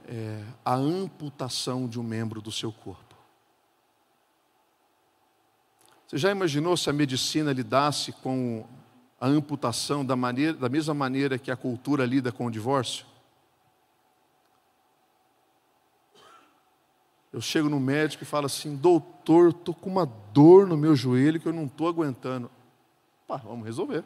é, 0.08 0.44
a 0.66 0.74
amputação 0.74 1.88
de 1.88 2.00
um 2.00 2.04
membro 2.04 2.42
do 2.42 2.52
seu 2.52 2.72
corpo. 2.72 3.16
Você 6.08 6.18
já 6.18 6.32
imaginou 6.32 6.76
se 6.76 6.90
a 6.90 6.94
medicina 6.94 7.54
lidasse 7.54 8.12
com 8.12 8.66
a 9.22 9.28
amputação 9.28 10.04
da, 10.04 10.16
maneira, 10.16 10.54
da 10.54 10.68
mesma 10.68 10.94
maneira 10.94 11.38
que 11.38 11.52
a 11.52 11.56
cultura 11.56 12.06
lida 12.06 12.32
com 12.32 12.48
o 12.48 12.52
divórcio? 12.52 13.06
Eu 17.32 17.42
chego 17.42 17.68
no 17.68 17.80
médico 17.80 18.24
e 18.24 18.28
falo 18.28 18.46
assim: 18.46 18.76
doutor, 18.76 19.50
estou 19.50 19.74
com 19.74 19.90
uma 19.90 20.06
dor 20.06 20.68
no 20.68 20.78
meu 20.78 20.96
joelho 20.96 21.40
que 21.40 21.48
eu 21.48 21.54
não 21.54 21.66
estou 21.66 21.88
aguentando. 21.88 22.52
Pá, 23.28 23.38
vamos 23.38 23.66
resolver. 23.66 24.04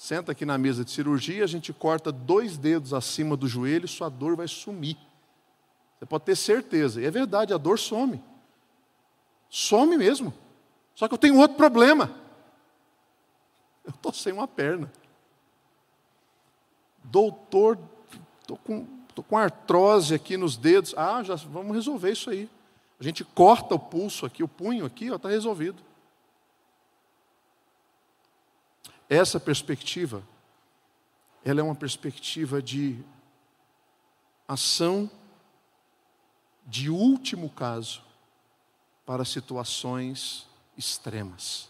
Senta 0.00 0.32
aqui 0.32 0.46
na 0.46 0.56
mesa 0.56 0.82
de 0.82 0.90
cirurgia, 0.90 1.44
a 1.44 1.46
gente 1.46 1.74
corta 1.74 2.10
dois 2.10 2.56
dedos 2.56 2.94
acima 2.94 3.36
do 3.36 3.46
joelho 3.46 3.84
e 3.84 3.88
sua 3.88 4.08
dor 4.08 4.34
vai 4.34 4.48
sumir. 4.48 4.96
Você 5.98 6.06
pode 6.06 6.24
ter 6.24 6.36
certeza. 6.36 7.02
E 7.02 7.04
é 7.04 7.10
verdade, 7.10 7.52
a 7.52 7.58
dor 7.58 7.78
some. 7.78 8.18
Some 9.50 9.98
mesmo. 9.98 10.32
Só 10.94 11.06
que 11.06 11.12
eu 11.12 11.18
tenho 11.18 11.36
outro 11.38 11.54
problema. 11.54 12.10
Eu 13.84 13.90
estou 13.90 14.10
sem 14.10 14.32
uma 14.32 14.48
perna. 14.48 14.90
Doutor, 17.04 17.78
estou 18.40 18.56
com, 18.56 18.86
tô 19.14 19.22
com 19.22 19.36
artrose 19.36 20.14
aqui 20.14 20.38
nos 20.38 20.56
dedos. 20.56 20.94
Ah, 20.96 21.22
já 21.22 21.34
vamos 21.34 21.76
resolver 21.76 22.12
isso 22.12 22.30
aí. 22.30 22.48
A 22.98 23.04
gente 23.04 23.22
corta 23.22 23.74
o 23.74 23.78
pulso 23.78 24.24
aqui, 24.24 24.42
o 24.42 24.48
punho 24.48 24.86
aqui, 24.86 25.12
está 25.12 25.28
resolvido. 25.28 25.89
Essa 29.10 29.40
perspectiva, 29.40 30.22
ela 31.44 31.58
é 31.58 31.62
uma 31.64 31.74
perspectiva 31.74 32.62
de 32.62 32.96
ação 34.46 35.10
de 36.64 36.88
último 36.88 37.50
caso 37.50 38.02
para 39.04 39.24
situações 39.24 40.46
extremas. 40.78 41.68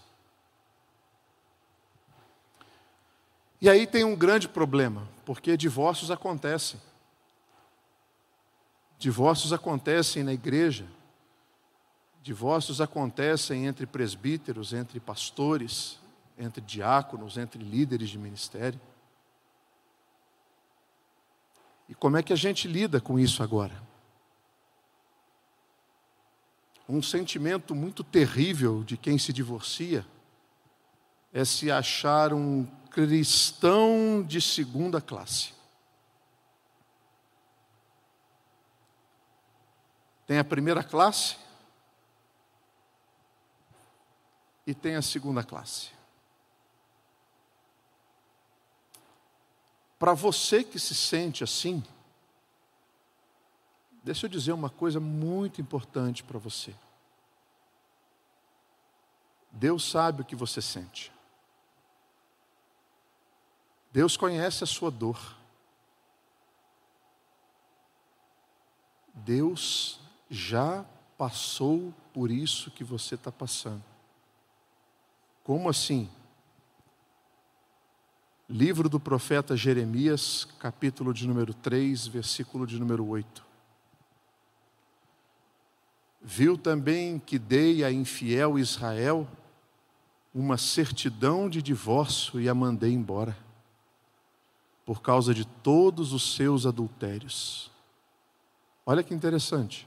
E 3.59 3.71
aí 3.71 3.87
tem 3.87 4.05
um 4.05 4.15
grande 4.15 4.47
problema, 4.47 5.09
porque 5.25 5.57
divórcios 5.57 6.11
acontecem. 6.11 6.79
Divórcios 8.99 9.51
acontecem 9.51 10.23
na 10.23 10.35
igreja, 10.35 10.87
divórcios 12.23 12.83
acontecem 12.83 13.67
entre 13.67 13.87
presbíteros, 13.87 14.75
entre 14.75 15.01
pastores, 15.01 15.99
entre 16.41 16.61
diáconos, 16.63 17.37
entre 17.37 17.63
líderes 17.63 18.09
de 18.09 18.19
ministério. 18.19 18.81
E 21.89 21.95
como 21.95 22.17
é 22.17 22.23
que 22.23 22.33
a 22.33 22.37
gente 22.37 22.67
lida 22.67 23.01
com 23.01 23.19
isso 23.19 23.43
agora? 23.43 23.75
Um 26.89 27.03
sentimento 27.03 27.75
muito 27.75 28.03
terrível 28.03 28.83
de 28.83 28.97
quem 28.97 29.19
se 29.19 29.33
divorcia 29.33 30.05
é 31.33 31.45
se 31.45 31.71
achar 31.71 32.33
um 32.33 32.67
cristão 32.91 34.25
de 34.27 34.41
segunda 34.41 35.01
classe. 35.01 35.53
Tem 40.27 40.39
a 40.39 40.45
primeira 40.45 40.83
classe 40.83 41.37
e 44.67 44.75
tem 44.75 44.95
a 44.95 45.03
segunda 45.03 45.43
classe. 45.43 46.00
Para 50.01 50.15
você 50.15 50.65
que 50.65 50.79
se 50.79 50.95
sente 50.95 51.45
assim, 51.45 51.85
deixa 54.03 54.25
eu 54.25 54.31
dizer 54.31 54.53
uma 54.53 54.71
coisa 54.71 54.99
muito 54.99 55.61
importante 55.61 56.25
para 56.25 56.39
você. 56.39 56.75
Deus 59.53 59.85
sabe 59.85 60.23
o 60.23 60.25
que 60.25 60.35
você 60.35 60.63
sente. 60.63 61.13
Deus 63.93 64.17
conhece 64.17 64.65
a 64.65 64.67
sua 64.67 64.91
dor. 64.91 65.37
Deus 69.13 70.01
já 70.31 70.83
passou 71.19 71.93
por 72.15 72.31
isso 72.31 72.71
que 72.71 72.83
você 72.83 73.17
está 73.17 73.31
passando. 73.31 73.85
Como 75.45 75.69
assim? 75.69 76.11
Livro 78.53 78.89
do 78.89 78.99
profeta 78.99 79.57
Jeremias, 79.57 80.45
capítulo 80.59 81.15
de 81.15 81.25
número 81.25 81.55
3, 81.55 82.09
versículo 82.09 82.67
de 82.67 82.81
número 82.81 83.07
8. 83.07 83.47
Viu 86.21 86.59
também 86.59 87.21
que 87.21 87.39
dei 87.39 87.85
a 87.85 87.93
infiel 87.93 88.59
Israel 88.59 89.29
uma 90.35 90.59
certidão 90.59 91.49
de 91.49 91.63
divórcio 91.63 92.41
e 92.41 92.49
a 92.49 92.55
mandei 92.55 92.93
embora, 92.93 93.39
por 94.85 95.01
causa 95.01 95.33
de 95.33 95.45
todos 95.45 96.13
os 96.13 96.35
seus 96.35 96.67
adultérios. 96.67 97.71
Olha 98.85 99.05
que 99.05 99.15
interessante. 99.15 99.87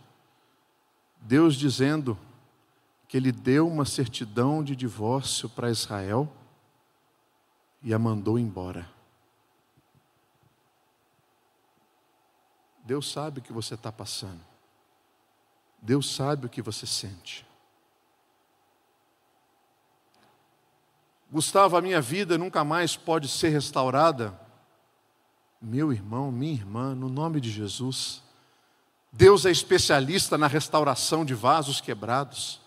Deus 1.20 1.56
dizendo 1.56 2.18
que 3.10 3.18
Ele 3.18 3.34
deu 3.34 3.68
uma 3.68 3.84
certidão 3.84 4.64
de 4.64 4.74
divórcio 4.74 5.50
para 5.50 5.70
Israel 5.70 6.32
e 7.84 7.94
a 7.94 8.00
mandou 8.00 8.40
embora. 8.40 8.90
Deus 12.84 13.12
sabe 13.12 13.40
o 13.40 13.42
que 13.42 13.54
você 13.54 13.76
está 13.76 13.92
passando. 13.92 14.42
Deus 15.82 16.14
sabe 16.16 16.46
o 16.46 16.50
que 16.50 16.62
você 16.62 16.86
sente. 16.86 17.46
Gustavo, 21.32 21.76
a 21.76 21.82
minha 21.82 22.00
vida 22.00 22.38
nunca 22.38 22.64
mais 22.64 22.96
pode 22.96 23.28
ser 23.28 23.50
restaurada. 23.50 24.40
Meu 25.62 25.92
irmão, 25.92 26.32
minha 26.32 26.54
irmã, 26.54 26.94
no 26.94 27.10
nome 27.10 27.42
de 27.42 27.50
Jesus, 27.50 28.22
Deus 29.12 29.46
é 29.46 29.52
especialista 29.52 30.38
na 30.38 30.48
restauração 30.48 31.26
de 31.26 31.34
vasos 31.34 31.82
quebrados. 31.82 32.63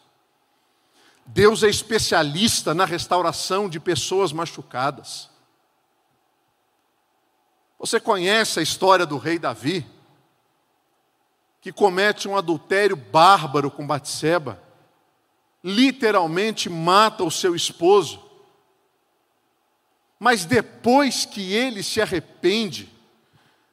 Deus 1.27 1.63
é 1.63 1.69
especialista 1.69 2.73
na 2.73 2.85
restauração 2.85 3.69
de 3.69 3.81
pessoas 3.81 4.33
machucadas. 4.33 5.29
Você 7.79 8.01
conhece 8.01 8.59
a 8.59 8.63
história 8.63 9.05
do 9.05 9.19
rei 9.19 9.39
Davi, 9.39 9.87
que 11.61 11.73
comete 11.73 12.29
um 12.29 12.37
adultério 12.37 12.97
bárbaro 12.97 13.71
com 13.71 13.87
Batseba, 13.87 14.63
literalmente 15.63 16.71
mata 16.71 17.25
o 17.25 17.31
seu 17.31 17.55
esposo, 17.57 18.23
mas 20.19 20.45
depois 20.45 21.25
que 21.25 21.53
ele 21.53 21.83
se 21.83 22.01
arrepende, 22.01 22.89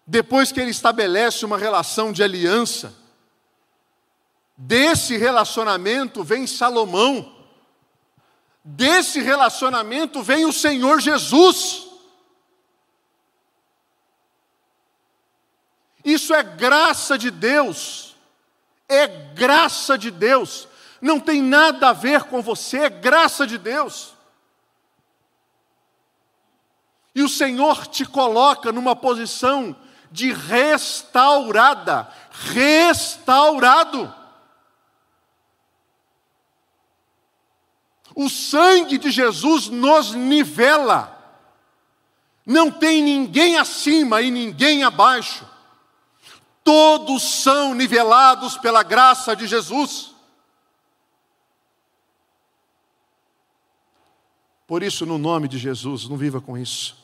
depois 0.05 0.51
que 0.51 0.59
ele 0.59 0.71
estabelece 0.71 1.45
uma 1.45 1.57
relação 1.57 2.11
de 2.11 2.23
aliança, 2.23 2.93
desse 4.57 5.15
relacionamento 5.15 6.23
vem 6.23 6.45
Salomão, 6.45 7.32
Desse 8.63 9.19
relacionamento 9.19 10.23
vem 10.23 10.45
o 10.45 10.53
Senhor 10.53 11.01
Jesus. 11.01 11.87
Isso 16.03 16.33
é 16.33 16.41
graça 16.43 17.17
de 17.17 17.29
Deus. 17.29 18.15
É 18.87 19.07
graça 19.07 19.97
de 19.97 20.11
Deus. 20.11 20.67
Não 21.01 21.19
tem 21.19 21.41
nada 21.41 21.89
a 21.89 21.93
ver 21.93 22.23
com 22.23 22.41
você, 22.41 22.77
é 22.79 22.89
graça 22.89 23.45
de 23.45 23.57
Deus. 23.57 24.13
E 27.15 27.21
o 27.21 27.29
Senhor 27.29 27.85
te 27.87 28.05
coloca 28.05 28.71
numa 28.71 28.95
posição 28.95 29.75
de 30.11 30.31
restaurada, 30.31 32.07
restaurado. 32.31 34.13
O 38.15 38.29
sangue 38.29 38.97
de 38.97 39.11
Jesus 39.11 39.67
nos 39.67 40.13
nivela. 40.13 41.09
Não 42.45 42.69
tem 42.69 43.01
ninguém 43.01 43.57
acima 43.57 44.21
e 44.21 44.29
ninguém 44.29 44.83
abaixo. 44.83 45.47
Todos 46.63 47.23
são 47.23 47.73
nivelados 47.73 48.57
pela 48.57 48.83
graça 48.83 49.35
de 49.35 49.47
Jesus. 49.47 50.13
Por 54.65 54.81
isso, 54.81 55.05
no 55.05 55.17
nome 55.17 55.47
de 55.47 55.57
Jesus, 55.57 56.07
não 56.07 56.17
viva 56.17 56.41
com 56.41 56.57
isso. 56.57 57.03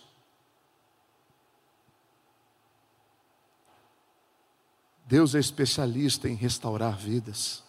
Deus 5.06 5.36
é 5.36 5.40
especialista 5.40 6.30
em 6.30 6.36
restaurar 6.36 6.96
vidas, 6.96 7.64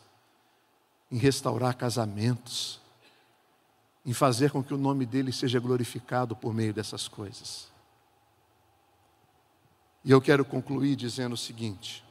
em 1.10 1.16
restaurar 1.16 1.74
casamentos, 1.74 2.79
em 4.10 4.12
fazer 4.12 4.50
com 4.50 4.60
que 4.60 4.74
o 4.74 4.76
nome 4.76 5.06
dele 5.06 5.32
seja 5.32 5.60
glorificado 5.60 6.34
por 6.34 6.52
meio 6.52 6.74
dessas 6.74 7.06
coisas. 7.06 7.70
E 10.04 10.10
eu 10.10 10.20
quero 10.20 10.44
concluir 10.44 10.96
dizendo 10.96 11.34
o 11.34 11.38
seguinte: 11.38 12.04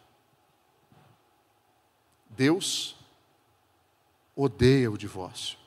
Deus 2.30 2.96
odeia 4.34 4.90
o 4.90 4.98
divórcio. 4.98 5.60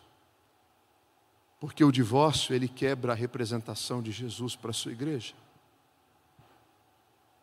Porque 1.60 1.84
o 1.84 1.92
divórcio, 1.92 2.54
ele 2.54 2.66
quebra 2.66 3.12
a 3.12 3.14
representação 3.14 4.00
de 4.02 4.10
Jesus 4.10 4.56
para 4.56 4.70
a 4.70 4.74
sua 4.74 4.92
igreja. 4.92 5.34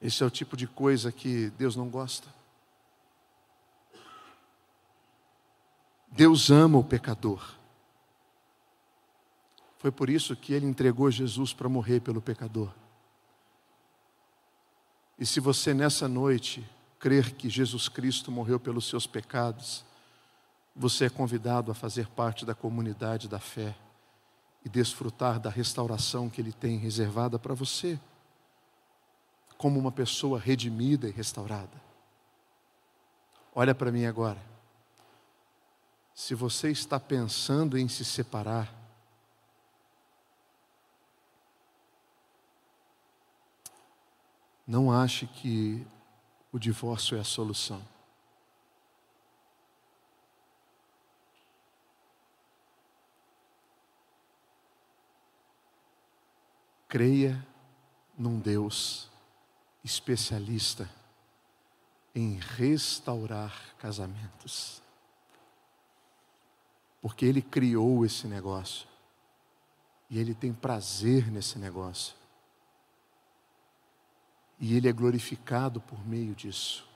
Esse 0.02 0.24
é 0.24 0.26
o 0.26 0.32
tipo 0.32 0.58
de 0.58 0.66
coisa 0.66 1.12
que 1.12 1.52
Deus 1.52 1.76
não 1.76 1.90
gosta. 1.90 2.28
Deus 6.08 6.50
ama 6.50 6.80
o 6.80 6.84
pecador. 6.84 7.59
Foi 9.80 9.92
por 9.92 10.10
isso 10.10 10.36
que 10.36 10.54
ele 10.54 10.66
entregou 10.66 11.10
Jesus 11.10 11.54
para 11.54 11.70
morrer 11.70 12.02
pelo 12.02 12.22
pecador. 12.22 12.70
E 15.18 15.26
se 15.26 15.40
você 15.40 15.74
nessa 15.74 16.08
noite 16.08 16.70
crer 17.00 17.32
que 17.32 17.50
Jesus 17.50 17.88
Cristo 17.88 18.30
morreu 18.30 18.60
pelos 18.60 18.88
seus 18.88 19.08
pecados, 19.08 19.86
você 20.76 21.06
é 21.06 21.10
convidado 21.10 21.72
a 21.72 21.76
fazer 21.76 22.08
parte 22.08 22.46
da 22.46 22.54
comunidade 22.54 23.30
da 23.30 23.40
fé 23.40 23.74
e 24.64 24.70
desfrutar 24.70 25.40
da 25.40 25.50
restauração 25.50 26.30
que 26.30 26.42
Ele 26.42 26.52
tem 26.52 26.78
reservada 26.78 27.40
para 27.40 27.54
você, 27.54 27.98
como 29.58 29.80
uma 29.80 29.92
pessoa 29.92 30.38
redimida 30.38 31.08
e 31.08 31.12
restaurada. 31.12 31.82
Olha 33.56 33.74
para 33.74 33.92
mim 33.92 34.06
agora. 34.06 34.42
Se 36.14 36.36
você 36.36 36.70
está 36.70 37.00
pensando 37.00 37.78
em 37.78 37.88
se 37.88 38.04
separar, 38.04 38.79
não 44.70 44.92
ache 44.92 45.26
que 45.26 45.84
o 46.52 46.60
divórcio 46.60 47.18
é 47.18 47.20
a 47.20 47.24
solução. 47.24 47.82
Creia 56.88 57.44
num 58.16 58.38
Deus 58.38 59.10
especialista 59.84 60.88
em 62.14 62.36
restaurar 62.36 63.76
casamentos. 63.80 64.84
Porque 67.02 67.26
Ele 67.26 67.42
criou 67.42 68.06
esse 68.06 68.28
negócio. 68.28 68.88
E 70.12 70.20
Ele 70.20 70.36
tem 70.36 70.54
prazer 70.54 71.32
nesse 71.32 71.58
negócio 71.58 72.19
e 74.60 74.76
Ele 74.76 74.90
é 74.90 74.92
glorificado 74.92 75.80
por 75.82 76.06
meio 76.06 76.36
disso. 76.36 76.88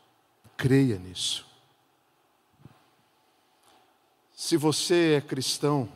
Creia 0.57 0.99
nisso. 0.99 1.45
Se 4.35 4.57
você 4.57 5.15
é 5.15 5.21
cristão, 5.21 5.89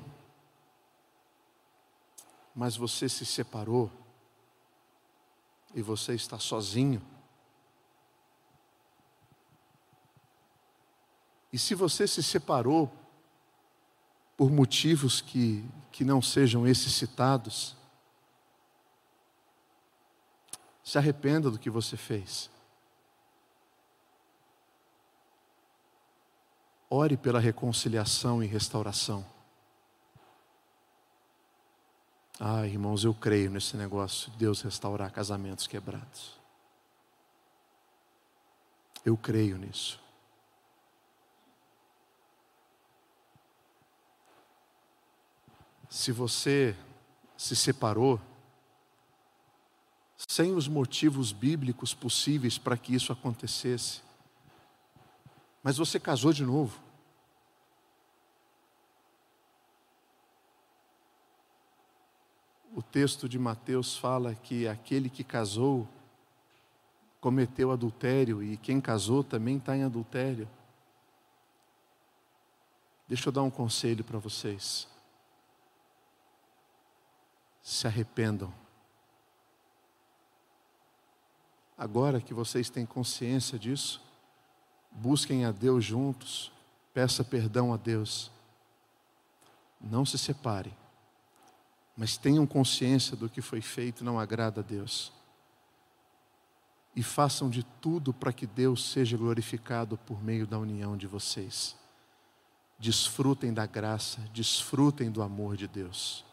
mas 2.56 2.76
você 2.76 3.10
se 3.10 3.26
separou, 3.26 3.92
e 5.76 5.82
você 5.82 6.16
está 6.16 6.40
sozinho, 6.40 7.02
e 11.54 11.60
se 11.60 11.76
você 11.76 12.08
se 12.08 12.24
separou 12.24 12.92
por 14.36 14.50
motivos 14.50 15.22
que, 15.22 15.64
que 15.92 16.04
não 16.04 16.22
sejam 16.22 16.68
esses 16.68 16.94
citados, 16.94 17.77
Se 20.88 20.98
arrependa 20.98 21.52
do 21.52 21.60
que 21.60 21.70
você 21.70 21.98
fez. 21.98 22.50
Ore 26.90 27.18
pela 27.18 27.42
reconciliação 27.42 28.42
e 28.42 28.48
restauração. 28.48 29.26
Ah, 32.40 32.66
irmãos, 32.66 33.04
eu 33.04 33.14
creio 33.14 33.52
nesse 33.52 33.76
negócio 33.76 34.32
de 34.32 34.38
Deus 34.38 34.62
restaurar 34.62 35.12
casamentos 35.12 35.68
quebrados. 35.68 36.40
Eu 39.04 39.18
creio 39.18 39.58
nisso. 39.58 40.00
Se 45.90 46.14
você 46.14 46.74
se 47.36 47.58
separou, 47.58 48.22
sem 50.18 50.56
os 50.56 50.68
motivos 50.68 51.32
bíblicos 51.32 51.94
possíveis 51.94 52.58
para 52.58 52.78
que 52.78 52.96
isso 52.96 53.12
acontecesse. 53.12 54.02
Mas 55.62 55.78
você 55.78 56.00
casou 56.00 56.34
de 56.34 56.44
novo. 56.44 56.82
O 62.74 62.82
texto 62.82 63.30
de 63.30 63.38
Mateus 63.38 63.96
fala 63.96 64.34
que 64.34 64.68
aquele 64.68 65.10
que 65.10 65.24
casou 65.24 65.88
cometeu 67.20 67.72
adultério 67.72 68.42
e 68.44 68.58
quem 68.58 68.80
casou 68.80 69.24
também 69.24 69.58
está 69.58 69.76
em 69.76 69.84
adultério. 69.84 70.48
Deixa 73.08 73.30
eu 73.30 73.34
dar 73.34 73.44
um 73.44 73.50
conselho 73.50 74.04
para 74.04 74.20
vocês. 74.20 74.88
Se 77.62 77.88
arrependam 77.88 78.54
Agora 81.78 82.20
que 82.20 82.34
vocês 82.34 82.70
têm 82.70 82.86
consciência 82.86 83.60
disso, 83.60 84.02
busquem 84.92 85.46
a 85.46 85.52
Deus 85.52 85.86
juntos, 85.86 86.52
peça 86.92 87.24
perdão 87.24 87.72
a 87.72 87.78
Deus. 87.78 88.32
Não 89.80 90.04
se 90.04 90.18
separem, 90.18 90.76
mas 91.96 92.18
tenham 92.18 92.48
consciência 92.48 93.16
do 93.16 93.30
que 93.30 93.42
foi 93.42 93.62
feito 93.62 94.04
não 94.04 94.20
agrada 94.20 94.62
a 94.62 94.64
Deus. 94.64 95.12
E 96.96 97.04
façam 97.04 97.48
de 97.48 97.62
tudo 97.80 98.12
para 98.12 98.34
que 98.34 98.48
Deus 98.48 98.90
seja 98.90 99.16
glorificado 99.16 99.98
por 100.00 100.24
meio 100.24 100.48
da 100.48 100.58
união 100.58 100.98
de 100.98 101.06
vocês. 101.06 101.76
Desfrutem 102.80 103.54
da 103.54 103.68
graça, 103.68 104.20
desfrutem 104.34 105.12
do 105.12 105.22
amor 105.22 105.56
de 105.56 105.68
Deus. 105.68 106.26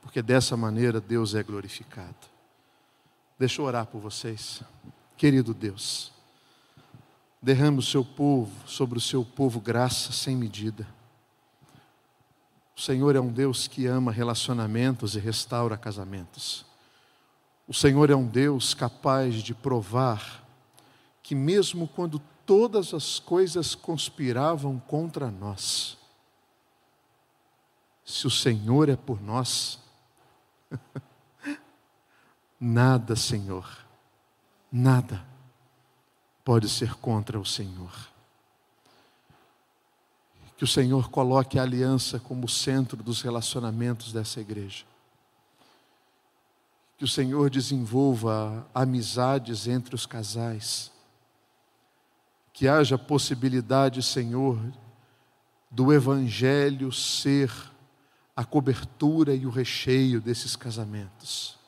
Porque 0.00 0.22
dessa 0.22 0.56
maneira 0.56 0.98
Deus 0.98 1.34
é 1.34 1.42
glorificado. 1.42 2.32
Deixa 3.42 3.60
eu 3.60 3.64
orar 3.64 3.86
por 3.86 4.00
vocês. 4.00 4.62
Querido 5.16 5.52
Deus, 5.52 6.12
derrame 7.42 7.80
o 7.80 7.82
seu 7.82 8.04
povo, 8.04 8.52
sobre 8.68 8.98
o 8.98 9.00
seu 9.00 9.24
povo, 9.24 9.58
graça 9.58 10.12
sem 10.12 10.36
medida. 10.36 10.86
O 12.76 12.80
Senhor 12.80 13.16
é 13.16 13.20
um 13.20 13.32
Deus 13.32 13.66
que 13.66 13.84
ama 13.84 14.12
relacionamentos 14.12 15.16
e 15.16 15.18
restaura 15.18 15.76
casamentos. 15.76 16.64
O 17.66 17.74
Senhor 17.74 18.10
é 18.10 18.14
um 18.14 18.28
Deus 18.28 18.74
capaz 18.74 19.42
de 19.42 19.54
provar 19.54 20.46
que, 21.20 21.34
mesmo 21.34 21.88
quando 21.88 22.22
todas 22.46 22.94
as 22.94 23.18
coisas 23.18 23.74
conspiravam 23.74 24.78
contra 24.78 25.32
nós, 25.32 25.98
se 28.04 28.24
o 28.24 28.30
Senhor 28.30 28.88
é 28.88 28.94
por 28.94 29.20
nós, 29.20 29.80
Nada, 32.64 33.16
Senhor, 33.16 33.66
nada 34.70 35.26
pode 36.44 36.68
ser 36.68 36.94
contra 36.94 37.36
o 37.36 37.44
Senhor. 37.44 37.92
Que 40.56 40.62
o 40.62 40.66
Senhor 40.68 41.10
coloque 41.10 41.58
a 41.58 41.62
aliança 41.62 42.20
como 42.20 42.48
centro 42.48 43.02
dos 43.02 43.20
relacionamentos 43.20 44.12
dessa 44.12 44.40
igreja. 44.40 44.84
Que 46.96 47.04
o 47.04 47.08
Senhor 47.08 47.50
desenvolva 47.50 48.64
amizades 48.72 49.66
entre 49.66 49.96
os 49.96 50.06
casais. 50.06 50.92
Que 52.52 52.68
haja 52.68 52.96
possibilidade, 52.96 54.04
Senhor, 54.04 54.56
do 55.68 55.92
Evangelho 55.92 56.92
ser 56.92 57.52
a 58.36 58.44
cobertura 58.44 59.34
e 59.34 59.46
o 59.46 59.50
recheio 59.50 60.20
desses 60.20 60.54
casamentos. 60.54 61.60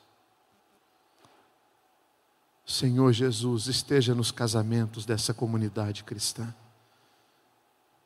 Senhor 2.65 3.11
Jesus, 3.13 3.67
esteja 3.67 4.15
nos 4.15 4.31
casamentos 4.31 5.05
dessa 5.05 5.33
comunidade 5.33 6.03
cristã. 6.03 6.53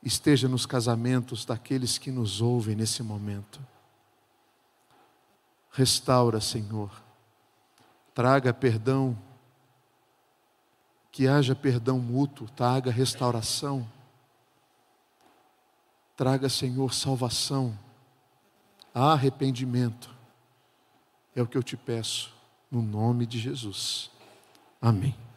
Esteja 0.03 0.47
nos 0.47 0.66
casamentos 0.66 1.45
daqueles 1.45 1.97
que 1.97 2.12
nos 2.12 2.41
ouvem 2.41 2.76
nesse 2.76 3.01
momento. 3.01 3.60
Restaura, 5.72 6.41
Senhor. 6.41 6.91
Traga 8.14 8.53
perdão. 8.53 9.18
Que 11.12 11.28
haja 11.28 11.55
perdão 11.55 11.99
mútuo, 11.99 12.49
traga 12.49 12.91
restauração. 12.91 13.89
Traga, 16.16 16.49
Senhor, 16.49 16.93
salvação 16.93 17.78
arrependimento. 18.93 20.10
É 21.36 21.41
o 21.41 21.47
que 21.47 21.57
eu 21.57 21.64
te 21.64 21.78
peço, 21.78 22.34
no 22.70 22.82
nome 22.82 23.26
de 23.26 23.39
Jesus. 23.39 24.12
Amém. 24.82 25.29